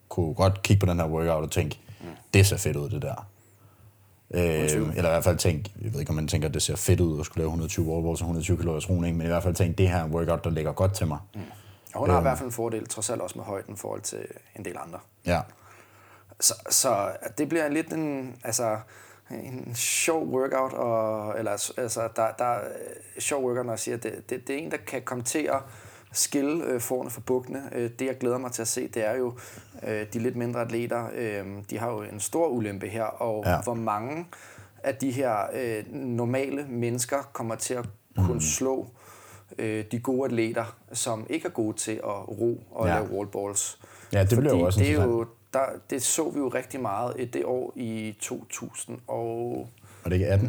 kunne 0.09 0.35
godt 0.35 0.63
kigge 0.63 0.81
på 0.87 0.93
den 0.93 1.01
her 1.01 1.07
workout 1.07 1.45
og 1.45 1.51
tænke, 1.51 1.79
mm. 2.01 2.07
det 2.35 2.47
ser 2.47 2.57
fedt 2.57 2.77
ud, 2.77 2.91
det 2.91 3.03
der. 3.03 3.29
Øh, 4.35 4.41
eller 4.63 4.97
i 4.97 5.01
hvert 5.01 5.25
fald 5.25 5.37
tænke, 5.39 5.71
jeg 5.83 5.93
ved 5.93 6.01
ikke, 6.01 6.11
om 6.11 6.17
man 6.17 6.29
tænker, 6.29 6.49
at 6.49 6.55
det 6.55 6.63
ser 6.63 6.77
fedt 6.77 7.01
ud 7.01 7.21
at 7.21 7.27
skulle 7.27 7.39
lave 7.43 7.49
120 7.49 7.87
wall 7.87 8.05
balls 8.07 8.21
og 8.21 8.25
120 8.25 8.57
kalorier 8.57 8.87
roning, 8.91 9.17
men 9.17 9.27
i 9.27 9.29
hvert 9.29 9.43
fald 9.43 9.55
tænke, 9.55 9.79
det 9.79 9.89
her 9.89 9.97
er 9.97 10.05
en 10.05 10.13
workout, 10.13 10.45
der 10.45 10.51
ligger 10.51 10.73
godt 10.73 10.95
til 10.95 11.07
mig. 11.07 11.19
Mm. 11.35 11.41
Og 11.97 12.01
hun 12.01 12.11
har 12.11 12.19
i 12.19 12.23
hvert 12.23 12.39
fald 12.39 12.49
en 12.49 12.53
fordel, 12.53 12.87
trods 12.89 13.11
alt 13.11 13.21
også 13.21 13.39
med 13.39 13.45
højden 13.45 13.75
i 13.75 13.77
forhold 13.77 14.01
til 14.01 14.27
en 14.57 14.65
del 14.65 14.77
andre. 14.85 14.99
Ja. 15.27 15.41
Så, 16.41 16.55
så 16.71 17.11
det 17.39 17.49
bliver 17.49 17.69
lidt 17.69 17.93
en, 17.93 18.37
altså, 18.45 18.79
en 19.31 19.75
sjov 19.75 20.27
workout, 20.27 20.73
og, 20.73 21.39
eller 21.39 21.51
altså, 21.77 22.09
der, 22.17 22.31
der 22.39 22.45
er 22.45 22.61
sjov 23.19 23.45
workout, 23.45 23.67
når 23.67 23.73
jeg 23.73 23.79
siger, 23.79 23.97
at 23.97 24.03
det, 24.03 24.31
det, 24.31 24.49
det 24.49 24.55
er 24.55 24.59
en, 24.59 24.71
der 24.71 24.77
kan 24.77 25.03
komme 25.03 25.25
til 25.25 25.39
at 25.39 25.61
skille 26.13 26.65
øh, 26.65 26.81
forne 26.81 27.11
for 27.11 27.21
bukkene. 27.21 27.63
Øh, 27.73 27.91
det, 27.99 28.07
jeg 28.07 28.19
glæder 28.19 28.39
mig 28.39 28.53
til 28.53 28.63
at 28.63 28.69
se, 28.69 28.89
det 28.89 29.05
er 29.07 29.17
jo 29.17 29.39
øh, 29.83 30.07
de 30.13 30.19
lidt 30.19 30.37
mindre 30.37 30.61
atleter. 30.61 31.09
Øh, 31.15 31.47
de 31.71 31.79
har 31.79 31.91
jo 31.91 32.03
en 32.03 32.21
stor 32.21 32.49
ulempe 32.49 32.89
her, 32.89 33.05
og 33.05 33.43
Ja. 33.47 33.51
ja. 33.51 33.63
hvor 33.63 33.75
mange 33.75 34.27
af 34.83 34.95
de 34.95 35.11
her 35.11 35.37
øh, 35.55 35.85
normale 35.95 36.67
mennesker 36.69 37.23
kommer 37.33 37.55
til 37.55 37.75
at 37.75 37.85
kunne 38.17 38.35
mm. 38.35 38.41
slå 38.41 38.87
øh, 39.59 39.85
de 39.93 39.99
gode 39.99 40.25
atleter, 40.25 40.77
som 40.93 41.27
ikke 41.31 41.47
er 41.49 41.53
gode 41.53 41.77
til 41.77 41.93
at 41.93 42.29
ro 42.29 42.61
og 42.71 42.87
Ja. 42.87 42.95
ja. 42.95 43.01
lave 43.01 43.13
wallballs. 43.13 43.79
Ja, 44.13 44.25
det 44.25 44.45
jo 44.45 44.61
også 44.61 44.81
det 44.81 44.91
er 44.91 45.05
jo, 45.05 45.27
der, 45.53 45.65
det 45.91 46.03
så 46.03 46.31
vi 46.31 46.39
jo 46.39 46.49
rigtig 46.49 46.81
meget 46.81 47.13
i 47.19 47.25
det 47.25 47.45
år 47.45 47.73
i 47.77 48.17
2018. 48.21 49.67
Var 50.05 50.11
det 50.11 50.13
ikke 50.13 50.27
18? 50.27 50.49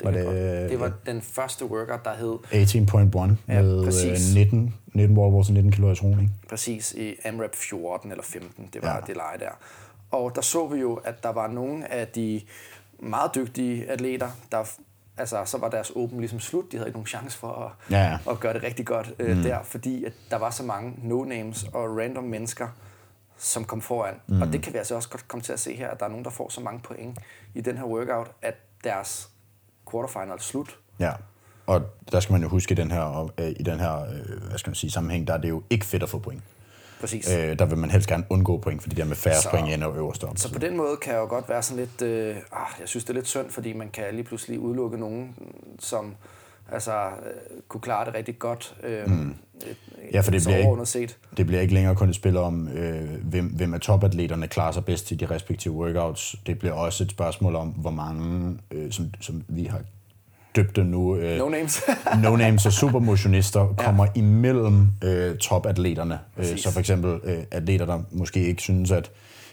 Det, 0.00 0.04
Var 0.04 0.10
det, 0.10 0.24
godt. 0.24 0.36
øh, 0.36 0.70
det 0.70 0.80
var 0.80 0.92
den 1.06 1.22
første 1.22 1.64
workout, 1.66 2.04
der 2.04 2.14
hed 2.14 2.38
18.1 2.44 3.52
Ja, 3.54 3.62
med 3.62 3.84
præcis. 3.84 4.30
øh, 4.30 4.34
19, 4.34 4.74
19 4.94 5.16
wall 5.18 5.32
balls 5.34 5.48
og 5.48 5.54
19 5.54 5.72
kalorier 5.72 6.02
roning. 6.02 6.30
præcis 6.48 6.92
i 6.92 7.14
AMRAP 7.24 7.54
14 7.54 8.10
eller 8.10 8.24
15. 8.24 8.68
Det 8.72 8.82
var 8.82 8.88
Ja. 8.88 8.94
ja. 8.94 9.00
det 9.06 9.16
leje 9.16 9.38
der. 9.38 9.50
Og 10.10 10.32
der 10.34 10.40
så 10.40 10.66
vi 10.66 10.80
jo, 10.80 10.94
at 10.94 11.22
der 11.22 11.28
var 11.32 11.46
nogle 11.48 11.92
af 11.92 12.08
de 12.08 12.40
meget 12.98 13.30
dygtige 13.34 13.90
atleter, 13.90 14.28
der 14.52 14.64
altså, 15.16 15.44
så 15.44 15.58
var 15.58 15.68
deres 15.68 15.92
åben 15.94 16.18
ligesom 16.18 16.40
slut. 16.40 16.72
De 16.72 16.76
havde 16.76 16.88
ikke 16.88 16.98
nogen 16.98 17.06
chance 17.06 17.38
for 17.38 17.48
at, 17.48 17.92
Ja, 17.94 18.18
at 18.30 18.40
gøre 18.40 18.54
det 18.54 18.62
rigtig 18.62 18.86
godt 18.86 19.12
øh, 19.18 19.36
mm. 19.36 19.42
der, 19.42 19.62
fordi 19.62 20.04
at 20.04 20.12
der 20.30 20.36
var 20.36 20.50
så 20.50 20.62
mange 20.62 20.90
no-names 20.90 21.70
og 21.72 21.96
random 21.98 22.24
mennesker, 22.24 22.68
som 23.36 23.64
kom 23.64 23.80
foran. 23.80 24.14
Mm. 24.26 24.42
Og 24.42 24.52
det 24.52 24.62
kan 24.62 24.72
vi 24.72 24.78
altså 24.78 24.94
også 24.94 25.08
godt 25.08 25.28
komme 25.28 25.42
til 25.42 25.52
at 25.52 25.60
se 25.60 25.76
her, 25.76 25.88
at 25.88 26.00
der 26.00 26.06
er 26.06 26.10
nogen, 26.10 26.24
der 26.24 26.30
får 26.30 26.48
så 26.48 26.60
mange 26.60 26.80
point 26.80 27.18
i 27.54 27.60
den 27.60 27.76
her 27.76 27.84
workout, 27.84 28.30
at 28.42 28.54
deres 28.84 29.28
quarterfinal 29.90 30.36
er 30.36 30.38
slut. 30.38 30.78
Ja, 30.98 31.12
og 31.66 31.82
der 32.12 32.20
skal 32.20 32.32
man 32.32 32.42
jo 32.42 32.48
huske 32.48 32.72
i 32.72 32.74
den 32.74 32.90
her, 32.90 33.30
øh, 33.38 33.50
i 33.50 33.62
den 33.62 33.80
her 33.80 34.00
øh, 34.00 34.48
hvad 34.48 34.58
skal 34.58 34.70
man 34.70 34.74
sige, 34.74 34.90
sammenhæng, 34.90 35.26
der 35.26 35.34
er 35.34 35.38
det 35.38 35.48
jo 35.48 35.62
ikke 35.70 35.86
fedt 35.86 36.02
at 36.02 36.08
få 36.08 36.18
point. 36.18 36.42
Præcis. 37.00 37.34
Øh, 37.34 37.58
der 37.58 37.64
vil 37.64 37.78
man 37.78 37.90
helst 37.90 38.08
gerne 38.08 38.24
undgå 38.30 38.58
point, 38.58 38.82
fordi 38.82 38.96
der 38.96 39.04
med 39.04 39.16
færre 39.16 39.34
Så- 39.42 39.50
point 39.50 39.74
ender 39.74 39.96
øverst 39.96 40.24
op. 40.24 40.38
Så 40.38 40.52
på 40.52 40.58
den 40.58 40.76
måde 40.76 40.96
kan 41.02 41.12
jeg 41.12 41.20
jo 41.20 41.26
godt 41.26 41.48
være 41.48 41.62
sådan 41.62 41.84
lidt... 41.84 42.02
Øh, 42.02 42.36
ah, 42.52 42.66
jeg 42.80 42.88
synes, 42.88 43.04
det 43.04 43.10
er 43.10 43.14
lidt 43.14 43.26
synd, 43.28 43.50
fordi 43.50 43.72
man 43.72 43.90
kan 43.90 44.04
lige 44.12 44.24
pludselig 44.24 44.58
udelukke 44.60 44.98
nogen, 44.98 45.34
som 45.78 46.14
altså, 46.72 47.06
øh, 47.06 47.10
kunne 47.68 47.80
klare 47.80 48.04
det 48.04 48.14
rigtig 48.14 48.38
godt. 48.38 48.74
Øh, 48.82 49.10
mm. 49.10 49.34
Ja, 50.12 50.20
for 50.20 50.30
det 50.30 50.42
bliver 50.44 50.58
ikke- 50.72 50.86
set. 50.86 51.18
Det 51.36 51.46
bliver 51.46 51.62
ikke 51.62 51.74
længere 51.74 51.94
kun 51.94 52.08
et 52.08 52.14
spil 52.14 52.36
om, 52.36 52.68
øh, 52.68 53.24
hvem, 53.24 53.46
hvem 53.46 53.74
af 53.74 53.80
topatleterne 53.80 54.48
klarer 54.48 54.72
sig 54.72 54.84
bedst 54.84 55.06
til 55.06 55.20
de 55.20 55.26
respektive 55.26 55.74
workouts. 55.74 56.36
Det 56.46 56.58
bliver 56.58 56.74
også 56.74 57.04
et 57.04 57.10
spørgsmål 57.10 57.54
om, 57.56 57.68
hvor 57.68 57.90
mange, 57.90 58.58
øh, 58.70 58.92
som, 58.92 59.10
som 59.20 59.44
vi 59.48 59.64
har 59.64 59.80
døbt 60.56 60.76
det 60.76 60.86
nu, 60.86 61.16
øh, 61.16 61.38
No 61.38 61.48
names. 61.48 61.82
no-names 62.24 62.66
og 62.66 62.72
supermotionister 62.72 63.74
kommer 63.76 64.06
imellem 64.14 64.88
øh, 65.04 65.36
topatleterne. 65.36 66.18
Øh, 66.36 66.58
så 66.58 66.72
for 66.72 66.80
eksempel 66.80 67.20
øh, 67.24 67.38
atleter, 67.50 67.86
der 67.86 68.02
måske 68.10 68.46
ikke 68.46 68.62
synes, 68.62 68.90
at, 68.90 69.10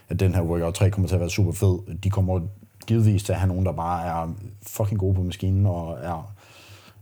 at 0.09 0.19
den 0.19 0.35
her 0.35 0.41
workout 0.41 0.73
3 0.73 0.89
kommer 0.89 1.07
til 1.07 1.15
at 1.15 1.21
være 1.21 1.29
super 1.29 1.51
fed, 1.51 1.97
de 2.03 2.09
kommer 2.09 2.39
givetvis 2.87 3.23
til 3.23 3.33
at 3.33 3.39
have 3.39 3.47
nogen, 3.47 3.65
der 3.65 3.71
bare 3.71 4.05
er 4.05 4.33
fucking 4.67 4.99
gode 4.99 5.15
på 5.15 5.23
maskinen 5.23 5.65
og 5.65 5.97
er, 6.01 6.33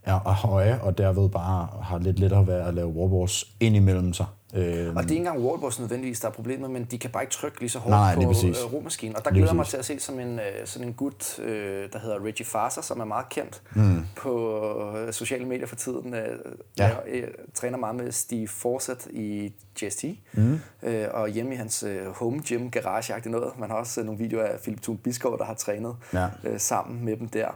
er, 0.03 0.33
høje, 0.33 0.79
og 0.81 0.97
derved 0.97 1.29
bare 1.29 1.67
har 1.81 1.97
lidt 1.97 2.19
lettere 2.19 2.47
ved 2.47 2.53
at 2.53 2.73
lave 2.73 2.87
warballs 2.87 3.45
ind 3.59 3.75
imellem 3.75 4.13
sig. 4.13 4.25
Øh, 4.55 4.87
Og 4.95 5.03
det 5.03 5.11
er 5.11 5.15
ikke 5.15 5.15
engang 5.15 5.39
wallballs 5.45 5.79
nødvendigvis, 5.79 6.19
der 6.19 6.27
er 6.27 6.31
problemet, 6.31 6.71
men 6.71 6.85
de 6.85 6.99
kan 6.99 7.09
bare 7.11 7.23
ikke 7.23 7.31
trykke 7.33 7.59
lige 7.59 7.69
så 7.69 7.79
hårdt 7.79 7.89
Nej, 7.89 8.15
på 8.15 8.21
øh, 8.47 8.73
romaskinen. 8.73 9.15
Og 9.15 9.25
der 9.25 9.31
glæder 9.31 9.47
jeg 9.47 9.55
mig 9.55 9.65
til 9.65 9.77
at 9.77 9.85
se 9.85 9.99
som 9.99 10.19
en, 10.19 10.39
øh, 10.39 10.45
sådan 10.65 10.87
en 10.87 10.93
gut, 10.93 11.39
øh, 11.39 11.89
der 11.93 11.99
hedder 11.99 12.25
Reggie 12.25 12.45
Farser, 12.45 12.81
som 12.81 12.99
er 12.99 13.05
meget 13.05 13.29
kendt 13.29 13.61
mm. 13.75 14.01
på 14.15 14.97
øh, 14.97 15.13
sociale 15.13 15.45
medier 15.45 15.67
for 15.67 15.75
tiden. 15.75 16.13
Øh, 16.13 16.39
Ja. 16.79 16.87
ja. 16.87 17.17
øh, 17.17 17.27
træner 17.53 17.77
meget 17.77 17.95
med 17.95 18.11
Steve 18.11 18.47
Forsett 18.47 19.07
i 19.11 19.53
JST, 19.81 20.05
mm. 20.33 20.59
øh, 20.83 21.07
og 21.13 21.29
hjemme 21.29 21.53
i 21.53 21.57
hans 21.57 21.83
øh, 21.83 22.05
home 22.07 22.41
gym, 22.47 22.69
garage 22.69 23.29
noget. 23.29 23.59
Man 23.59 23.69
har 23.69 23.77
også 23.77 23.99
øh, 23.99 24.05
nogle 24.05 24.19
videoer 24.19 24.43
af 24.45 24.59
Philip 24.59 24.81
Thun 24.81 24.97
Biskov, 24.97 25.37
der 25.37 25.43
har 25.45 25.53
trænet 25.53 25.95
Ja. 26.13 26.27
øh, 26.43 26.59
sammen 26.59 27.05
med 27.05 27.17
dem 27.17 27.27
der. 27.29 27.47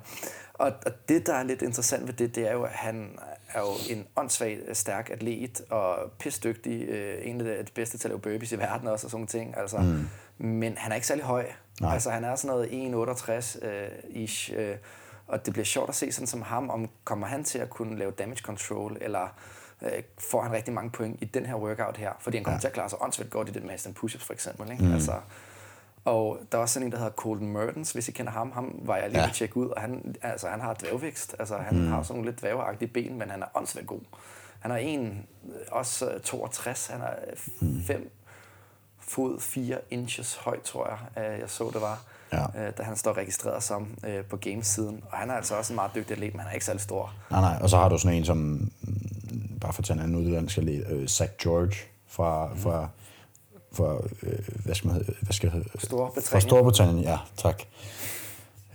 Og, 0.64 0.74
og 0.86 0.92
det, 1.10 1.28
der 1.28 1.34
er 1.34 1.44
lidt 1.44 1.62
interessant 1.62 2.08
ved 2.08 2.14
det, 2.14 2.36
det 2.36 2.48
er 2.48 2.54
jo, 2.54 2.64
at 2.64 2.72
han 2.72 3.20
er 3.54 3.60
jo 3.60 3.96
en 3.96 4.08
åndssvagt 4.16 4.78
stærk 4.78 5.10
atlet 5.10 5.62
og 5.70 6.12
pisdygtig. 6.20 6.82
Øh, 6.82 7.18
en 7.22 7.42
af 7.42 7.66
de 7.66 7.72
bedste 7.72 7.98
til 7.98 8.08
at 8.08 8.10
lave 8.10 8.20
burpees 8.20 8.52
i 8.52 8.58
verden 8.58 8.88
også 8.88 9.08
og 9.08 9.12
sådan 9.12 9.28
ting. 9.28 9.58
Altså, 9.58 9.78
mm. 9.78 10.08
Men 10.48 10.78
han 10.78 10.92
er 10.92 10.96
ikke 10.96 11.08
særlig 11.08 11.26
høj. 11.26 11.46
Nej. 11.82 11.94
Altså, 11.94 12.10
han 12.10 12.24
er 12.24 12.36
sådan 12.36 12.56
noget 12.56 13.20
1,68 13.20 13.66
øh, 13.66 13.90
ish. 14.10 14.52
Øh, 14.56 14.76
og 15.28 15.46
det 15.46 15.54
bliver 15.54 15.66
sjovt 15.66 15.90
at 15.90 15.96
se 15.96 16.12
sådan 16.12 16.28
som 16.28 16.42
ham, 16.42 16.70
om 16.70 16.90
kommer 17.04 17.28
han 17.28 17.44
til 17.44 17.60
at 17.60 17.70
kunne 17.70 18.00
lave 18.00 18.12
damage 18.12 18.42
control, 18.42 18.98
eller 19.02 19.28
øh, 19.82 20.04
får 20.18 20.42
han 20.42 20.52
rigtig 20.52 20.74
mange 20.74 20.92
point 20.92 21.18
i 21.22 21.26
den 21.26 21.46
her 21.46 21.56
workout 21.56 21.98
her. 21.98 22.12
Fordi 22.20 22.38
han 22.38 22.44
kommer 22.44 22.56
ja. 22.56 22.60
til 22.60 22.68
at 22.68 22.74
klare 22.74 22.90
sig 22.90 23.02
åndssvagt 23.02 23.30
godt 23.30 23.50
i 23.50 23.52
den 23.52 23.68
med 23.68 23.78
push-ups 23.78 24.26
for 24.26 24.34
eksempel. 24.34 24.72
Ikke? 24.72 24.84
Mm. 24.84 24.94
Altså, 24.94 25.14
og 26.06 26.40
der 26.52 26.58
er 26.58 26.62
også 26.62 26.74
sådan 26.74 26.86
en, 26.88 26.92
der 26.92 26.98
hedder 26.98 27.12
Colton 27.12 27.48
Mertens, 27.48 27.92
hvis 27.92 28.08
I 28.08 28.12
kender 28.12 28.32
ham. 28.32 28.52
Ham 28.52 28.80
var 28.84 28.98
jeg 28.98 29.10
lige 29.10 29.22
Ja. 29.22 29.28
at 29.28 29.34
tjekke 29.34 29.58
ud, 29.58 29.68
og 29.68 29.82
han, 29.82 30.16
altså, 30.22 30.48
han 30.48 30.62
har 30.62 30.74
dværgvækst. 30.74 31.36
Altså, 31.40 31.58
han 31.58 31.78
mm. 31.78 31.88
har 31.88 32.04
sådan 32.04 32.16
nogle 32.20 32.32
lidt 32.32 32.42
dværgeagtige 32.42 32.88
ben, 32.88 33.18
men 33.20 33.30
han 33.30 33.42
er 33.44 33.46
åndssvagt 33.56 33.88
god. 33.88 34.00
Han 34.60 34.72
er 34.72 34.76
en, 34.76 35.26
også 35.72 36.10
øh, 36.10 36.20
62, 36.22 36.88
han 36.88 37.02
er 37.02 37.14
5 37.88 38.12
fod 39.00 39.40
4 39.40 39.78
inches 39.92 40.36
høj, 40.36 40.60
tror 40.64 40.90
jeg, 41.16 41.24
øh, 41.34 41.40
jeg 41.40 41.50
så 41.50 41.70
det 41.74 41.82
var, 41.82 42.02
Ja. 42.34 42.46
øh, 42.68 42.74
da 42.78 42.84
han 42.84 42.96
står 42.96 43.14
registreret 43.18 43.64
som 43.64 43.88
øh, 44.08 44.24
på 44.26 44.38
gamesiden. 44.38 45.04
Og 45.12 45.18
han 45.18 45.30
er 45.30 45.34
altså 45.34 45.56
også 45.56 45.74
en 45.74 45.76
meget 45.76 45.92
dygtig 45.96 46.12
atlet, 46.12 46.34
men 46.34 46.40
han 46.40 46.50
er 46.50 46.54
ikke 46.54 46.66
særlig 46.66 46.82
stor. 46.82 47.14
Nej, 47.32 47.42
nej. 47.42 47.58
Og 47.62 47.70
så 47.70 47.78
har 47.78 47.90
du 47.90 47.98
sådan 47.98 48.18
en 48.18 48.26
som, 48.26 48.38
mm, 48.38 48.70
bare 49.62 49.74
for 49.74 49.82
at 49.82 49.86
tage 49.86 49.98
en 49.98 50.04
anden 50.04 50.16
udlandsk 50.18 50.58
atlet, 50.58 50.88
øh, 50.90 51.08
Zach 51.08 51.32
George 51.44 51.76
fra, 52.08 52.48
Mm. 52.48 52.60
fra, 52.60 52.88
fra 53.74 53.98
øh, 54.24 54.40
hvad 54.66 54.76
skal 54.76 54.88
man 54.88 54.96
hedde? 54.98 55.14
Hvad 55.22 55.34
skal 55.34 55.50
hedde? 55.50 55.70
Storbritannien. 55.78 56.24
Fra 56.32 56.40
Storbritannien, 56.40 57.00
ja, 57.04 57.18
tak. 57.38 57.62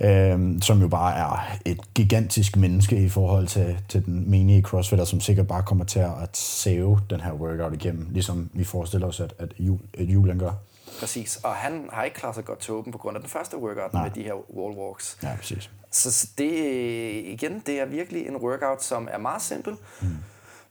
Øhm, 0.01 0.63
som 0.63 0.81
jo 0.81 0.89
bare 0.89 1.17
er 1.17 1.57
et 1.65 1.95
gigantisk 1.95 2.57
menneske 2.57 2.97
i 2.97 3.09
forhold 3.09 3.47
til, 3.47 3.79
til 3.89 4.07
den 4.07 4.31
menige 4.31 4.63
crossfitter, 4.63 5.05
som 5.05 5.21
sikkert 5.21 5.47
bare 5.47 5.63
kommer 5.63 5.85
til 5.85 5.99
at 5.99 6.37
save 6.37 7.01
den 7.11 7.21
her 7.21 7.33
workout 7.33 7.73
igennem, 7.75 8.07
ligesom 8.11 8.51
vi 8.53 8.65
forestiller 8.65 9.07
os, 9.07 9.21
at, 9.21 9.35
at, 9.39 9.53
Ju- 9.59 10.01
at 10.01 10.05
Julian 10.05 10.39
gør. 10.39 10.53
Præcis. 11.01 11.37
Og 11.37 11.51
han 11.55 11.89
har 11.93 12.05
ikke 12.05 12.17
klaret 12.17 12.35
sig 12.35 12.45
godt 12.45 12.59
til 12.59 12.73
åben 12.75 12.93
på 12.93 12.99
grund 12.99 13.17
af 13.17 13.21
den 13.23 13.31
første 13.31 13.57
workout 13.59 13.93
Nej. 13.93 14.03
med 14.03 14.11
de 14.11 14.23
her 14.23 14.33
wall 14.57 14.79
walks. 14.79 15.19
Ja, 15.23 15.35
præcis. 15.37 15.71
Så 15.91 16.13
så 16.13 16.29
det, 16.39 16.53
igen, 17.25 17.63
det 17.67 17.81
er 17.81 17.87
virkelig 17.87 18.27
en 18.27 18.37
workout, 18.37 18.83
som 18.83 19.09
er 19.13 19.19
meget 19.19 19.43
simpel. 19.43 19.73
Mm. 20.03 20.09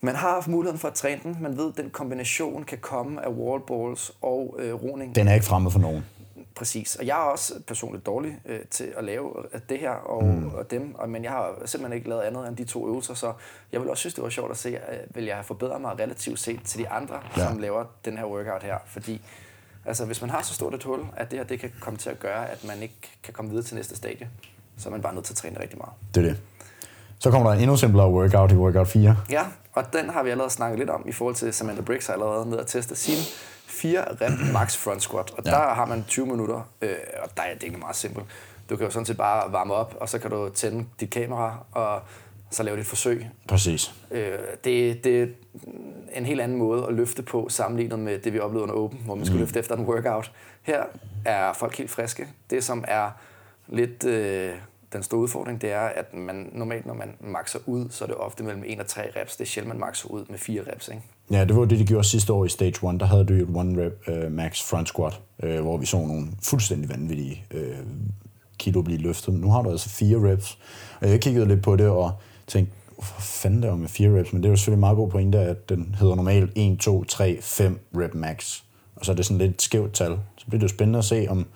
Man 0.01 0.15
har 0.15 0.29
haft 0.29 0.47
muligheden 0.47 0.79
for 0.79 0.88
at 0.88 0.93
træne 0.93 1.21
den. 1.23 1.38
Man 1.41 1.57
ved, 1.57 1.71
at 1.71 1.77
den 1.77 1.89
kombination 1.89 2.63
kan 2.63 2.77
komme 2.77 3.25
af 3.25 3.29
wall 3.29 3.62
balls 3.67 4.12
og 4.21 4.55
øh, 4.60 4.73
roning. 4.73 5.15
Den 5.15 5.27
er 5.27 5.33
ikke 5.33 5.45
fremmed 5.45 5.71
for 5.71 5.79
nogen. 5.79 6.05
Præcis. 6.55 6.95
Og 6.95 7.05
jeg 7.05 7.17
er 7.17 7.31
også 7.31 7.53
personligt 7.67 8.05
dårlig 8.05 8.39
øh, 8.45 8.60
til 8.69 8.93
at 8.97 9.03
lave 9.03 9.33
øh, 9.53 9.60
det 9.69 9.79
her 9.79 9.89
og, 9.89 10.23
mm. 10.23 10.53
og 10.53 10.71
dem, 10.71 10.95
og, 10.95 11.10
men 11.10 11.23
jeg 11.23 11.31
har 11.31 11.53
simpelthen 11.65 11.97
ikke 11.97 12.10
lavet 12.10 12.21
andet 12.21 12.47
end 12.47 12.57
de 12.57 12.63
to 12.63 12.88
øvelser, 12.88 13.13
så 13.13 13.33
jeg 13.71 13.81
vil 13.81 13.89
også 13.89 14.01
synes, 14.01 14.13
det 14.13 14.23
var 14.23 14.29
sjovt 14.29 14.51
at 14.51 14.57
se, 14.57 14.69
øh, 14.69 15.15
vil 15.15 15.23
jeg 15.23 15.36
have 15.36 15.43
forbedret 15.43 15.81
mig 15.81 15.99
relativt 15.99 16.39
set 16.39 16.60
til 16.65 16.79
de 16.79 16.89
andre, 16.89 17.19
ja. 17.38 17.47
som 17.47 17.57
laver 17.60 17.86
den 18.05 18.17
her 18.17 18.25
workout 18.25 18.63
her, 18.63 18.77
fordi 18.86 19.21
altså, 19.86 20.05
hvis 20.05 20.21
man 20.21 20.29
har 20.29 20.41
så 20.41 20.53
stort 20.53 20.73
et 20.73 20.83
hul, 20.83 20.99
at 21.17 21.31
det 21.31 21.39
her 21.39 21.45
det 21.45 21.60
kan 21.60 21.71
komme 21.79 21.97
til 21.97 22.10
at 22.10 22.19
gøre, 22.19 22.49
at 22.49 22.63
man 22.63 22.81
ikke 22.81 22.95
kan 23.23 23.33
komme 23.33 23.49
videre 23.51 23.65
til 23.65 23.75
næste 23.75 23.95
stadie, 23.95 24.29
så 24.77 24.89
er 24.89 24.91
man 24.91 25.01
bare 25.01 25.13
nødt 25.13 25.25
til 25.25 25.33
at 25.33 25.38
træne 25.38 25.60
rigtig 25.60 25.77
meget. 25.77 25.93
Det 26.15 26.25
er 26.25 26.29
det. 26.29 26.41
Så 27.19 27.32
kommer 27.32 27.49
der 27.49 27.56
en 27.58 27.62
endnu 27.63 27.77
simplere 27.77 28.10
workout 28.12 28.51
i 28.51 28.56
workout 28.56 28.88
4. 28.88 29.15
Ja, 29.30 29.43
og 29.73 29.93
den 29.93 30.10
har 30.10 30.23
vi 30.23 30.30
allerede 30.30 30.51
snakket 30.53 30.80
lidt 30.80 30.89
om 30.89 31.03
i 31.08 31.12
forhold 31.12 31.36
til 31.36 31.53
Samantha 31.53 31.82
Briggs 31.84 32.08
har 32.08 32.13
allerede 32.13 32.49
ned 32.49 32.60
at 32.60 32.67
teste 32.67 32.95
sin 32.95 33.17
4 33.67 34.01
rep 34.12 34.53
max 34.53 34.77
front 34.77 35.01
squat. 35.03 35.32
Og 35.38 35.43
Ja. 35.45 35.51
der 35.51 35.58
har 35.73 35.86
man 35.86 36.03
20 36.08 36.25
minutter, 36.25 36.69
øh, 36.82 36.89
og 37.23 37.30
der 37.38 37.43
er 37.43 37.53
det 37.53 37.63
egentlig 37.63 37.80
meget 37.80 37.95
simpelt. 37.95 38.25
Du 38.69 38.75
kan 38.75 38.86
jo 38.86 38.91
sådan 38.91 39.06
set 39.06 39.17
bare 39.17 39.51
varme 39.51 39.73
op, 39.73 39.95
og 39.99 40.10
så 40.10 40.19
kan 40.19 40.32
du 40.32 40.49
tænde 40.49 40.86
dit 40.99 41.10
kamera, 41.10 41.58
og 41.71 42.01
så 42.51 42.63
lave 42.63 42.77
dit 42.77 42.86
forsøg. 42.86 43.27
Præcis. 43.47 43.93
Øh, 44.12 44.32
det, 44.63 45.03
det 45.03 45.21
er 45.23 45.27
en 46.15 46.25
helt 46.25 46.41
anden 46.41 46.58
måde 46.58 46.86
at 46.88 46.93
løfte 46.93 47.23
på, 47.23 47.47
sammenlignet 47.49 47.99
med 47.99 48.19
det, 48.19 48.34
vi 48.34 48.39
oplevede 48.39 48.63
under 48.63 48.75
Open, 48.75 48.99
hvor 49.06 49.15
man 49.15 49.25
skulle 49.25 49.38
mm. 49.39 49.43
løfte 49.43 49.60
efter 49.60 49.75
en 49.75 49.86
workout. 49.86 50.32
Her 50.62 50.84
er 51.25 51.53
folk 51.53 51.77
helt 51.77 51.91
friske. 51.91 52.27
Det, 52.49 52.63
som 52.63 52.84
er 52.88 53.10
lidt 53.67 54.03
øh, 54.03 54.51
den 54.93 55.04
store 55.04 55.19
udfordring, 55.19 55.62
det 55.62 55.71
er, 55.71 55.80
at 55.80 56.13
man 56.13 56.50
normalt, 56.54 56.86
når 56.86 56.93
man 56.93 57.10
makser 57.19 57.60
ud, 57.65 57.89
så 57.89 58.04
er 58.04 58.08
det 58.08 58.17
ofte 58.17 58.43
mellem 58.43 58.63
1 58.65 58.80
og 58.80 58.88
3 58.88 59.02
reps. 59.15 59.36
Det 59.36 59.43
er 59.43 59.47
sjældent, 59.47 59.69
man 59.69 59.80
makser 59.80 60.10
ud 60.10 60.26
med 60.30 60.38
4 60.38 60.62
reps. 60.73 60.88
Ikke? 60.88 61.02
Ja, 61.32 61.45
det 61.45 61.56
var 61.56 61.65
det, 61.65 61.80
de 61.80 61.86
gjorde 61.86 62.08
sidste 62.08 62.34
år 62.34 62.45
i 62.45 62.50
Stage 62.50 62.93
1. 62.93 63.00
Der 63.00 63.06
havde 63.06 63.26
du 63.26 63.34
jo 63.34 63.43
et 63.43 63.56
one 63.56 63.86
rep 63.86 64.08
uh, 64.08 64.32
max 64.32 64.63
front 64.63 64.88
squat, 64.88 65.21
uh, 65.43 65.60
hvor 65.60 65.78
vi 65.78 65.86
så 65.86 65.97
nogle 65.97 66.28
fuldstændig 66.43 66.89
vanvittige 66.89 67.43
uh, 67.54 67.60
kilo 68.58 68.82
blive 68.82 69.00
løftet. 69.00 69.34
Nu 69.34 69.52
har 69.52 69.62
du 69.62 69.69
altså 69.69 69.89
fire 69.89 70.32
reps. 70.32 70.60
Og 71.02 71.10
jeg 71.10 71.21
kiggede 71.21 71.47
lidt 71.47 71.63
på 71.63 71.76
det 71.76 71.88
og 71.88 72.12
tænkte, 72.47 72.73
hvor 72.95 73.19
fanden 73.19 73.63
der 73.63 73.76
med 73.76 73.88
fire 73.88 74.19
reps? 74.19 74.34
Men 74.34 74.43
det 74.43 74.47
er 74.47 74.52
jo 74.52 74.56
selvfølgelig 74.56 74.80
meget 74.80 74.95
god 74.95 75.10
pointe, 75.10 75.39
at 75.39 75.69
den 75.69 75.95
hedder 76.00 76.15
normalt 76.15 76.52
1, 76.56 76.80
2, 76.80 77.04
3, 77.04 77.38
5 77.41 77.80
rep 77.95 78.13
max. 78.13 78.62
Og 78.95 79.06
så 79.06 79.12
er 79.12 79.15
det 79.15 79.26
sådan 79.26 79.47
lidt 79.47 79.62
skævt 79.62 79.93
tal. 79.93 80.19
Så 80.38 80.45
bliver 80.45 80.60
det 80.60 80.63
jo 80.63 80.76
spændende 80.76 81.00
at 81.00 81.06
se, 81.06 81.28
om 81.30 81.47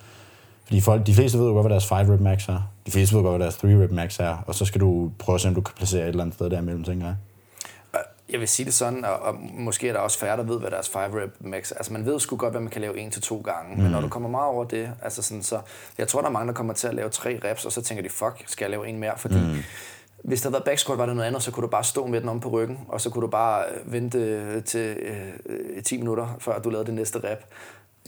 fordi 0.71 0.81
folk, 0.81 1.07
de 1.07 1.13
fleste 1.13 1.37
ved 1.37 1.47
jo 1.47 1.53
godt, 1.53 1.63
hvad 1.63 1.71
deres 1.71 1.85
5 1.85 2.09
rep 2.09 2.21
max 2.21 2.49
er. 2.49 2.71
De 2.85 2.91
fleste 2.91 3.15
ved 3.15 3.23
godt, 3.23 3.37
hvad 3.37 3.45
deres 3.45 3.57
3 3.57 3.67
rep 3.83 3.91
max 3.91 4.19
er. 4.19 4.37
Og 4.47 4.55
så 4.55 4.65
skal 4.65 4.81
du 4.81 5.11
prøve 5.19 5.35
at 5.35 5.41
se, 5.41 5.47
om 5.47 5.55
du 5.55 5.61
kan 5.61 5.75
placere 5.75 6.01
et 6.01 6.07
eller 6.07 6.23
andet 6.23 6.35
sted 6.35 6.49
derimellem, 6.49 6.83
tænker 6.83 7.05
jeg. 7.05 7.15
Jeg 8.31 8.39
vil 8.39 8.47
sige 8.47 8.65
det 8.65 8.73
sådan, 8.73 9.05
og, 9.05 9.19
og 9.19 9.35
måske 9.53 9.89
er 9.89 9.93
der 9.93 9.99
også 9.99 10.19
færre, 10.19 10.37
der 10.37 10.43
ved, 10.43 10.59
hvad 10.59 10.71
deres 10.71 10.89
5 10.89 11.01
rep 11.01 11.35
max 11.39 11.71
Altså 11.71 11.93
man 11.93 12.05
ved 12.05 12.19
sgu 12.19 12.35
godt, 12.35 12.53
hvad 12.53 12.61
man 12.61 12.69
kan 12.69 12.81
lave 12.81 12.99
en 12.99 13.11
til 13.11 13.21
to 13.21 13.41
gange, 13.41 13.75
mm. 13.75 13.81
men 13.81 13.91
når 13.91 14.01
du 14.01 14.07
kommer 14.07 14.29
meget 14.29 14.47
over 14.47 14.65
det, 14.65 14.91
altså 15.01 15.21
sådan, 15.21 15.43
så 15.43 15.59
jeg 15.97 16.07
tror, 16.07 16.21
der 16.21 16.27
er 16.27 16.31
mange, 16.31 16.47
der 16.47 16.53
kommer 16.53 16.73
til 16.73 16.87
at 16.87 16.95
lave 16.95 17.09
tre 17.09 17.39
reps, 17.43 17.65
og 17.65 17.71
så 17.71 17.81
tænker 17.81 18.03
de, 18.03 18.09
fuck, 18.09 18.43
skal 18.45 18.65
jeg 18.65 18.69
lave 18.71 18.87
en 18.87 18.99
mere? 18.99 19.13
Fordi 19.17 19.35
mm. 19.35 19.57
hvis 20.23 20.41
der 20.41 20.47
havde 20.47 20.53
været 20.53 20.63
back 20.63 20.79
squat, 20.79 20.97
var 20.97 21.05
det 21.05 21.15
noget 21.15 21.27
andet, 21.27 21.43
så 21.43 21.51
kunne 21.51 21.61
du 21.61 21.67
bare 21.67 21.83
stå 21.83 22.07
med 22.07 22.21
den 22.21 22.29
om 22.29 22.39
på 22.39 22.49
ryggen, 22.49 22.79
og 22.87 23.01
så 23.01 23.09
kunne 23.09 23.21
du 23.21 23.27
bare 23.27 23.63
øh, 23.71 23.93
vente 23.93 24.61
til 24.61 24.97
øh, 25.45 25.83
10 25.83 25.97
minutter, 25.97 26.37
før 26.39 26.59
du 26.59 26.69
lavede 26.69 26.85
det 26.85 26.93
næste 26.93 27.19
rep. 27.19 27.39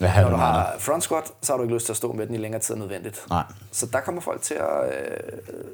Ja, 0.02 0.22
Når 0.22 0.30
du 0.30 0.36
har 0.36 0.76
front 0.80 1.04
squat, 1.04 1.24
så 1.42 1.54
har 1.54 1.58
du 1.58 1.64
ikke 1.64 1.76
lyst 1.76 1.86
til 1.86 1.94
at 1.94 1.98
stå 1.98 2.12
med 2.12 2.28
den 2.28 2.36
i 2.36 2.38
længere 2.38 2.62
tid 2.62 2.76
end 2.76 2.82
nødvendigt. 2.82 3.26
Nej. 3.30 3.44
Så 3.72 3.86
der 3.86 4.00
kommer 4.00 4.22
folk 4.22 4.42
til 4.42 4.54
at 4.54 4.86
øh, 4.86 5.18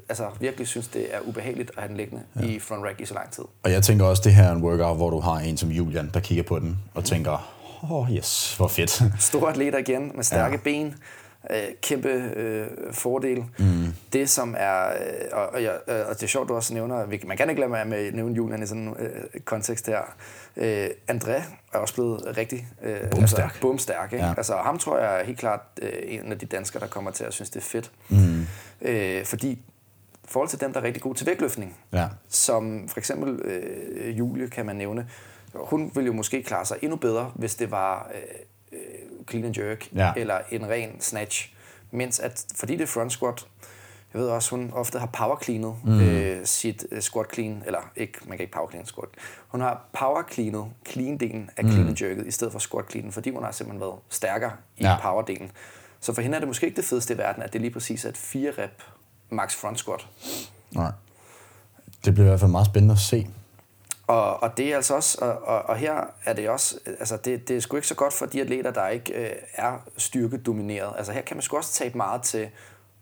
altså, 0.09 0.27
virkelig 0.39 0.67
synes, 0.67 0.87
det 0.87 1.15
er 1.15 1.19
ubehageligt 1.25 1.71
at 1.77 1.83
have 1.83 1.87
den 1.87 1.97
liggende 1.97 2.23
ja. 2.35 2.45
i 2.45 2.59
front 2.59 2.83
rack 2.83 3.01
i 3.01 3.05
så 3.05 3.13
lang 3.13 3.31
tid. 3.31 3.43
Og 3.63 3.71
jeg 3.71 3.83
tænker 3.83 4.05
også, 4.05 4.21
det 4.25 4.33
her 4.33 4.43
er 4.43 4.51
en 4.51 4.63
workout, 4.63 4.97
hvor 4.97 5.09
du 5.09 5.19
har 5.19 5.39
en 5.39 5.57
som 5.57 5.69
Julian, 5.69 6.11
der 6.13 6.19
kigger 6.19 6.43
på 6.43 6.59
den 6.59 6.79
og 6.93 7.05
tænker, 7.05 7.31
åh 7.83 7.91
oh, 7.91 8.11
yes, 8.11 8.55
hvor 8.57 8.67
fedt. 8.67 9.03
Store 9.19 9.49
atleter 9.49 9.77
igen, 9.77 10.11
med 10.15 10.23
stærke 10.23 10.55
ja. 10.55 10.61
ben, 10.63 10.95
øh, 11.51 11.57
kæmpe 11.81 12.09
øh, 12.09 12.67
fordel. 12.91 13.43
Mm. 13.59 13.93
Det 14.13 14.29
som 14.29 14.55
er, 14.57 14.85
øh, 14.87 14.93
og, 15.31 15.47
og, 15.47 15.61
øh, 15.61 15.69
og 16.09 16.15
det 16.15 16.23
er 16.23 16.27
sjovt, 16.27 16.49
du 16.49 16.55
også 16.55 16.73
nævner, 16.73 17.05
man 17.27 17.37
kan 17.37 17.49
ikke 17.49 17.61
lade 17.61 17.71
være 17.71 17.85
med 17.85 17.97
at 17.97 18.13
nævne 18.13 18.35
Julian 18.35 18.63
i 18.63 18.67
sådan 18.67 18.83
en 18.83 18.95
øh, 18.99 19.41
kontekst 19.45 19.87
her. 19.87 20.01
Øh, 20.57 20.87
André 21.11 21.31
er 21.73 21.77
også 21.77 21.93
blevet 21.93 22.37
rigtig 22.37 22.67
øh, 22.83 23.09
Bumstærk. 23.11 23.43
Altså, 23.45 23.61
bumstærk 23.61 24.13
ikke? 24.13 24.25
Ja. 24.25 24.33
Altså, 24.37 24.55
ham 24.55 24.79
tror 24.79 24.97
jeg 24.99 25.19
er 25.19 25.23
helt 25.25 25.37
klart 25.39 25.59
øh, 25.81 25.91
en 26.05 26.31
af 26.31 26.39
de 26.39 26.45
danskere, 26.45 26.79
der 26.81 26.87
kommer 26.87 27.11
til 27.11 27.23
at 27.23 27.33
synes, 27.33 27.49
det 27.49 27.59
er 27.59 27.63
fedt. 27.63 27.91
Mm. 28.09 28.47
Øh, 28.81 29.25
fordi 29.25 29.49
i 29.51 30.31
forhold 30.31 30.49
til 30.49 30.59
dem, 30.61 30.73
der 30.73 30.79
er 30.79 30.83
rigtig 30.83 31.01
gode 31.03 31.17
til 31.17 31.27
vægtløftning, 31.27 31.77
Ja. 31.93 32.07
som 32.27 32.87
for 32.89 32.97
eksempel 32.99 33.39
øh, 33.45 34.17
Julie 34.19 34.49
kan 34.49 34.65
man 34.65 34.75
nævne, 34.75 35.09
hun 35.55 35.91
ville 35.95 36.07
jo 36.07 36.13
måske 36.13 36.43
klare 36.43 36.65
sig 36.65 36.77
endnu 36.81 36.97
bedre, 36.97 37.31
hvis 37.35 37.55
det 37.55 37.71
var 37.71 38.11
øh, 38.15 38.21
øh, 38.79 39.25
clean 39.29 39.45
and 39.45 39.57
jerk, 39.57 39.87
Ja. 39.95 40.11
eller 40.17 40.39
en 40.51 40.69
ren 40.69 41.01
snatch. 41.01 41.53
Mens 41.91 42.19
at, 42.19 42.45
fordi 42.55 42.73
det 42.75 42.81
er 42.83 42.87
front 42.87 43.11
squat, 43.11 43.45
jeg 44.13 44.21
ved 44.21 44.29
også, 44.29 44.55
hun 44.55 44.71
ofte 44.73 44.99
har 44.99 45.05
power 45.05 45.39
cleanet 45.43 45.75
mm. 45.83 45.99
øh, 46.01 46.45
sit 46.45 46.85
øh, 46.91 47.01
squat 47.01 47.33
clean, 47.33 47.63
eller 47.65 47.79
ikke, 47.95 48.13
man 48.25 48.37
kan 48.37 48.43
ikke 48.43 48.53
power 48.53 48.69
clean 48.69 48.85
squat. 48.85 49.09
Hun 49.47 49.61
har 49.61 49.89
power 49.99 50.23
cleanet 50.31 50.65
clean-delen 50.89 51.49
af 51.57 51.63
clean 51.63 51.87
and 51.87 52.01
jerket, 52.01 52.27
i 52.27 52.31
stedet 52.31 52.51
for 52.51 52.59
squat 52.59 52.85
cleanen, 52.91 53.11
fordi 53.11 53.29
hun 53.29 53.43
har 53.43 53.51
simpelthen 53.51 53.81
været 53.81 53.99
stærkere 54.09 54.51
i 54.77 54.83
ja. 54.83 54.97
power-delen. 54.97 55.49
Så 55.99 56.13
for 56.13 56.21
hende 56.21 56.35
er 56.35 56.39
det 56.39 56.47
måske 56.47 56.65
ikke 56.65 56.75
det 56.75 56.85
fedeste 56.85 57.13
i 57.13 57.17
verden, 57.17 57.43
at 57.43 57.53
det 57.53 57.61
lige 57.61 57.71
præcis 57.71 58.05
er 58.05 58.09
et 58.09 58.17
4 58.17 58.51
rep 58.57 58.83
max 59.29 59.55
front 59.55 59.79
squat. 59.79 60.07
Nej. 60.71 60.91
Det 62.05 62.13
bliver 62.13 62.25
i 62.25 62.29
hvert 62.29 62.39
fald 62.39 62.51
meget 62.51 62.65
spændende 62.65 62.91
at 62.91 62.99
se. 62.99 63.27
Og, 64.07 64.43
og 64.43 64.57
det 64.57 64.71
er 64.71 64.75
altså 64.75 64.95
også, 64.95 65.17
og, 65.21 65.47
og, 65.47 65.61
og 65.61 65.77
her 65.77 65.93
er 66.25 66.33
det 66.33 66.49
også, 66.49 66.79
altså 66.99 67.17
det, 67.17 67.47
det 67.47 67.57
er 67.57 67.61
sgu 67.61 67.75
ikke 67.75 67.87
så 67.87 67.95
godt 67.95 68.13
for 68.13 68.25
de 68.25 68.41
atleter, 68.41 68.71
der 68.71 68.87
ikke 68.87 69.13
øh, 69.13 69.35
er 69.53 69.77
styrkedomineret. 69.97 70.93
Altså 70.97 71.13
her 71.13 71.21
kan 71.21 71.37
man 71.37 71.41
sgu 71.41 71.57
også 71.57 71.73
tabe 71.73 71.97
meget 71.97 72.21
til 72.21 72.49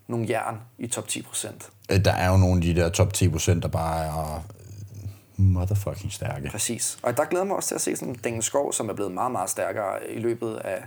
nogle 0.08 0.26
jern 0.28 0.60
i 0.78 0.86
top 0.86 1.08
10 1.08 1.22
procent. 1.22 1.70
Øh, 1.90 2.04
Der 2.04 2.12
er 2.12 2.30
jo 2.30 2.36
nogle 2.36 2.56
af 2.56 2.62
de 2.62 2.74
der 2.80 2.88
top 2.88 3.12
10 3.12 3.28
procent, 3.28 3.62
der 3.62 3.68
bare 3.68 4.04
er 4.04 4.34
øh, 4.34 5.44
motherfucking 5.44 6.12
stærke. 6.12 6.48
Præcis. 6.50 6.98
Og 7.02 7.16
der 7.16 7.24
glæder 7.24 7.44
mig 7.44 7.56
også 7.56 7.68
til 7.68 7.74
at 7.74 7.80
se 7.80 7.96
sådan 7.96 8.14
Daniel 8.14 8.42
Skov, 8.42 8.72
som 8.72 8.88
er 8.88 8.92
blevet 8.94 9.12
meget, 9.12 9.32
meget 9.32 9.50
stærkere 9.50 10.10
i 10.10 10.18
løbet 10.18 10.56
af, 10.56 10.82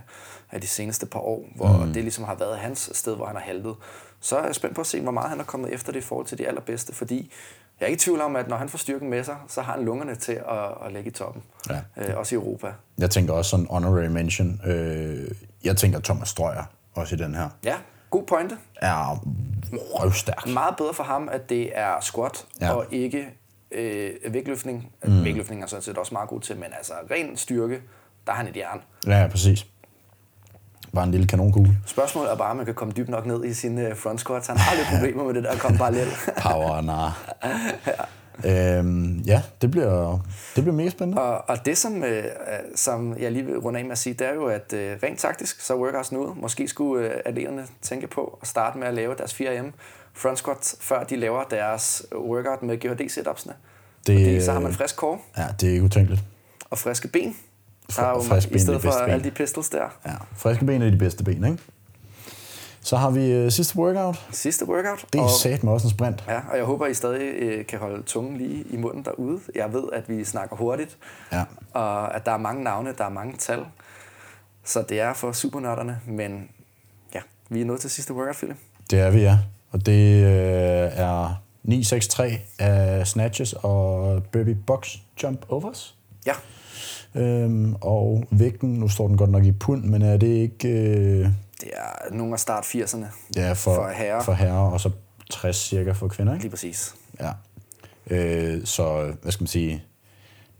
af 0.50 0.60
de 0.60 0.66
seneste 0.66 1.06
par 1.06 1.20
år, 1.20 1.44
hvor 1.56 1.84
mm. 1.84 1.92
det 1.92 2.02
ligesom 2.02 2.24
har 2.24 2.34
været 2.34 2.58
hans 2.58 2.90
sted, 2.92 3.16
hvor 3.16 3.26
han 3.26 3.36
har 3.36 3.42
haltet. 3.42 3.74
Så 4.20 4.36
er 4.38 4.44
jeg 4.46 4.54
spændt 4.54 4.74
på 4.74 4.80
at 4.80 4.86
se, 4.86 5.00
hvor 5.00 5.10
meget 5.10 5.30
han 5.30 5.40
er 5.40 5.44
kommet 5.44 5.72
efter 5.74 5.92
det 5.92 5.98
i 5.98 6.02
forhold 6.02 6.26
til 6.26 6.38
de 6.38 6.48
allerbedste, 6.48 6.94
fordi 6.94 7.32
jeg 7.80 7.86
er 7.86 7.90
ikke 7.90 7.96
i 7.96 8.00
tvivl 8.00 8.20
om, 8.20 8.36
at 8.36 8.48
når 8.48 8.56
han 8.56 8.68
får 8.68 8.78
styrken 8.78 9.10
med 9.10 9.24
sig, 9.24 9.36
så 9.48 9.62
har 9.62 9.72
han 9.72 9.84
lungerne 9.84 10.14
til 10.14 10.32
at, 10.32 10.86
at 10.86 10.92
lægge 10.92 11.10
i 11.10 11.12
toppen. 11.12 11.42
Ja. 11.70 11.80
Øh, 11.96 12.18
også 12.18 12.34
i 12.34 12.36
Europa. 12.36 12.72
Jeg 12.98 13.10
tænker 13.10 13.32
også 13.32 13.50
sådan 13.50 13.66
honorary 13.70 14.06
mention. 14.06 14.60
Øh, 14.66 15.30
jeg 15.64 15.76
tænker 15.76 16.00
Thomas 16.00 16.28
Strøger 16.28 16.64
også 16.94 17.14
i 17.14 17.18
den 17.18 17.34
her. 17.34 17.48
Ja, 17.64 17.76
god 18.12 18.22
pointe. 18.22 18.56
Er 18.76 19.24
røvstærk. 19.72 20.46
Meget 20.46 20.76
bedre 20.76 20.94
for 20.94 21.04
ham, 21.04 21.28
at 21.32 21.48
det 21.48 21.78
er 21.78 22.00
squat 22.00 22.46
ja. 22.60 22.72
og 22.72 22.86
ikke 22.90 23.28
øh, 23.70 24.10
vægtløftning. 24.30 24.92
Mm. 25.04 25.24
Vægtløftning 25.24 25.62
er 25.62 25.66
sådan 25.66 25.82
set 25.82 25.98
også 25.98 26.14
meget 26.14 26.28
god 26.28 26.40
til, 26.40 26.56
men 26.56 26.64
altså 26.76 26.92
ren 27.10 27.36
styrke, 27.36 27.82
der 28.26 28.32
er 28.32 28.36
han 28.36 28.48
et 28.48 28.56
jern. 28.56 28.80
Ja, 29.06 29.26
præcis. 29.30 29.66
Bare 30.94 31.04
en 31.04 31.10
lille 31.10 31.26
kanonkugle. 31.26 31.78
Spørgsmålet 31.86 32.32
er 32.32 32.36
bare, 32.36 32.50
om 32.50 32.56
man 32.56 32.66
kan 32.66 32.74
komme 32.74 32.94
dybt 32.94 33.08
nok 33.08 33.26
ned 33.26 33.44
i 33.44 33.54
sine 33.54 33.88
øh, 33.88 33.96
front 33.96 34.20
squats. 34.20 34.46
Han 34.46 34.56
har 34.56 34.76
lidt 34.76 34.88
problemer 34.94 35.24
med 35.24 35.34
det 35.34 35.44
der 35.44 35.50
at 35.50 35.58
komme 35.58 35.78
parallel. 35.78 36.08
Power, 36.42 36.80
nar. 36.80 37.34
ja. 37.86 37.92
Øhm, 38.44 39.18
ja, 39.18 39.42
det 39.62 39.70
bliver, 39.70 40.18
det 40.56 40.64
bliver 40.64 40.76
mega 40.76 40.90
spændende. 40.90 41.22
Og, 41.22 41.44
og 41.48 41.66
det, 41.66 41.78
som, 41.78 42.04
øh, 42.04 42.24
som 42.74 43.18
jeg 43.18 43.32
lige 43.32 43.44
vil 43.44 43.58
runde 43.58 43.78
af 43.78 43.84
med 43.84 43.92
at 43.92 43.98
sige, 43.98 44.14
det 44.14 44.26
er 44.26 44.34
jo, 44.34 44.46
at 44.46 44.72
øh, 44.72 44.96
rent 45.02 45.18
taktisk, 45.18 45.60
så 45.60 45.76
workouts 45.76 46.12
nu. 46.12 46.34
Måske 46.40 46.68
skulle 46.68 47.06
øh, 47.06 47.20
atleterne 47.24 47.66
tænke 47.82 48.06
på 48.06 48.38
at 48.42 48.48
starte 48.48 48.78
med 48.78 48.86
at 48.86 48.94
lave 48.94 49.14
deres 49.14 49.34
4M 49.34 49.66
front 50.14 50.38
squat, 50.38 50.74
før 50.80 51.04
de 51.04 51.16
laver 51.16 51.44
deres 51.44 52.06
workout 52.14 52.62
med 52.62 52.78
GHD 52.80 53.08
setupsene. 53.08 53.54
Det, 54.06 54.24
Fordi 54.24 54.40
så 54.40 54.52
har 54.52 54.60
man 54.60 54.72
frisk 54.72 54.96
core. 54.96 55.18
Ja, 55.36 55.46
det 55.60 55.68
er 55.68 55.72
ikke 55.72 55.84
utænkeligt. 55.84 56.22
Og 56.70 56.78
friske 56.78 57.08
ben. 57.08 57.36
Der 57.96 58.02
er 58.02 58.08
jo 58.08 58.22
friske 58.22 58.50
ben, 58.50 58.56
I 58.56 58.60
stedet 58.60 58.82
for 58.82 58.90
alle 58.90 59.24
de 59.24 59.30
pistols 59.30 59.68
der. 59.68 59.98
Ja, 60.06 60.14
friske 60.36 60.64
ben 60.64 60.82
er 60.82 60.90
de 60.90 60.96
bedste 60.96 61.24
ben, 61.24 61.44
ikke? 61.44 61.58
Så 62.82 62.96
har 62.96 63.10
vi 63.10 63.44
uh, 63.44 63.50
sidste 63.50 63.78
workout. 63.78 64.26
Sidste 64.30 64.68
workout. 64.68 65.04
Det 65.12 65.20
er 65.20 65.28
sat 65.28 65.64
med 65.64 65.72
også 65.72 65.86
en 65.86 65.90
sprint. 65.90 66.24
Ja, 66.28 66.40
og 66.50 66.56
jeg 66.56 66.64
håber, 66.64 66.86
I 66.86 66.94
stadig 66.94 67.58
uh, 67.58 67.66
kan 67.66 67.78
holde 67.78 68.02
tungen 68.02 68.38
lige 68.38 68.64
i 68.70 68.76
munden 68.76 69.04
derude. 69.04 69.40
Jeg 69.54 69.72
ved, 69.72 69.84
at 69.92 70.08
vi 70.08 70.24
snakker 70.24 70.56
hurtigt, 70.56 70.98
ja. 71.32 71.44
og 71.72 72.16
at 72.16 72.26
der 72.26 72.32
er 72.32 72.38
mange 72.38 72.64
navne, 72.64 72.94
der 72.98 73.04
er 73.04 73.08
mange 73.08 73.36
tal. 73.38 73.64
Så 74.64 74.84
det 74.88 75.00
er 75.00 75.12
for 75.12 75.32
supernørderne, 75.32 76.00
men 76.06 76.48
ja, 77.14 77.20
vi 77.48 77.60
er 77.60 77.64
nået 77.64 77.80
til 77.80 77.90
sidste 77.90 78.14
workout, 78.14 78.36
Philip. 78.36 78.56
Det 78.90 79.00
er 79.00 79.10
vi, 79.10 79.20
ja. 79.20 79.38
Og 79.70 79.86
det 79.86 80.24
uh, 80.24 80.98
er 81.00 81.42
963 81.62 82.32
af 82.58 83.06
snatches 83.06 83.52
og 83.52 84.22
burpee 84.32 84.54
box 84.66 84.96
jump 85.22 85.46
overs. 85.48 85.96
Ja. 86.26 86.32
Øhm, 87.14 87.74
og 87.80 88.24
vægten, 88.30 88.74
nu 88.74 88.88
står 88.88 89.08
den 89.08 89.16
godt 89.16 89.30
nok 89.30 89.44
i 89.44 89.52
pund, 89.52 89.84
men 89.84 90.02
er 90.02 90.16
det 90.16 90.26
ikke... 90.26 90.68
Øh, 90.68 91.28
det 91.62 91.70
er 91.76 92.14
nogle 92.14 92.32
af 92.32 92.40
start 92.40 92.64
80'erne 92.64 93.06
ja, 93.36 93.52
for, 93.52 93.74
for 93.74 93.88
herrer. 93.88 94.22
For 94.22 94.32
herrer, 94.32 94.70
og 94.70 94.80
så 94.80 94.90
60 95.30 95.56
cirka 95.56 95.92
for 95.92 96.08
kvinder, 96.08 96.32
ikke? 96.32 96.44
Lige 96.44 96.50
præcis. 96.50 96.94
Ja. 97.20 97.32
Øh, 98.10 98.64
så, 98.64 99.12
hvad 99.22 99.32
skal 99.32 99.42
man 99.42 99.48
sige, 99.48 99.84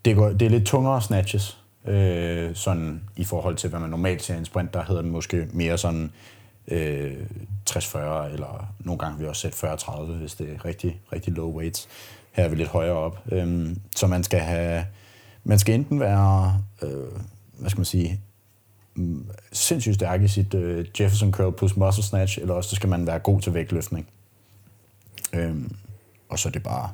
det, 0.04 0.16
går, 0.16 0.28
det 0.28 0.42
er 0.42 0.50
lidt 0.50 0.66
tungere 0.66 1.02
snatches, 1.02 1.58
øh, 1.86 2.54
sådan 2.54 3.00
i 3.16 3.24
forhold 3.24 3.56
til, 3.56 3.70
hvad 3.70 3.80
man 3.80 3.90
normalt 3.90 4.22
ser 4.22 4.34
i 4.34 4.38
en 4.38 4.44
sprint, 4.44 4.74
der 4.74 4.84
hedder 4.84 5.02
den 5.02 5.10
måske 5.10 5.48
mere 5.52 5.78
sådan 5.78 6.12
øh, 6.68 7.26
60-40, 7.70 7.98
eller 8.32 8.74
nogle 8.78 8.98
gange 8.98 9.18
vi 9.18 9.26
også 9.26 9.40
set 9.40 9.64
40-30, 9.64 10.12
hvis 10.12 10.34
det 10.34 10.52
er 10.52 10.64
rigtig, 10.64 11.00
rigtig 11.12 11.32
low 11.32 11.52
weights. 11.52 11.88
Her 12.32 12.44
er 12.44 12.48
vi 12.48 12.56
lidt 12.56 12.68
højere 12.68 12.96
op. 12.96 13.18
Øh, 13.32 13.76
så 13.96 14.06
man 14.06 14.24
skal 14.24 14.40
have, 14.40 14.86
man 15.44 15.58
skal 15.58 15.74
enten 15.74 16.00
være, 16.00 16.62
øh, 16.82 16.90
hvad 17.58 17.70
skal 17.70 17.78
man 17.78 17.84
sige, 17.84 18.20
sindssygt 19.52 19.94
stærk 19.94 20.22
i 20.22 20.28
sit 20.28 20.54
uh, 20.54 21.00
Jefferson 21.00 21.32
curl 21.32 21.52
plus 21.52 21.76
muscle 21.76 22.04
snatch, 22.04 22.38
eller 22.38 22.54
også 22.54 22.70
så 22.70 22.76
skal 22.76 22.88
man 22.88 23.06
være 23.06 23.18
god 23.18 23.40
til 23.40 23.54
vægtløftning. 23.54 24.08
Øhm, 25.32 25.76
og 26.28 26.38
så 26.38 26.48
er 26.48 26.52
det 26.52 26.62
bare 26.62 26.90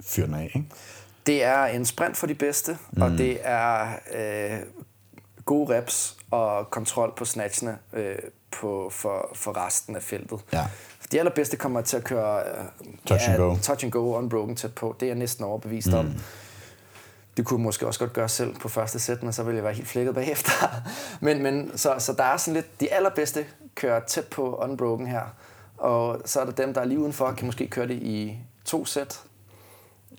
fyr 0.00 0.26
den 0.26 0.34
af, 0.34 0.50
ikke? 0.54 0.68
Det 1.26 1.44
er 1.44 1.64
en 1.64 1.84
sprint 1.84 2.16
for 2.16 2.26
de 2.26 2.34
bedste, 2.34 2.78
mm. 2.92 3.02
og 3.02 3.10
det 3.10 3.38
er 3.42 3.88
øh, 4.14 4.58
gode 5.44 5.76
reps 5.76 6.16
og 6.30 6.70
kontrol 6.70 7.12
på 7.16 7.24
snatchene 7.24 7.78
øh, 7.92 8.18
på, 8.50 8.90
for, 8.92 9.30
for 9.34 9.66
resten 9.66 9.96
af 9.96 10.02
feltet. 10.02 10.40
Ja. 10.52 10.66
De 11.12 11.18
allerbedste 11.18 11.56
kommer 11.56 11.80
til 11.80 11.96
at 11.96 12.04
køre 12.04 12.40
øh, 12.40 12.64
touch, 13.06 13.28
ja, 13.28 13.34
and 13.34 13.42
go. 13.42 13.56
touch 13.62 13.84
and 13.84 13.92
go, 13.92 14.18
unbroken 14.18 14.56
tæt 14.56 14.74
på. 14.74 14.96
Det 15.00 15.06
er 15.06 15.10
jeg 15.10 15.18
næsten 15.18 15.44
overbevist 15.44 15.88
mm. 15.88 15.94
om. 15.94 16.14
Det 17.36 17.44
kunne 17.44 17.62
måske 17.62 17.86
også 17.86 18.00
godt 18.00 18.12
gøre 18.12 18.28
selv 18.28 18.54
på 18.54 18.68
første 18.68 18.98
sæt, 18.98 19.22
men 19.22 19.32
så 19.32 19.42
ville 19.42 19.56
jeg 19.56 19.64
være 19.64 19.72
helt 19.72 19.88
flækket 19.88 20.14
bagefter. 20.14 20.52
men, 21.20 21.42
men 21.42 21.78
så, 21.78 21.94
så 21.98 22.12
der 22.12 22.24
er 22.24 22.36
sådan 22.36 22.54
lidt, 22.54 22.80
de 22.80 22.92
allerbedste 22.92 23.46
kører 23.74 24.00
tæt 24.00 24.26
på 24.26 24.54
unbroken 24.54 25.06
her. 25.06 25.22
Og 25.78 26.20
så 26.24 26.40
er 26.40 26.44
der 26.44 26.52
dem, 26.52 26.74
der 26.74 26.80
er 26.80 26.84
lige 26.84 27.00
udenfor, 27.00 27.32
kan 27.32 27.46
måske 27.46 27.68
køre 27.68 27.88
det 27.88 27.94
i 27.94 28.38
to 28.64 28.84
sæt. 28.84 29.20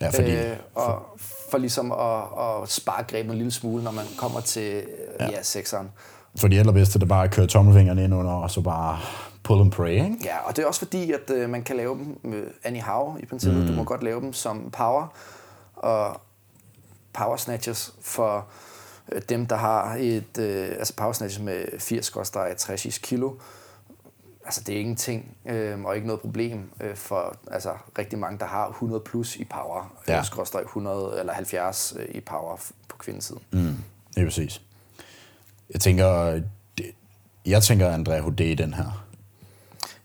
Ja, 0.02 0.10
fordi... 0.10 0.32
Øh, 0.32 0.58
og 0.76 1.20
for 1.52 1.58
ligesom 1.58 1.92
at, 1.92 2.24
at 2.64 2.70
spare 2.70 3.04
grebet 3.04 3.32
en 3.32 3.38
lille 3.38 3.52
smule, 3.52 3.84
når 3.84 3.92
man 3.92 4.06
kommer 4.18 4.40
til 4.40 4.84
ja. 5.20 5.30
ja, 5.30 5.44
sekseren. 5.44 5.92
For 6.38 6.48
de 6.48 6.60
allerbedste, 6.60 7.00
der 7.00 7.06
bare 7.06 7.30
kører 7.30 7.48
tommelfingrene 7.48 8.04
ind 8.04 8.14
under, 8.14 8.32
og 8.32 8.52
så 8.52 8.62
bare 8.62 9.00
pull 9.44 9.62
and 9.62 9.72
pray, 9.72 9.92
ikke? 9.92 10.18
Ja, 10.24 10.38
og 10.48 10.56
det 10.56 10.64
er 10.64 10.68
også 10.68 10.80
fordi, 10.80 11.12
at 11.12 11.30
øh, 11.30 11.50
man 11.50 11.64
kan 11.64 11.76
lave 11.76 11.98
dem 11.98 12.20
med 12.24 12.44
anyhow 12.64 13.18
i 13.18 13.26
princippet. 13.26 13.62
Mm. 13.62 13.68
Du 13.68 13.74
må 13.74 13.84
godt 13.84 14.04
lave 14.04 14.22
dem 14.22 14.34
som 14.34 14.72
power. 14.72 15.08
Og 15.76 16.22
power 17.14 17.38
snatches 17.38 17.94
for 18.02 18.48
øh, 19.12 19.22
dem, 19.30 19.46
der 19.46 19.56
har 19.56 19.96
et 20.00 20.38
øh, 20.40 20.68
altså 20.70 20.96
power 20.96 21.14
snatches 21.14 21.44
med 21.44 21.66
80-60 21.66 23.00
kilo. 23.02 23.34
Altså 24.46 24.62
det 24.68 24.76
er 24.76 24.80
ingenting, 24.80 25.38
øh, 25.46 25.84
og 25.84 25.96
ikke 25.96 26.08
noget 26.08 26.22
problem 26.22 26.72
øh, 26.82 26.96
for 26.96 27.38
altså, 27.52 27.74
rigtig 27.98 28.20
mange, 28.20 28.40
der 28.40 28.46
har 28.46 28.70
100 28.70 29.02
plus 29.02 29.36
i 29.36 29.44
power, 29.44 29.96
ja. 30.08 30.22
100 30.62 31.20
eller 31.20 31.34
70 31.34 31.94
øh, 32.00 32.06
i 32.16 32.20
power 32.20 32.58
på 32.88 32.98
kvindesiden. 32.98 33.42
Mm, 33.52 33.76
det 34.16 34.22
er 34.22 34.26
præcis. 34.26 34.62
Jeg 35.74 35.82
tænker, 35.82 36.42
det, 36.78 36.86
jeg 37.46 37.64
tænker 37.64 37.90
Andrea 37.90 38.20
Hode 38.20 38.56
den 38.56 38.74
her. 38.74 39.06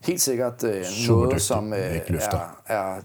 Helt 0.00 0.20
sikkert 0.20 0.64
øh, 0.64 0.84
noget, 1.08 1.42
som 1.42 1.72
øh, 1.72 1.78
er, 1.78 2.60
er 2.66 3.00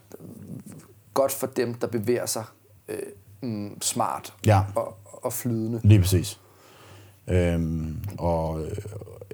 godt 1.14 1.32
for 1.32 1.47
dem, 1.47 1.74
der 1.74 1.88
bevæger 1.88 2.26
sig 2.26 2.43
øh, 2.88 2.97
mm, 3.44 3.82
smart 3.82 4.34
ja. 4.46 4.62
og, 4.76 4.98
og 5.06 5.34
flydende. 5.34 5.80
Lige 5.84 6.00
præcis. 6.00 6.39
Øhm, 7.28 7.98
og, 8.18 8.50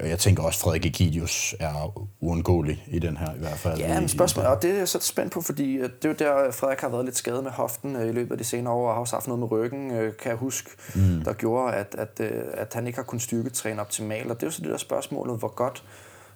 og 0.01 0.09
jeg 0.09 0.19
tænker 0.19 0.43
også, 0.43 0.57
at 0.57 0.61
Frederik 0.61 0.85
Egidius 0.85 1.55
er 1.59 2.07
uundgåelig 2.19 2.83
i 2.87 2.99
den 2.99 3.17
her 3.17 3.35
i 3.35 3.39
hvert 3.39 3.57
fald. 3.57 3.79
Ja, 3.79 3.99
men 3.99 4.09
spørgsmål, 4.09 4.45
og 4.45 4.61
det 4.61 4.71
er 4.71 4.77
jeg 4.77 4.87
så 4.87 4.99
spændt 4.99 5.33
på, 5.33 5.41
fordi 5.41 5.77
det 5.77 6.05
er 6.05 6.09
jo 6.09 6.15
der, 6.19 6.51
Frederik 6.51 6.79
har 6.79 6.89
været 6.89 7.05
lidt 7.05 7.17
skadet 7.17 7.43
med 7.43 7.51
hoften 7.51 7.95
øh, 7.95 8.09
i 8.09 8.11
løbet 8.11 8.31
af 8.31 8.37
de 8.37 8.43
senere 8.43 8.73
år, 8.73 8.87
og 8.87 8.93
har 8.93 9.01
også 9.01 9.15
haft 9.15 9.27
noget 9.27 9.39
med 9.39 9.51
ryggen, 9.51 9.91
øh, 9.91 10.17
kan 10.17 10.29
jeg 10.29 10.37
huske, 10.37 10.69
mm. 10.95 11.21
der 11.25 11.33
gjorde, 11.33 11.73
at, 11.75 11.95
at, 11.97 12.19
øh, 12.21 12.43
at 12.53 12.73
han 12.73 12.87
ikke 12.87 12.97
har 12.97 13.03
kunnet 13.03 13.21
styrketræne 13.21 13.81
optimalt. 13.81 14.31
Og 14.31 14.35
det 14.35 14.43
er 14.43 14.47
jo 14.47 14.51
så 14.51 14.61
det 14.61 14.71
der 14.71 14.77
spørgsmålet, 14.77 15.39
hvor 15.39 15.55
godt 15.55 15.83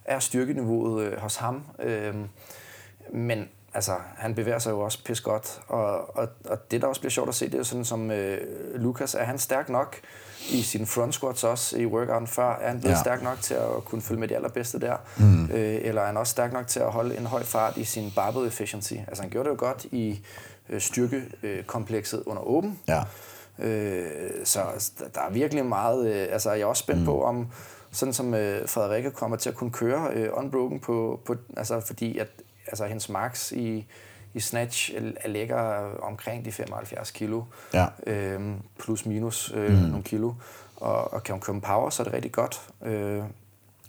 er 0.05 0.19
styrkeniveauet 0.19 1.13
hos 1.17 1.35
ham. 1.35 1.63
Øhm, 1.79 2.27
men 3.13 3.47
altså, 3.73 3.91
han 4.17 4.35
bevæger 4.35 4.59
sig 4.59 4.71
jo 4.71 4.79
også 4.79 5.03
pis 5.03 5.21
godt, 5.21 5.61
og, 5.67 6.17
og, 6.17 6.27
og 6.45 6.71
det, 6.71 6.81
der 6.81 6.87
også 6.87 7.01
bliver 7.01 7.11
sjovt 7.11 7.29
at 7.29 7.35
se, 7.35 7.45
det 7.45 7.53
er 7.53 7.57
jo 7.57 7.63
sådan 7.63 7.85
som 7.85 8.11
øh, 8.11 8.37
Lukas, 8.75 9.15
er 9.15 9.23
han 9.23 9.37
stærk 9.37 9.69
nok 9.69 9.97
i 10.51 10.61
sine 10.61 10.85
front 10.85 11.13
squats 11.13 11.43
også 11.43 11.77
i 11.77 11.85
workouten 11.85 12.27
før? 12.27 12.55
Er 12.55 12.67
han 12.67 12.79
blevet 12.79 12.95
ja. 12.95 12.99
stærk 12.99 13.23
nok 13.23 13.41
til 13.41 13.53
at 13.53 13.85
kunne 13.85 14.01
følge 14.01 14.19
med 14.19 14.27
de 14.27 14.35
allerbedste 14.35 14.79
der? 14.79 14.97
Mm. 15.17 15.45
Øh, 15.45 15.79
eller 15.81 16.01
er 16.01 16.05
han 16.05 16.17
også 16.17 16.31
stærk 16.31 16.53
nok 16.53 16.67
til 16.67 16.79
at 16.79 16.91
holde 16.91 17.17
en 17.17 17.25
høj 17.25 17.43
fart 17.43 17.77
i 17.77 17.83
sin 17.83 18.11
barbell 18.15 18.47
efficiency? 18.47 18.93
Altså, 18.93 19.23
han 19.23 19.31
gjorde 19.31 19.49
det 19.49 19.55
jo 19.55 19.59
godt 19.59 19.85
i 19.85 20.19
øh, 20.69 20.81
styrkekomplekset 20.81 22.23
under 22.25 22.41
åben. 22.41 22.79
Ja. 22.87 23.03
Øh, 23.59 24.05
så 24.43 24.91
der 25.15 25.21
er 25.21 25.29
virkelig 25.29 25.65
meget... 25.65 26.07
Øh, 26.07 26.27
altså, 26.31 26.51
jeg 26.51 26.61
er 26.61 26.65
også 26.65 26.79
spændt 26.79 26.99
mm. 26.99 27.05
på, 27.05 27.23
om 27.23 27.47
sådan 27.91 28.13
som 28.13 28.33
øh, 28.33 28.67
Frederikke 28.67 29.11
kommer 29.11 29.37
til 29.37 29.49
at 29.49 29.55
kunne 29.55 29.71
køre 29.71 30.09
øh, 30.13 30.29
unbroken 30.33 30.79
på, 30.79 31.19
på 31.25 31.35
altså 31.57 31.79
fordi 31.79 32.17
at 32.17 32.27
altså 32.67 32.85
hendes 32.85 33.09
max 33.09 33.51
i, 33.51 33.85
i 34.33 34.39
snatch 34.39 34.91
ligger 35.25 35.59
omkring 36.01 36.45
de 36.45 36.51
75 36.51 37.11
kilo, 37.11 37.43
ja. 37.73 37.85
øhm, 38.07 38.55
plus 38.79 39.05
minus 39.05 39.51
øh, 39.55 39.71
mm. 39.71 39.77
nogle 39.77 40.03
kilo. 40.03 40.33
Og, 40.75 41.13
og 41.13 41.23
kan 41.23 41.33
hun 41.33 41.41
køre 41.41 41.61
power, 41.61 41.89
så 41.89 42.01
er 42.01 42.03
det 42.03 42.13
rigtig 42.13 42.31
godt. 42.31 42.61
Øh, 42.85 43.23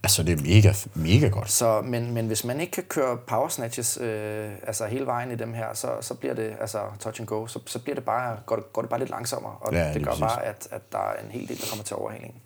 altså, 0.03 0.23
det 0.23 0.39
er 0.39 0.43
mega, 0.43 0.73
mega 0.95 1.29
godt. 1.29 1.51
Så, 1.51 1.83
men, 1.83 2.15
men 2.15 2.27
hvis 2.27 2.45
man 2.45 2.61
ikke 2.61 2.71
kan 2.71 2.85
køre 2.89 3.17
power 3.17 3.49
snatches 3.49 3.99
øh, 4.01 4.51
altså 4.67 4.87
hele 4.87 5.07
vejen 5.07 5.31
i 5.31 5.37
dem 5.37 5.55
her, 5.55 5.75
så, 5.75 5.89
så 6.01 6.15
bliver 6.15 6.35
det, 6.35 6.57
altså 6.61 6.79
touch 7.01 7.21
and 7.21 7.29
go, 7.29 7.47
så, 7.47 7.59
så 7.67 7.79
bliver 7.79 7.95
det 7.95 8.05
bare, 8.05 8.37
går, 8.47 8.57
det, 8.57 8.73
går 8.73 8.83
det 8.83 8.91
bare 8.91 8.99
lidt 8.99 9.11
langsommere, 9.11 9.53
og 9.61 9.73
ja, 9.73 9.95
det 9.95 10.05
gør 10.05 10.11
præcis. 10.11 10.21
bare, 10.21 10.45
at, 10.45 10.69
at 10.71 10.93
der 10.93 10.99
er 10.99 11.25
en 11.25 11.31
hel 11.31 11.49
del, 11.49 11.61
der 11.61 11.67
kommer 11.71 11.85
til 11.85 11.97
overhalingen. 11.97 12.39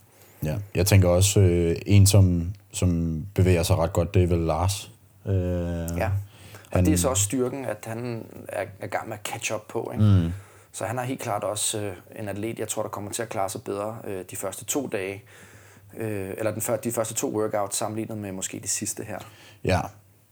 Ja, 0.42 0.56
jeg 0.74 0.86
tænker 0.86 1.08
også, 1.08 1.40
øh, 1.40 1.76
en 1.86 2.06
som, 2.06 2.52
som 2.72 3.22
bevæger 3.34 3.62
sig 3.62 3.76
ret 3.76 3.92
godt, 3.92 4.14
det 4.14 4.22
er 4.22 4.26
vel 4.26 4.38
Lars. 4.38 4.90
Øh, 5.28 5.98
ja. 5.98 6.10
Og 6.70 6.76
han, 6.76 6.84
det 6.84 6.92
er 6.92 6.96
så 6.96 7.08
også 7.08 7.24
styrken, 7.24 7.64
at 7.64 7.84
han 7.86 8.24
er, 8.48 8.64
er 8.80 8.86
gang 8.86 9.08
med 9.08 9.16
at 9.16 9.26
catch 9.26 9.54
up 9.54 9.60
på. 9.68 9.90
Ikke? 9.92 10.04
Mm. 10.04 10.32
så 10.72 10.84
han 10.84 10.98
er 10.98 11.02
helt 11.02 11.20
klart 11.20 11.44
også 11.44 11.80
øh, 11.80 11.92
en 12.18 12.28
atlet, 12.28 12.58
jeg 12.58 12.68
tror, 12.68 12.82
der 12.82 12.88
kommer 12.88 13.10
til 13.10 13.22
at 13.22 13.28
klare 13.28 13.48
sig 13.48 13.62
bedre 13.62 13.96
øh, 14.04 14.24
de 14.30 14.36
første 14.36 14.64
to 14.64 14.86
dage, 14.86 15.22
øh, 15.96 16.30
eller 16.38 16.50
den 16.50 16.60
før, 16.62 16.76
de 16.76 16.92
første 16.92 17.14
to 17.14 17.36
workouts 17.36 17.76
sammenlignet 17.76 18.18
med 18.18 18.32
måske 18.32 18.60
de 18.62 18.68
sidste 18.68 19.04
her. 19.04 19.18
Ja, 19.64 19.80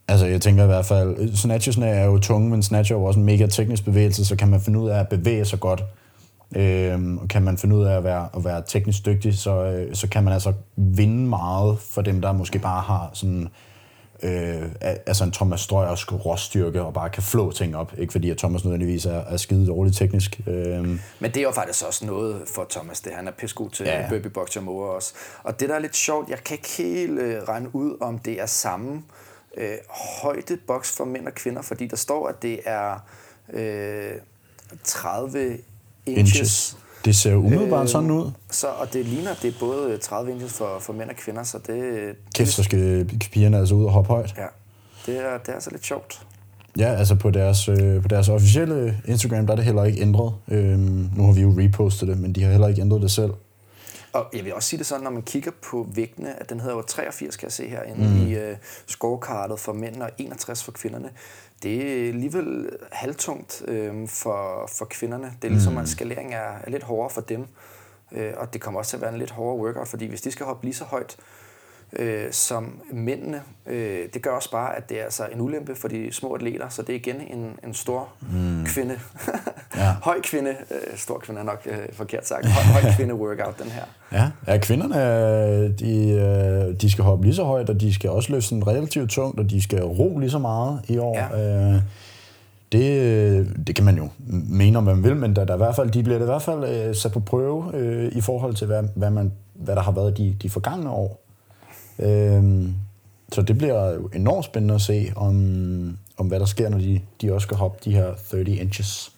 altså 0.09 0.27
jeg 0.27 0.41
tænker 0.41 0.65
i 0.65 0.67
hvert 0.67 0.87
fald, 0.87 1.37
snatchesne 1.37 1.87
er 1.87 2.05
jo 2.05 2.19
tunge, 2.19 2.51
men 2.51 2.63
snatch 2.63 2.93
er 2.93 2.97
jo 2.97 3.05
også 3.05 3.21
en 3.21 3.27
mega 3.27 3.47
teknisk 3.47 3.85
bevægelse, 3.85 4.25
så 4.25 4.37
kan 4.37 4.49
man 4.49 4.61
finde 4.61 4.79
ud 4.79 4.89
af 4.89 5.01
at 5.01 5.09
bevæge 5.09 5.45
sig 5.45 5.61
godt. 5.61 5.85
Øhm, 6.57 7.19
og 7.19 7.29
kan 7.29 7.43
man 7.43 7.59
finde 7.59 7.77
ud 7.77 7.85
af 7.85 7.97
at 7.97 8.05
være, 8.05 8.29
at 8.37 8.45
være 8.45 8.63
teknisk 8.67 9.07
dygtig, 9.07 9.39
så, 9.39 9.65
øh, 9.65 9.95
så 9.95 10.09
kan 10.09 10.25
man 10.25 10.33
altså 10.33 10.53
vinde 10.77 11.29
meget 11.29 11.79
for 11.79 12.03
dem, 12.03 12.21
der 12.21 12.33
måske 12.33 12.59
bare 12.59 12.83
har 12.83 13.11
sådan 13.13 13.49
øh, 14.23 14.63
altså 15.07 15.25
en 15.25 15.33
Thomas 15.33 15.61
Strøjersk 15.61 16.13
råstyrke 16.13 16.83
og 16.83 16.95
bare 16.95 17.11
kan 17.11 17.23
flå 17.23 17.53
ting 17.53 17.77
op. 17.77 17.93
Ikke 17.99 18.13
fordi 18.13 18.31
at 18.31 18.39
Thomas 18.39 18.65
nødvendigvis 18.65 19.07
er, 19.07 19.11
er 19.19 19.37
skide 19.37 19.67
dårligt 19.67 19.97
teknisk. 19.97 20.41
Øh. 20.47 20.85
Men 20.85 21.01
det 21.21 21.37
er 21.37 21.43
jo 21.43 21.51
faktisk 21.51 21.87
også 21.87 22.07
noget 22.07 22.43
for 22.55 22.67
Thomas, 22.71 23.01
det 23.01 23.13
han 23.13 23.29
er 23.29 23.33
pissegod 23.33 23.71
til 23.71 23.87
ja. 23.87 24.07
Burpee 24.09 24.31
Box 24.31 24.57
og 24.57 24.95
også. 24.95 25.15
Og 25.43 25.61
det 25.61 25.69
der 25.69 25.75
er 25.75 25.79
lidt 25.79 25.97
sjovt, 25.97 26.31
jeg 26.31 26.39
kan 26.45 26.55
ikke 26.55 26.69
helt 26.69 27.19
øh, 27.19 27.43
regne 27.43 27.75
ud, 27.75 27.97
om 28.01 28.19
det 28.19 28.41
er 28.41 28.47
samme 28.47 29.03
øh, 29.57 29.75
højdeboks 30.23 30.97
for 30.97 31.05
mænd 31.05 31.27
og 31.27 31.35
kvinder, 31.35 31.63
fordi 31.63 31.87
der 31.87 31.97
står, 31.97 32.29
at 32.29 32.43
det 32.43 32.61
er 32.65 32.99
øh, 33.53 34.13
30 34.85 35.59
inches. 36.07 36.35
inches. 36.35 36.77
Det 37.05 37.17
ser 37.17 37.35
umiddelbart 37.35 37.83
øh, 37.83 37.89
sådan 37.89 38.11
ud. 38.11 38.31
Så, 38.51 38.67
og 38.67 38.93
det 38.93 39.07
ligner, 39.07 39.35
det 39.43 39.55
er 39.55 39.59
både 39.61 39.99
30 39.99 40.33
inches 40.33 40.53
for, 40.53 40.79
for 40.81 40.93
mænd 40.93 41.11
og 41.11 41.17
kvinder, 41.17 41.43
så 41.43 41.59
det... 41.67 42.15
Kæft, 42.35 42.53
så 42.53 42.63
skal 42.63 43.05
pigerne 43.33 43.59
altså 43.59 43.75
ud 43.75 43.85
og 43.85 43.93
hoppe 43.93 44.09
højt. 44.09 44.35
Ja, 44.39 44.47
det 45.07 45.17
er, 45.19 45.39
det 45.39 45.49
er 45.49 45.55
altså 45.55 45.71
lidt 45.71 45.87
sjovt. 45.87 46.27
Ja, 46.79 46.95
altså 46.95 47.15
på 47.15 47.31
deres, 47.31 47.69
øh, 47.69 48.03
på 48.03 48.09
deres 48.09 48.29
officielle 48.29 49.03
Instagram, 49.05 49.47
der 49.47 49.53
er 49.53 49.57
det 49.57 49.65
heller 49.65 49.85
ikke 49.85 50.01
ændret. 50.01 50.35
Øhm, 50.49 51.11
nu 51.17 51.27
har 51.27 51.33
vi 51.33 51.41
jo 51.41 51.55
repostet 51.59 52.09
det, 52.09 52.19
men 52.19 52.33
de 52.33 52.43
har 52.43 52.51
heller 52.51 52.69
ikke 52.69 52.81
ændret 52.81 53.03
det 53.03 53.11
selv. 53.11 53.31
Og 54.13 54.27
jeg 54.35 54.45
vil 54.45 54.55
også 54.55 54.69
sige 54.69 54.79
det 54.79 54.87
sådan, 54.87 55.05
når 55.05 55.11
man 55.11 55.23
kigger 55.23 55.51
på 55.63 55.89
vægtene, 55.95 56.41
at 56.41 56.51
den 56.51 56.61
hedder 56.61 56.77
jo 56.77 56.83
83, 56.83 57.37
kan 57.37 57.47
jeg 57.47 57.53
se 57.53 57.69
herinde 57.69 58.09
mm. 58.09 58.27
i 58.27 58.37
uh, 58.37 58.57
scorekartet 58.87 59.59
for 59.59 59.73
mændene 59.73 60.05
og 60.05 60.11
61 60.19 60.65
for 60.65 60.73
kvinderne 60.73 61.11
det 61.63 62.05
er 62.05 62.09
alligevel 62.09 62.71
halvtungt 62.93 63.63
øh, 63.69 64.09
for, 64.09 64.71
for 64.79 64.85
kvinderne. 64.85 65.33
Det 65.43 65.49
er 65.49 65.53
ligesom, 65.53 65.73
mm. 65.73 65.79
at 65.79 65.89
skalering 65.89 66.35
er, 66.35 66.59
er 66.65 66.71
lidt 66.71 66.83
hårdere 66.83 67.11
for 67.11 67.21
dem. 67.21 67.47
Øh, 68.13 68.33
og 68.37 68.53
det 68.53 68.61
kommer 68.61 68.81
også 68.81 68.91
til 68.91 68.97
at 68.97 69.01
være 69.01 69.13
en 69.13 69.19
lidt 69.19 69.31
hårdere 69.31 69.65
workout, 69.65 69.89
fordi 69.89 70.07
hvis 70.07 70.23
de 70.23 70.31
skal 70.31 70.47
hoppe 70.47 70.65
lige 70.65 70.75
så 70.75 70.85
højt, 70.85 71.17
øh, 71.93 72.33
som 72.33 72.81
mændene. 72.93 73.43
Øh, 73.67 74.01
det 74.15 74.23
gør 74.23 74.31
også 74.31 74.51
bare, 74.51 74.77
at 74.77 74.89
det 74.89 75.01
er 75.01 75.05
altså 75.05 75.27
en 75.33 75.41
ulempe 75.41 75.75
for 75.75 75.89
de 75.89 76.13
små 76.13 76.35
atleter, 76.35 76.69
så 76.69 76.83
det 76.83 76.91
er 76.91 76.97
igen 76.97 77.21
en, 77.21 77.59
en 77.65 77.75
stor 77.75 78.09
mm. 78.21 78.65
kvinde. 78.67 78.99
ja. 79.77 79.93
høj 80.09 80.21
kvinde, 80.23 80.51
øh, 80.51 80.97
stor 80.99 81.19
kvinde 81.19 81.41
er 81.41 81.45
nok 81.45 81.63
øh, 81.67 81.77
forkert 81.93 82.29
sagt, 82.29 82.47
høj, 82.47 82.81
høj 82.81 82.93
kvinde 82.97 83.15
workout, 83.15 83.59
den 83.63 83.71
her. 83.71 83.85
Ja, 84.13 84.31
ja 84.47 84.59
kvinderne, 84.59 85.69
de, 85.73 86.11
øh, 86.11 86.81
de 86.81 86.91
skal 86.91 87.05
hoppe 87.05 87.25
lige 87.25 87.35
så 87.35 87.45
højt, 87.45 87.71
og 87.71 87.81
de 87.81 87.95
skal 87.95 88.11
også 88.11 88.33
løfte 88.33 88.49
sådan 88.49 88.67
relativt 88.67 89.11
tungt, 89.11 89.41
og 89.41 89.51
de 89.51 89.63
skal 89.63 89.83
ro 89.83 90.19
lige 90.19 90.31
så 90.31 90.39
meget 90.39 90.81
i 90.89 90.99
år. 90.99 91.37
Ja. 91.37 91.75
Øh, 91.75 91.83
det, 92.73 93.67
det 93.67 93.75
kan 93.77 93.85
man 93.85 93.97
jo 93.97 94.09
mene, 94.49 94.79
om 94.79 94.85
man 94.85 95.05
vil, 95.05 95.17
men 95.17 95.37
der, 95.37 95.45
der 95.45 95.55
i 95.55 95.57
hvert 95.57 95.77
fald, 95.77 95.91
de 95.91 96.03
bliver 96.03 96.21
i 96.21 96.25
hvert 96.25 96.43
fald 96.43 96.65
øh, 96.65 96.95
sat 96.95 97.13
på 97.13 97.21
prøve 97.21 97.71
øh, 97.75 98.13
i 98.13 98.21
forhold 98.21 98.55
til, 98.55 98.67
hvad, 98.67 98.83
hvad, 98.95 99.11
man, 99.11 99.33
hvad 99.55 99.77
der 99.77 99.83
har 99.83 99.93
været 99.93 100.19
de, 100.19 100.37
de 100.43 100.51
forgangne 100.51 100.91
år. 100.91 101.26
Øhm, 101.99 102.75
så 103.33 103.43
det 103.43 103.59
bliver 103.59 103.91
jo 103.91 104.11
enormt 104.15 104.45
spændende 104.45 104.75
at 104.75 104.81
se, 104.81 105.13
om, 105.17 105.99
om 106.17 106.27
hvad 106.27 106.41
der 106.41 106.47
sker, 106.47 106.69
når 106.69 106.79
de, 106.79 107.01
de 107.21 107.33
også 107.33 107.47
skal 107.47 107.57
hoppe 107.57 107.79
de 107.85 107.95
her 107.95 108.15
30 108.31 108.57
inches. 108.57 109.13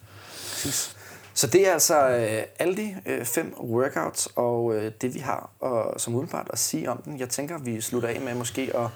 Præcis. 0.51 0.97
Så 1.35 1.47
det 1.47 1.69
er 1.69 1.73
altså 1.73 2.09
øh, 2.09 2.43
alle 2.59 2.77
de 2.77 2.97
øh, 3.07 3.25
fem 3.25 3.55
workouts, 3.61 4.29
og 4.37 4.75
øh, 4.75 4.93
det 5.01 5.15
vi 5.15 5.19
har 5.19 5.51
og, 5.61 6.01
som 6.01 6.15
udenbart 6.15 6.49
at 6.53 6.59
sige 6.59 6.91
om 6.91 7.03
den. 7.05 7.19
Jeg 7.21 7.29
tænker, 7.29 7.59
vi 7.59 7.81
slutter 7.81 8.09
af 8.09 8.21
med 8.21 8.35
måske 8.35 8.71
at 8.75 8.87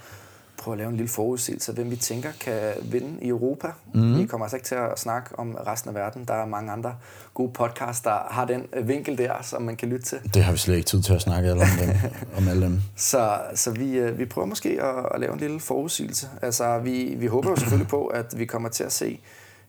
prøve 0.62 0.74
at 0.74 0.78
lave 0.78 0.90
en 0.90 0.96
lille 0.96 1.08
forudsigelse 1.08 1.72
af, 1.72 1.76
hvem 1.76 1.90
vi 1.90 1.96
tænker 1.96 2.28
kan 2.40 2.60
vinde 2.82 3.18
i 3.22 3.28
Europa. 3.28 3.68
Mm. 3.94 4.18
Vi 4.18 4.26
kommer 4.26 4.44
altså 4.44 4.56
ikke 4.56 4.66
til 4.66 4.74
at 4.74 4.98
snakke 4.98 5.38
om 5.38 5.54
resten 5.66 5.88
af 5.88 5.94
verden. 5.94 6.24
Der 6.24 6.34
er 6.34 6.46
mange 6.46 6.72
andre 6.72 6.94
gode 7.34 7.52
podcasts, 7.52 8.00
der 8.00 8.18
har 8.30 8.44
den 8.44 8.66
øh, 8.72 8.88
vinkel 8.88 9.18
der, 9.18 9.32
som 9.42 9.62
man 9.62 9.76
kan 9.76 9.88
lytte 9.88 10.04
til. 10.04 10.18
Det 10.34 10.44
har 10.44 10.52
vi 10.52 10.58
slet 10.58 10.76
ikke 10.76 10.86
tid 10.86 11.02
til 11.02 11.12
at 11.12 11.22
snakke 11.22 11.52
om, 11.52 11.58
dem, 11.58 11.90
om 12.38 12.48
alle 12.48 12.66
dem. 12.66 12.80
Så, 12.96 13.40
så 13.54 13.70
vi, 13.70 13.98
øh, 13.98 14.18
vi 14.18 14.24
prøver 14.24 14.46
måske 14.46 14.82
at, 14.82 15.06
at 15.14 15.20
lave 15.20 15.32
en 15.32 15.38
lille 15.40 15.60
forudsigelse. 15.60 16.28
Altså, 16.42 16.78
vi, 16.78 17.14
vi 17.18 17.26
håber 17.26 17.50
jo 17.50 17.56
selvfølgelig 17.56 17.88
på, 17.88 18.06
at 18.06 18.38
vi 18.38 18.44
kommer 18.44 18.68
til 18.68 18.84
at 18.84 18.92
se 18.92 19.20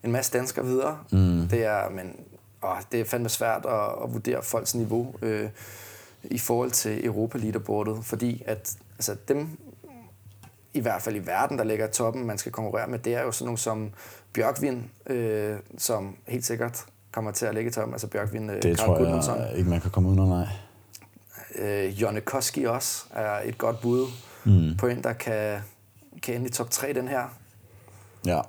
en 0.03 0.11
masse 0.11 0.31
danskere 0.31 0.65
videre. 0.65 0.97
Mm. 1.11 1.47
Det 1.47 1.65
er, 1.65 1.89
men 1.89 2.15
åh, 2.63 2.77
det 2.91 2.99
er 2.99 3.05
fandme 3.05 3.29
svært 3.29 3.65
at, 3.65 4.03
at 4.03 4.13
vurdere 4.13 4.43
folks 4.43 4.75
niveau 4.75 5.15
øh, 5.21 5.49
i 6.23 6.37
forhold 6.37 6.71
til 6.71 7.05
Europa 7.05 7.37
leaderboardet, 7.37 8.05
fordi 8.05 8.43
at 8.45 8.75
altså, 8.97 9.15
dem, 9.27 9.47
i 10.73 10.79
hvert 10.79 11.01
fald 11.01 11.15
i 11.15 11.25
verden, 11.25 11.57
der 11.57 11.63
ligger 11.63 11.87
i 11.87 11.91
toppen, 11.91 12.25
man 12.25 12.37
skal 12.37 12.51
konkurrere 12.51 12.87
med, 12.87 12.99
det 12.99 13.15
er 13.15 13.21
jo 13.21 13.31
sådan 13.31 13.45
nogle 13.45 13.57
som 13.57 13.91
Bjørkvin, 14.33 14.91
øh, 15.07 15.57
som 15.77 16.15
helt 16.27 16.45
sikkert 16.45 16.85
kommer 17.11 17.31
til 17.31 17.45
at 17.45 17.53
ligge 17.53 17.69
i 17.69 17.73
toppen. 17.73 17.93
Altså 17.93 18.07
Bjørkvin, 18.07 18.49
øh, 18.49 18.63
Det 18.63 18.77
tror 18.77 18.97
Gudmundsson. 18.97 19.39
jeg 19.39 19.53
ikke, 19.55 19.69
man 19.69 19.81
kan 19.81 19.91
komme 19.91 20.09
under, 20.09 20.25
nej. 20.25 20.47
Øh, 21.55 22.01
Jonne 22.01 22.21
Koski 22.21 22.63
også 22.63 23.05
er 23.11 23.39
et 23.45 23.57
godt 23.57 23.81
bud 23.81 24.07
mm. 24.43 24.77
på 24.77 24.87
en, 24.87 25.03
der 25.03 25.13
kan, 25.13 25.59
kan 26.21 26.35
ende 26.35 26.47
i 26.47 26.51
top 26.51 26.69
3 26.69 26.93
den 26.93 27.07
her. 27.07 27.23
Ja. 28.25 28.41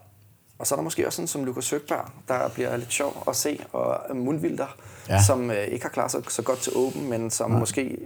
Og 0.58 0.66
så 0.66 0.74
er 0.74 0.76
der 0.76 0.82
måske 0.82 1.06
også 1.06 1.16
sådan 1.16 1.28
som 1.28 1.44
Lukas 1.44 1.64
Søgberg, 1.64 2.10
der 2.28 2.48
bliver 2.48 2.76
lidt 2.76 2.92
sjov 2.92 3.24
at 3.28 3.36
se, 3.36 3.58
og 3.72 4.16
Mundvilder, 4.16 4.76
ja. 5.08 5.22
som 5.22 5.50
øh, 5.50 5.64
ikke 5.64 5.84
har 5.84 5.90
klaret 5.90 6.10
sig 6.10 6.22
så 6.28 6.42
godt 6.42 6.58
til 6.58 6.72
Open, 6.76 7.10
men 7.10 7.30
som 7.30 7.50
Nej. 7.50 7.60
måske 7.60 7.98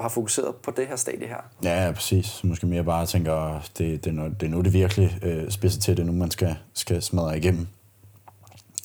har 0.00 0.08
fokuseret 0.08 0.56
på 0.56 0.70
det 0.70 0.86
her 0.86 0.96
stadie 0.96 1.28
her. 1.28 1.36
Ja, 1.62 1.84
ja 1.84 1.92
præcis. 1.92 2.44
Måske 2.44 2.66
mere 2.66 2.84
bare 2.84 3.06
tænker, 3.06 3.60
det, 3.78 4.04
det, 4.04 4.10
er, 4.10 4.14
nu, 4.14 4.24
det 4.24 4.42
er 4.42 4.50
nu, 4.50 4.60
det 4.60 4.72
virkelig 4.72 5.18
øh, 5.22 5.50
spidser 5.50 5.80
til, 5.80 5.96
det 5.96 6.06
nu, 6.06 6.12
man 6.12 6.30
skal, 6.30 6.56
skal 6.74 7.02
smadre 7.02 7.38
igennem. 7.38 7.66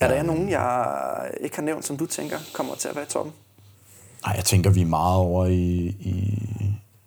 Er 0.02 0.08
der 0.08 0.16
ja. 0.16 0.24
nogen, 0.24 0.50
jeg 0.50 0.86
ikke 1.42 1.56
har 1.56 1.64
nævnt, 1.64 1.86
som 1.86 1.98
du 1.98 2.06
tænker 2.06 2.38
kommer 2.54 2.76
til 2.76 2.88
at 2.88 2.96
være 2.96 3.04
i 3.04 3.08
toppen? 3.08 3.34
Nej, 4.26 4.34
jeg 4.36 4.46
tænker, 4.46 4.70
vi 4.70 4.82
er 4.82 4.86
meget 4.86 5.18
over 5.18 5.46
i, 5.46 5.96
i, 6.00 6.40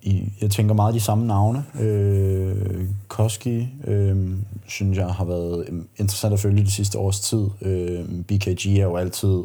i 0.02 0.32
jeg 0.40 0.50
tænker 0.50 0.74
meget 0.74 0.94
de 0.94 1.00
samme 1.00 1.26
navne. 1.26 1.64
Øh, 1.80 2.86
Koski, 3.08 3.68
øh, 3.84 4.38
synes 4.66 4.98
jeg 4.98 5.06
har 5.06 5.24
været 5.24 5.68
øh, 5.68 5.82
interessant 5.96 6.34
at 6.34 6.40
følge 6.40 6.64
det 6.64 6.72
sidste 6.72 6.98
års 6.98 7.20
tid. 7.20 7.48
Øh, 7.62 8.04
BKG 8.22 8.66
er 8.66 8.82
jo 8.82 8.96
altid 8.96 9.42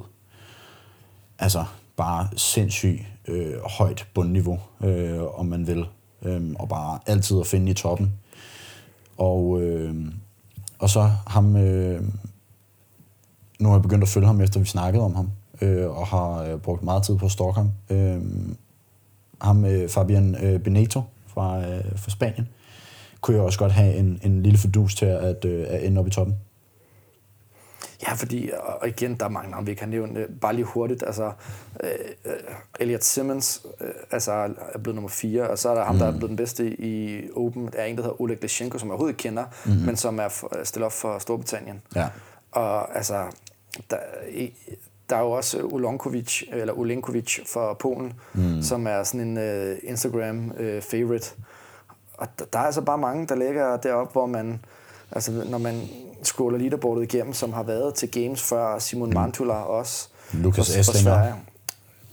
altså 1.40 1.66
bare 1.96 2.28
sindssygt 2.36 3.02
øh, 3.28 3.54
højt 3.78 4.08
bundniveau, 4.14 4.60
øh, 4.84 5.40
om 5.40 5.46
man 5.46 5.68
vil. 5.68 5.86
Øh, 6.22 6.42
og 6.60 6.70
bare 6.70 7.00
altid 7.06 7.40
at 7.40 7.48
finde 7.48 7.72
i 7.72 7.74
toppen. 7.74 8.14
Og, 9.18 9.62
øh, 9.62 9.96
og 10.80 10.90
så 10.90 11.12
ham... 11.28 11.56
Øh, 11.56 12.04
nu 13.60 13.70
har 13.70 13.76
jeg 13.76 13.82
begyndt 13.82 14.04
at 14.04 14.10
følge 14.10 14.28
ham, 14.28 14.42
efter 14.42 14.60
vi 14.60 14.66
snakkede 14.66 15.04
om 15.04 15.16
ham, 15.16 15.30
øh, 15.62 15.90
og 15.98 16.08
har 16.08 16.44
øh, 16.44 16.60
brugt 16.60 16.84
meget 16.84 17.04
tid 17.04 17.18
på 17.18 17.26
at 17.26 17.32
stalke 17.32 17.54
ham. 17.54 17.72
Øh, 17.90 18.22
ham, 19.42 19.66
øh, 19.66 19.90
Fabian 19.90 20.36
øh, 20.44 20.60
Beneto 20.60 21.02
fra, 21.28 21.60
øh, 21.60 21.84
fra 21.96 22.10
Spanien, 22.10 22.48
kunne 23.22 23.36
jeg 23.36 23.44
også 23.44 23.60
godt 23.60 23.72
have 23.72 23.96
en, 23.96 24.20
en 24.24 24.44
lille 24.44 24.60
fordus 24.60 24.96
til 24.96 25.06
at, 25.06 25.46
øh, 25.46 25.66
at 25.70 25.84
ende 25.84 26.00
op 26.00 26.08
i 26.08 26.10
toppen. 26.10 26.36
Ja, 28.02 28.14
fordi, 28.14 28.52
og 28.60 28.88
igen, 28.88 29.16
der 29.16 29.26
er 29.26 29.30
mange 29.30 29.52
navne, 29.52 29.66
vi 29.66 29.74
kan 29.74 29.90
nævne. 29.90 30.28
Bare 30.42 30.54
lige 30.54 30.66
hurtigt, 30.66 31.04
altså, 31.08 31.32
øh, 31.84 31.90
Elliot 32.80 33.04
Simmons 33.04 33.66
øh, 33.82 33.90
altså, 34.12 34.32
er 34.74 34.78
blevet 34.84 34.96
nummer 34.96 35.10
4, 35.10 35.50
og 35.50 35.60
så 35.60 35.70
er 35.70 35.76
der 35.76 35.84
ham, 35.84 35.96
mm. 35.96 36.00
der 36.00 36.08
er 36.08 36.12
blevet 36.12 36.30
den 36.30 36.36
bedste 36.36 36.82
i 36.82 37.22
Open. 37.36 37.70
Der 37.74 37.80
er 37.80 37.86
en, 37.86 37.96
der 37.96 38.04
hedder 38.04 38.22
Oleg 38.22 38.42
Leshenko, 38.42 38.78
som 38.78 38.88
jeg 38.88 38.92
overhovedet 38.92 39.14
ikke 39.14 39.22
kender, 39.22 39.46
mm. 39.66 39.72
men 39.72 39.98
som 39.98 40.20
er 40.20 40.30
stillet 40.64 40.86
op 40.86 40.92
for 40.92 41.20
Storbritannien. 41.20 41.82
Ja. 41.96 42.08
Og 42.52 42.98
altså, 42.98 43.24
der, 43.90 43.98
der 45.10 45.16
er 45.16 45.22
jo 45.22 45.32
også 45.32 45.62
Ulankovic, 45.62 46.44
eller 46.52 46.74
Ulenkovic 46.74 47.40
fra 47.54 47.74
Polen, 47.74 48.14
mm. 48.34 48.62
som 48.62 48.88
er 48.88 49.04
sådan 49.04 49.22
en 49.22 49.38
uh, 49.38 49.78
Instagram-favorite. 49.84 51.34
Uh, 51.38 51.44
og 52.18 52.28
der, 52.40 52.46
der 52.54 52.60
er 52.60 52.64
altså 52.64 52.82
bare 52.82 52.98
mange, 52.98 53.28
der 53.28 53.36
ligger 53.36 53.78
deroppe, 53.78 54.12
hvor 54.12 54.26
man, 54.26 54.66
altså 55.12 55.32
når 55.50 55.58
man 55.58 55.82
scroller 56.24 56.60
leaderboardet 56.60 57.04
igennem, 57.04 57.34
som 57.34 57.54
har 57.54 57.64
været 57.64 57.94
til 57.94 58.12
games 58.12 58.44
før, 58.44 58.80
Simon 58.80 59.10
mm. 59.10 59.16
Mantula 59.16 59.54
også. 59.54 60.08
Lukas 60.34 60.78
Esslinger. 60.78 61.34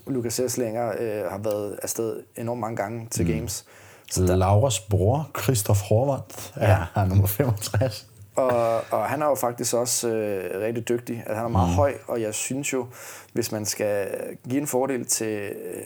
Lukas 0.07 0.41
Esslinger 0.41 0.93
øh, 1.01 1.31
har 1.31 1.39
været 1.39 1.79
afsted 1.83 2.23
enormt 2.37 2.61
mange 2.61 2.77
gange 2.77 3.09
til 3.11 3.27
mm. 3.27 3.33
games. 3.33 3.65
Så 4.11 4.27
der... 4.27 4.37
Lauras 4.37 4.81
bror, 4.81 5.31
Christoph 5.43 5.79
Horvath, 5.79 6.53
er, 6.55 6.71
ja. 6.71 6.85
er 6.95 7.05
nummer 7.05 7.27
65. 7.27 8.07
Og, 8.37 8.81
og 8.91 9.05
han 9.05 9.23
er 9.23 9.27
jo 9.27 9.35
faktisk 9.35 9.75
også 9.75 10.09
øh, 10.09 10.61
rigtig 10.61 10.89
dygtig. 10.89 11.17
Altså, 11.17 11.35
han 11.35 11.45
er 11.45 11.49
meget 11.49 11.69
mm. 11.69 11.75
høj, 11.75 11.95
og 12.09 12.21
jeg 12.21 12.35
synes 12.35 12.73
jo, 12.73 12.87
hvis 13.33 13.53
man 13.53 13.65
skal 13.65 14.07
give 14.49 14.61
en 14.61 14.67
fordel 14.67 15.05
til 15.07 15.39
øh, 15.39 15.83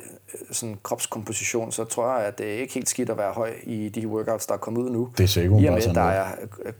sådan 0.50 0.78
kropskomposition, 0.82 1.72
så 1.72 1.84
tror 1.84 2.16
jeg, 2.18 2.26
at 2.26 2.38
det 2.38 2.46
er 2.54 2.60
ikke 2.60 2.74
helt 2.74 2.88
skidt 2.88 3.10
at 3.10 3.16
være 3.18 3.32
høj 3.32 3.50
i 3.62 3.88
de 3.88 4.08
workouts, 4.08 4.46
der 4.46 4.54
er 4.54 4.58
kommet 4.58 4.80
ud 4.82 4.90
nu. 4.90 5.08
Det 5.18 5.24
er 5.24 5.28
sikkert 5.28 5.62
I 5.62 5.66
og 5.66 5.72
med, 5.72 5.94
der 5.94 6.00
er, 6.00 6.26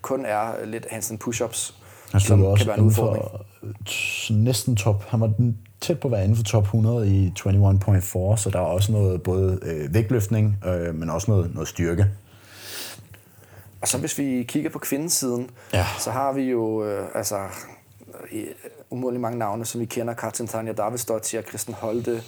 kun 0.03 0.25
er 0.25 0.65
lidt 0.65 0.87
handstand 0.91 1.19
push-ups. 1.25 1.75
Han 2.13 2.21
som 2.21 2.45
også 2.45 2.65
kan 2.65 2.69
være 2.69 2.79
en 2.79 2.85
udfordring. 2.85 3.25
for 3.25 4.33
næsten 4.33 4.77
top. 4.77 5.05
Han 5.09 5.21
var 5.21 5.27
den- 5.27 5.59
tæt 5.81 6.01
på 6.01 6.09
at 6.09 6.13
være 6.13 6.23
inden 6.25 6.37
for 6.37 6.43
top 6.45 6.63
100 6.63 7.09
i 7.09 7.33
21.4, 7.39 8.37
så 8.37 8.51
der 8.53 8.59
er 8.59 8.63
også 8.63 8.93
noget 8.93 9.23
både 9.23 9.59
øh, 9.63 9.95
vægtløftning, 9.95 10.57
øh, 10.67 10.95
men 10.95 11.11
også 11.11 11.31
noget, 11.31 11.55
noget 11.55 11.69
styrke. 11.69 12.07
Og 13.81 13.89
så 13.89 13.99
hvis 13.99 14.19
vi 14.19 14.45
kigger 14.49 14.71
på 14.71 14.79
kvindesiden, 14.79 15.51
Ja. 15.73 15.87
så 15.99 16.11
har 16.11 16.33
vi 16.33 16.43
jo 16.43 16.85
øh, 16.85 17.09
altså 17.15 17.39
i, 18.33 18.45
umådeligt 18.91 19.21
mange 19.21 19.39
navne, 19.39 19.65
som 19.65 19.81
vi 19.81 19.85
kender. 19.87 20.15
Katrin 20.15 20.47
Tanja 20.49 20.73
Davidsdottir, 20.73 21.43
Kristen 21.43 21.75
Holte, 21.75 22.23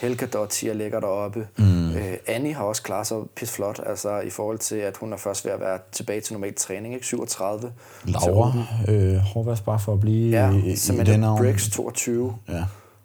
Helga 0.00 0.26
Dottir 0.26 0.74
ligger 0.74 1.00
deroppe. 1.00 1.46
Mm. 1.58 1.90
Øh, 1.96 2.14
Annie 2.26 2.54
har 2.54 2.64
også 2.64 2.82
klaret 2.82 3.06
sig 3.06 3.16
pis 3.36 3.52
flot, 3.52 3.80
altså 3.86 4.20
i 4.20 4.30
forhold 4.30 4.58
til, 4.58 4.76
at 4.76 4.96
hun 4.96 5.12
er 5.12 5.16
først 5.16 5.44
ved 5.44 5.52
at 5.52 5.60
være 5.60 5.78
tilbage 5.92 6.20
til 6.20 6.32
normal 6.32 6.54
træning, 6.54 6.94
ikke? 6.94 7.06
37. 7.06 7.60
til 7.60 8.12
Laura 8.12 8.52
øh, 8.88 9.16
Horvath 9.16 9.62
bare 9.62 9.78
for 9.78 9.92
at 9.92 10.00
blive 10.00 10.30
Ja, 10.30 10.50
i, 10.50 10.72
i 10.72 11.04
den 11.06 11.20
navn. 11.20 11.38
Briggs, 11.38 11.70
22. 11.70 12.34
Ja. 12.48 12.64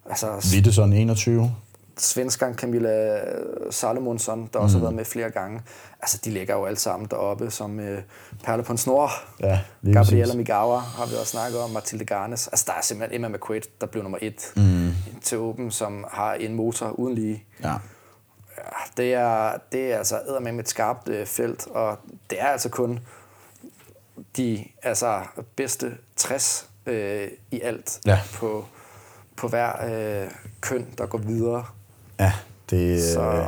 Altså, 0.10 0.52
Wittesson 0.54 0.94
21. 0.94 1.52
svenskeren 1.98 2.54
Camilla 2.56 3.20
Salomonsson, 3.70 4.50
der 4.54 4.60
også 4.60 4.78
har 4.78 4.82
været 4.82 4.96
med 4.96 5.06
flere 5.06 5.30
gange. 5.30 5.62
Altså, 6.02 6.20
de 6.26 6.30
ligger 6.30 6.56
jo 6.56 6.66
alle 6.66 6.80
sammen 6.80 7.08
deroppe 7.12 7.52
som 7.52 7.80
øh, 7.80 8.02
perle 8.44 8.64
på 8.64 8.72
en 8.72 8.78
snor. 8.78 9.12
Ja, 9.40 9.60
Gabriela 9.94 10.02
præcis. 10.26 10.36
Migawa 10.36 10.78
har 10.78 11.06
vi 11.06 11.16
også 11.16 11.32
snakket 11.32 11.60
om, 11.60 11.70
Mathilde 11.70 12.06
Garnes. 12.06 12.48
Altså, 12.48 12.66
der 12.68 12.74
er 12.74 12.82
simpelthen 12.82 13.16
Emma 13.16 13.38
McQuaid, 13.38 13.62
der 13.82 13.88
blev 13.88 14.04
nummer 14.04 14.18
et 14.22 14.54
mm. 14.56 14.92
til 15.22 15.38
Open, 15.38 15.72
som 15.72 16.06
har 16.12 16.34
en 16.34 16.54
motor 16.54 16.88
uden 16.90 17.16
lige. 17.16 17.44
Ja. 17.64 17.74
Ja, 18.58 18.64
det 18.98 19.14
er, 19.14 19.58
det 19.72 19.94
er 19.94 19.98
altså 19.98 20.38
med 20.42 20.60
et 20.60 20.70
skarpt 20.70 21.10
øh, 21.10 21.26
felt, 21.26 21.68
og 21.68 21.98
det 22.30 22.42
er 22.42 22.48
altså 22.48 22.70
kun 22.70 23.00
de 24.38 24.66
altså, 24.84 25.22
bedste 25.56 25.98
60 26.16 26.70
øh, 26.86 27.28
i 27.52 27.62
alt 27.62 28.00
Ja. 28.06 28.20
på, 28.34 28.66
på 29.36 29.48
hver 29.48 29.72
øh, 30.24 30.32
køn, 30.62 30.88
der 30.98 31.06
går 31.06 31.18
videre. 31.18 31.66
Ja, 32.20 32.32
det, 32.70 33.04
Så 33.04 33.22
øh, 33.22 33.46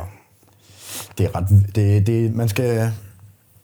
det 1.18 1.26
er 1.26 1.36
ret... 1.36 1.46
Det, 1.74 2.06
det, 2.06 2.34
man, 2.34 2.48
skal, 2.48 2.92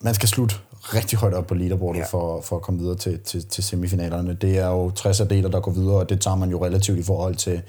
man 0.01 0.15
skal 0.15 0.29
slutte 0.29 0.55
rigtig 0.83 1.19
højt 1.19 1.35
op 1.35 1.47
på 1.47 1.55
leaderboardet 1.55 2.01
Ja. 2.01 2.05
for, 2.11 2.41
for 2.41 2.57
at 2.57 2.63
komme 2.63 2.81
videre 2.81 2.97
til, 2.97 3.19
til, 3.21 3.47
til 3.47 3.65
semifinalerne. 3.65 4.35
Det 4.35 4.59
er 4.59 4.67
jo 4.69 4.91
60 4.91 5.21
atleter, 5.21 5.49
der 5.49 5.61
går 5.61 5.71
videre, 5.73 5.97
og 5.97 6.09
det 6.09 6.21
tager 6.21 6.37
man 6.37 6.51
jo 6.51 6.65
relativt 6.65 6.99
i 6.99 7.03
forhold 7.03 7.35
til 7.35 7.63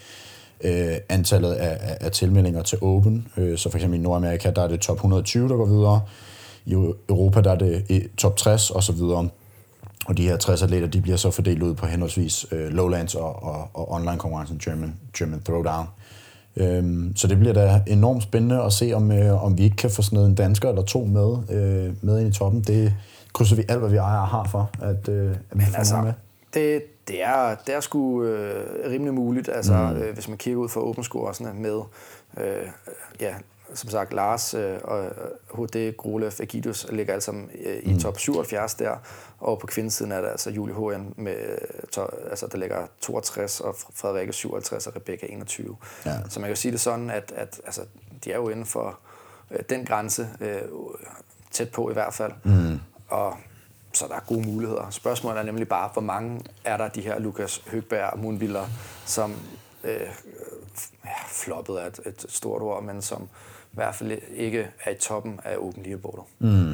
øh, 0.62 0.96
antallet 1.10 1.54
af, 1.54 1.78
af, 1.92 1.98
af 2.02 2.12
tilmeldinger 2.12 2.62
til 2.62 2.78
Open. 2.82 3.28
Øh, 3.38 3.58
så 3.58 3.70
for 3.70 3.78
eksempel 3.78 4.00
i 4.00 4.04
Nordamerika, 4.04 4.52
der 4.52 4.62
er 4.62 4.68
det 4.68 4.80
top 4.80 4.96
120, 4.96 5.50
der 5.50 5.56
går 5.56 5.66
videre. 5.66 6.02
I 6.66 6.74
Europa, 7.10 7.42
der 7.42 7.52
er 7.52 7.56
det 7.58 7.86
i 7.90 8.04
top 8.18 8.38
60 8.38 8.70
og 8.72 8.84
så 8.84 8.92
videre. 8.92 9.30
Og 10.06 10.18
de 10.18 10.24
her 10.28 10.38
60 10.38 10.62
atleter, 10.64 10.88
de 10.88 11.02
bliver 11.02 11.18
så 11.18 11.32
fordelt 11.32 11.64
ud 11.64 11.74
på 11.74 11.86
henholdsvis 11.86 12.46
øh, 12.52 12.70
Lowlands 12.72 13.16
og, 13.16 13.44
og, 13.44 13.70
og 13.74 13.92
online-konkurrencen 13.92 14.58
German, 14.66 14.96
German 15.18 15.42
Throwdown. 15.42 15.86
Øhm, 16.60 17.16
så 17.16 17.28
det 17.28 17.40
bliver 17.40 17.54
da 17.54 17.82
enormt 17.88 18.24
spændende 18.24 18.64
at 18.64 18.74
se, 18.74 18.94
om, 18.94 19.12
øh, 19.12 19.44
om 19.44 19.58
vi 19.58 19.64
ikke 19.64 19.76
kan 19.76 19.90
få 19.90 20.02
sådan 20.02 20.16
noget 20.16 20.30
en 20.30 20.36
dansker 20.36 20.70
eller 20.70 20.84
to 20.84 21.06
med, 21.06 21.38
øh, 21.50 21.94
med 22.02 22.20
ind 22.20 22.30
i 22.30 22.38
toppen. 22.38 22.62
Det 22.62 22.94
krydser 23.34 23.56
vi 23.56 23.64
alt, 23.70 23.80
hvad 23.80 23.90
vi 23.90 23.98
ejer 23.98 24.20
og 24.20 24.28
har 24.28 24.48
for, 24.52 24.70
at, 24.82 25.10
øh, 25.10 25.32
at 25.52 25.60
vi 25.60 25.64
får 25.66 25.78
altså, 25.78 26.02
med. 26.02 26.14
det, 26.54 26.82
det, 27.08 27.24
er, 27.24 27.56
det 27.68 27.76
er 27.76 27.80
sgu 27.80 28.24
øh, 28.24 28.92
rimelig 28.92 29.14
muligt, 29.14 29.50
altså, 29.54 29.74
mm. 29.74 30.02
øh, 30.02 30.14
hvis 30.14 30.28
man 30.28 30.38
kigger 30.38 30.60
ud 30.60 30.70
for 30.70 30.82
open 30.82 31.04
scoresne 31.04 31.54
med, 31.54 31.82
øh, 32.38 32.68
ja, 33.22 33.34
som 33.74 33.90
sagt, 33.90 34.14
Lars 34.14 34.54
øh, 34.54 34.80
og 34.84 35.10
HD, 35.54 35.98
Grolev, 35.98 36.32
Agidus 36.40 36.88
ligger 36.90 37.14
alle 37.14 37.22
sammen 37.22 37.50
øh, 37.66 37.78
i 37.84 38.00
top 38.00 38.20
77 38.20 38.74
der, 38.74 38.96
og 39.40 39.60
på 39.60 39.68
kvindesiden 39.68 40.12
er 40.12 40.22
det 40.22 40.28
altså 40.28 40.50
Julie 40.50 40.74
Hågen, 40.76 41.14
med, 41.18 41.38
to, 41.92 42.02
altså, 42.30 42.48
der 42.52 42.58
ligger 42.58 42.88
62, 43.02 43.60
og 43.60 43.76
Frederikke 43.96 44.34
57 44.34 44.88
og 44.88 44.96
Rebecca 44.96 45.26
21. 45.26 45.78
Ja. 46.06 46.12
Så 46.30 46.40
man 46.40 46.48
kan 46.48 46.56
jo 46.56 46.62
sige 46.62 46.72
det 46.72 46.80
sådan, 46.80 47.10
at, 47.10 47.34
at 47.36 47.62
altså, 47.66 47.82
de 48.24 48.32
er 48.32 48.38
jo 48.38 48.50
inden 48.50 48.66
for 48.66 49.00
øh, 49.52 49.60
den 49.70 49.86
grænse, 49.86 50.30
øh, 50.42 50.62
tæt 51.52 51.72
på 51.72 51.90
i 51.90 51.94
hvert 51.94 52.14
fald. 52.14 52.32
Mm. 52.44 52.80
Og 53.08 53.38
så 53.94 54.08
der 54.08 54.16
er 54.16 54.20
gode 54.28 54.48
muligheder. 54.48 54.90
Spørgsmålet 54.90 55.40
er 55.40 55.44
nemlig 55.44 55.68
bare, 55.68 55.90
hvor 55.94 56.02
mange 56.02 56.42
er 56.64 56.78
der 56.78 56.88
de 56.88 57.02
her 57.02 57.20
Lukas 57.20 57.64
Høgberg 57.68 58.14
og 58.14 58.20
Moonviller, 58.20 58.66
som 59.06 59.36
øh, 59.84 60.00
ja, 61.06 61.12
floppet 61.28 61.82
er 61.82 61.86
et, 61.86 62.00
et 62.06 62.26
stort 62.30 62.62
ord, 62.62 62.84
men 62.84 63.02
som 63.02 63.30
hvert 63.78 63.96
fald 63.96 64.20
ikke 64.36 64.68
er 64.86 64.92
i 64.92 64.96
toppen 64.96 65.40
af 65.44 65.58
Open 65.58 65.84
Leaderboardet. 65.84 66.24
Mm. 66.40 66.74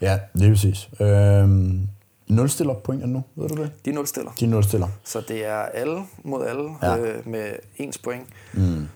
Ja, 0.00 0.18
det 0.34 0.46
er 0.46 0.50
præcis. 0.50 0.88
Øhm, 1.00 1.88
nulstiller 2.28 2.74
pointene 2.74 3.12
nu, 3.12 3.22
ved 3.34 3.48
du 3.48 3.62
det? 3.62 3.72
De 3.84 3.90
er 3.90 3.94
nulstiller. 3.94 4.32
De 4.40 4.46
nulstiller. 4.46 4.88
Så 5.04 5.20
det 5.28 5.44
er 5.44 5.56
alle 5.56 6.02
mod 6.22 6.46
alle 6.46 6.70
Ja. 6.82 6.94
ja. 6.94 6.98
øh, 6.98 7.28
med 7.28 7.52
ens 7.76 7.98
point. 7.98 8.26
Mm. 8.52 8.88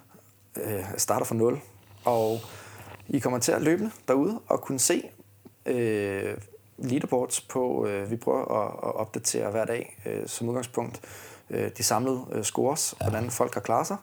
Øh, 0.64 0.84
starter 0.97 1.26
fra 1.26 1.34
0. 1.34 1.59
Og 2.05 2.40
I 3.09 3.18
kommer 3.18 3.38
til 3.38 3.53
at 3.53 3.62
løbende 3.62 3.90
derude 4.09 4.40
og 4.49 4.61
kunne 4.61 4.78
se 4.78 5.03
øh, 5.66 6.36
leaderboards 6.78 7.40
på, 7.40 7.86
øh, 7.86 8.11
vi 8.11 8.16
prøver 8.16 8.62
at, 8.62 8.88
at 8.88 8.95
opdatere 8.97 9.51
hver 9.51 9.64
dag 9.64 9.99
øh, 10.07 10.22
som 10.26 10.49
udgangspunkt 10.49 11.01
øh, 11.51 11.70
de 11.78 11.82
samlede 11.82 12.20
øh, 12.32 12.45
scores, 12.45 12.95
ja. 13.01 13.09
hvordan 13.09 13.30
folk 13.30 13.55
har 13.55 13.61
klaret 13.61 13.86
sig. 13.86 13.97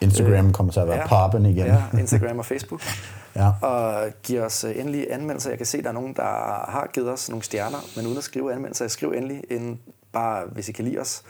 Instagram 0.00 0.52
kommer 0.52 0.72
til 0.72 0.80
at 0.80 0.88
være 0.88 1.08
poppen 1.08 1.46
igen. 1.46 1.66
Ja, 1.66 1.82
Instagram 1.98 2.38
og 2.38 2.46
Facebook. 2.46 2.82
Ja. 3.36 3.66
Og 3.66 4.08
giv 4.22 4.40
os 4.40 4.64
øh, 4.64 4.78
endelig 4.78 5.06
anmeldelser. 5.10 5.50
Jeg 5.50 5.58
kan 5.58 5.66
se, 5.66 5.78
at 5.78 5.84
der 5.84 5.90
er 5.90 5.94
nogen, 5.94 6.14
der 6.14 6.22
har 6.68 6.90
givet 6.92 7.08
os 7.10 7.28
nogle 7.28 7.42
stjerner, 7.42 7.78
men 7.96 8.06
uden 8.06 8.18
at 8.18 8.24
skrive 8.24 8.52
anmeldelser. 8.52 8.88
Skriv 8.88 9.12
endelig, 9.16 9.42
en, 9.50 9.80
bare 10.12 10.44
hvis 10.52 10.68
I 10.68 10.72
kan 10.72 10.84
lide 10.84 10.98
os. 10.98 11.22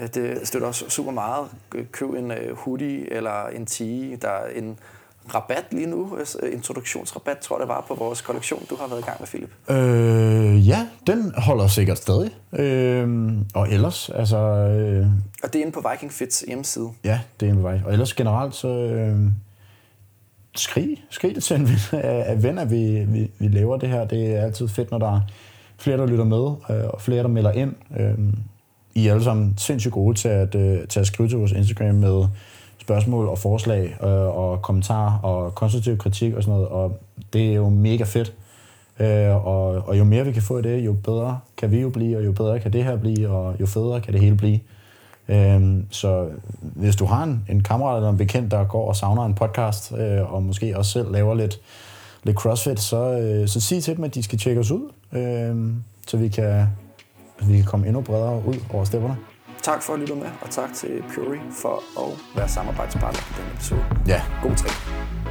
Øh, 0.00 0.08
Det 0.14 0.46
støtter 0.48 0.68
os 0.68 0.84
super 0.88 1.10
meget. 1.12 1.48
Køb 1.92 2.10
en 2.10 2.30
øh, 2.30 2.56
hoodie 2.56 3.12
eller 3.12 3.46
en 3.46 3.66
tee. 3.66 4.16
Der 4.16 4.28
er 4.28 4.48
en 4.54 4.78
rabat 5.34 5.64
lige 5.70 5.86
nu. 5.86 6.18
øh, 6.42 6.52
Introduktionsrabat, 6.52 7.38
tror 7.38 7.56
jeg, 7.56 7.60
det 7.60 7.68
var 7.68 7.84
på 7.88 7.94
vores 7.94 8.20
kollektion, 8.20 8.62
du 8.70 8.76
har 8.80 8.88
været 8.88 9.00
i 9.00 9.04
gang 9.04 9.16
med, 9.20 9.28
Philip. 9.28 9.50
Øh, 9.70 10.68
ja, 10.68 10.86
den 11.06 11.32
holder 11.36 11.66
sikkert 11.66 11.98
stadig. 11.98 12.30
Øh, 12.52 13.32
og 13.54 13.72
ellers, 13.72 14.10
altså... 14.10 14.38
Øh, 14.38 15.06
Og 15.42 15.52
det 15.52 15.58
er 15.58 15.60
inde 15.60 15.72
på 15.72 15.84
Viking 15.90 16.12
Fits 16.12 16.44
hjemmeside. 16.48 16.88
Ja, 17.04 17.20
det 17.40 17.48
er 17.48 17.52
en 17.52 17.62
vej. 17.62 17.80
Og 17.86 17.92
ellers 17.92 18.14
generelt, 18.14 18.54
så 18.54 18.68
øh, 18.68 19.16
skrig, 20.56 21.04
skrig 21.10 21.34
det 21.34 21.42
til 21.42 21.56
en 21.56 21.68
ven 21.68 22.00
af, 22.00 22.24
af 22.26 22.42
ven, 22.42 22.58
at 22.58 22.70
vi, 22.70 23.04
vi, 23.08 23.30
vi 23.38 23.48
laver 23.48 23.76
det 23.76 23.88
her. 23.88 24.04
Det 24.04 24.36
er 24.36 24.42
altid 24.42 24.68
fedt, 24.68 24.90
når 24.90 24.98
der 24.98 25.16
er 25.16 25.20
flere, 25.78 25.96
der 25.96 26.06
lytter 26.06 26.24
med, 26.24 26.76
øh, 26.76 26.88
og 26.88 27.00
flere, 27.00 27.22
der 27.22 27.28
melder 27.28 27.52
ind. 27.52 27.74
Øh, 28.00 28.14
I 28.94 29.06
er 29.06 29.12
alle 29.12 29.24
sammen 29.24 29.54
sindssygt 29.58 29.92
gode 29.92 30.18
til 30.18 30.28
at, 30.28 30.54
øh, 30.54 30.88
til 30.88 31.00
at 31.00 31.06
skrive 31.06 31.28
til 31.28 31.38
vores 31.38 31.52
Instagram 31.52 31.94
med 31.94 32.24
spørgsmål 32.82 33.28
og 33.28 33.38
forslag 33.38 33.96
øh, 34.02 34.36
og 34.38 34.62
kommentarer 34.62 35.18
og 35.18 35.54
konstruktiv 35.54 35.98
kritik 35.98 36.34
og 36.34 36.42
sådan 36.42 36.54
noget, 36.54 36.68
og 36.68 36.98
det 37.32 37.50
er 37.50 37.54
jo 37.54 37.68
mega 37.68 38.04
fedt. 38.04 38.32
Øh, 39.00 39.46
og, 39.46 39.88
og 39.88 39.98
jo 39.98 40.04
mere 40.04 40.24
vi 40.24 40.32
kan 40.32 40.42
få 40.42 40.56
af 40.56 40.62
det, 40.62 40.84
jo 40.84 40.92
bedre 40.92 41.38
kan 41.56 41.70
vi 41.70 41.80
jo 41.80 41.88
blive, 41.90 42.16
og 42.16 42.24
jo 42.24 42.32
bedre 42.32 42.60
kan 42.60 42.72
det 42.72 42.84
her 42.84 42.96
blive, 42.96 43.28
og 43.28 43.60
jo 43.60 43.66
federe 43.66 44.00
kan 44.00 44.12
det 44.12 44.20
hele 44.20 44.36
blive. 44.36 44.60
Øhm, 45.28 45.86
så 45.90 46.28
hvis 46.60 46.96
du 46.96 47.04
har 47.04 47.22
en, 47.22 47.44
en 47.48 47.62
kammerat 47.62 47.96
eller 47.96 48.10
en 48.10 48.16
bekendt, 48.16 48.50
der 48.50 48.64
går 48.64 48.88
og 48.88 48.96
savner 48.96 49.24
en 49.24 49.34
podcast, 49.34 49.92
øh, 49.92 50.32
og 50.32 50.42
måske 50.42 50.78
også 50.78 50.90
selv 50.90 51.12
laver 51.12 51.34
lidt, 51.34 51.60
lidt 52.22 52.36
CrossFit, 52.36 52.80
så, 52.80 53.18
øh, 53.18 53.48
så 53.48 53.60
sig 53.60 53.82
til 53.82 53.96
dem, 53.96 54.04
at 54.04 54.14
de 54.14 54.22
skal 54.22 54.38
tjekke 54.38 54.60
os 54.60 54.70
ud, 54.70 54.90
øh, 55.12 55.72
så 56.06 56.16
vi 56.16 56.28
kan, 56.28 56.66
vi 57.42 57.56
kan 57.56 57.64
komme 57.64 57.86
endnu 57.86 58.00
bredere 58.00 58.42
ud 58.46 58.56
over 58.72 58.84
stepperne. 58.84 59.16
Tak 59.62 59.82
for 59.82 59.94
at 59.94 60.00
lytte 60.00 60.14
med, 60.14 60.30
og 60.40 60.50
tak 60.50 60.72
til 60.74 61.04
Puri 61.14 61.38
for 61.62 61.82
at 61.98 62.36
være 62.36 62.48
samarbejdspartner 62.48 63.22
på 63.22 63.40
denne 63.40 63.52
episode. 63.54 63.84
Ja, 64.06 64.22
God 64.42 64.56
træning. 64.56 65.21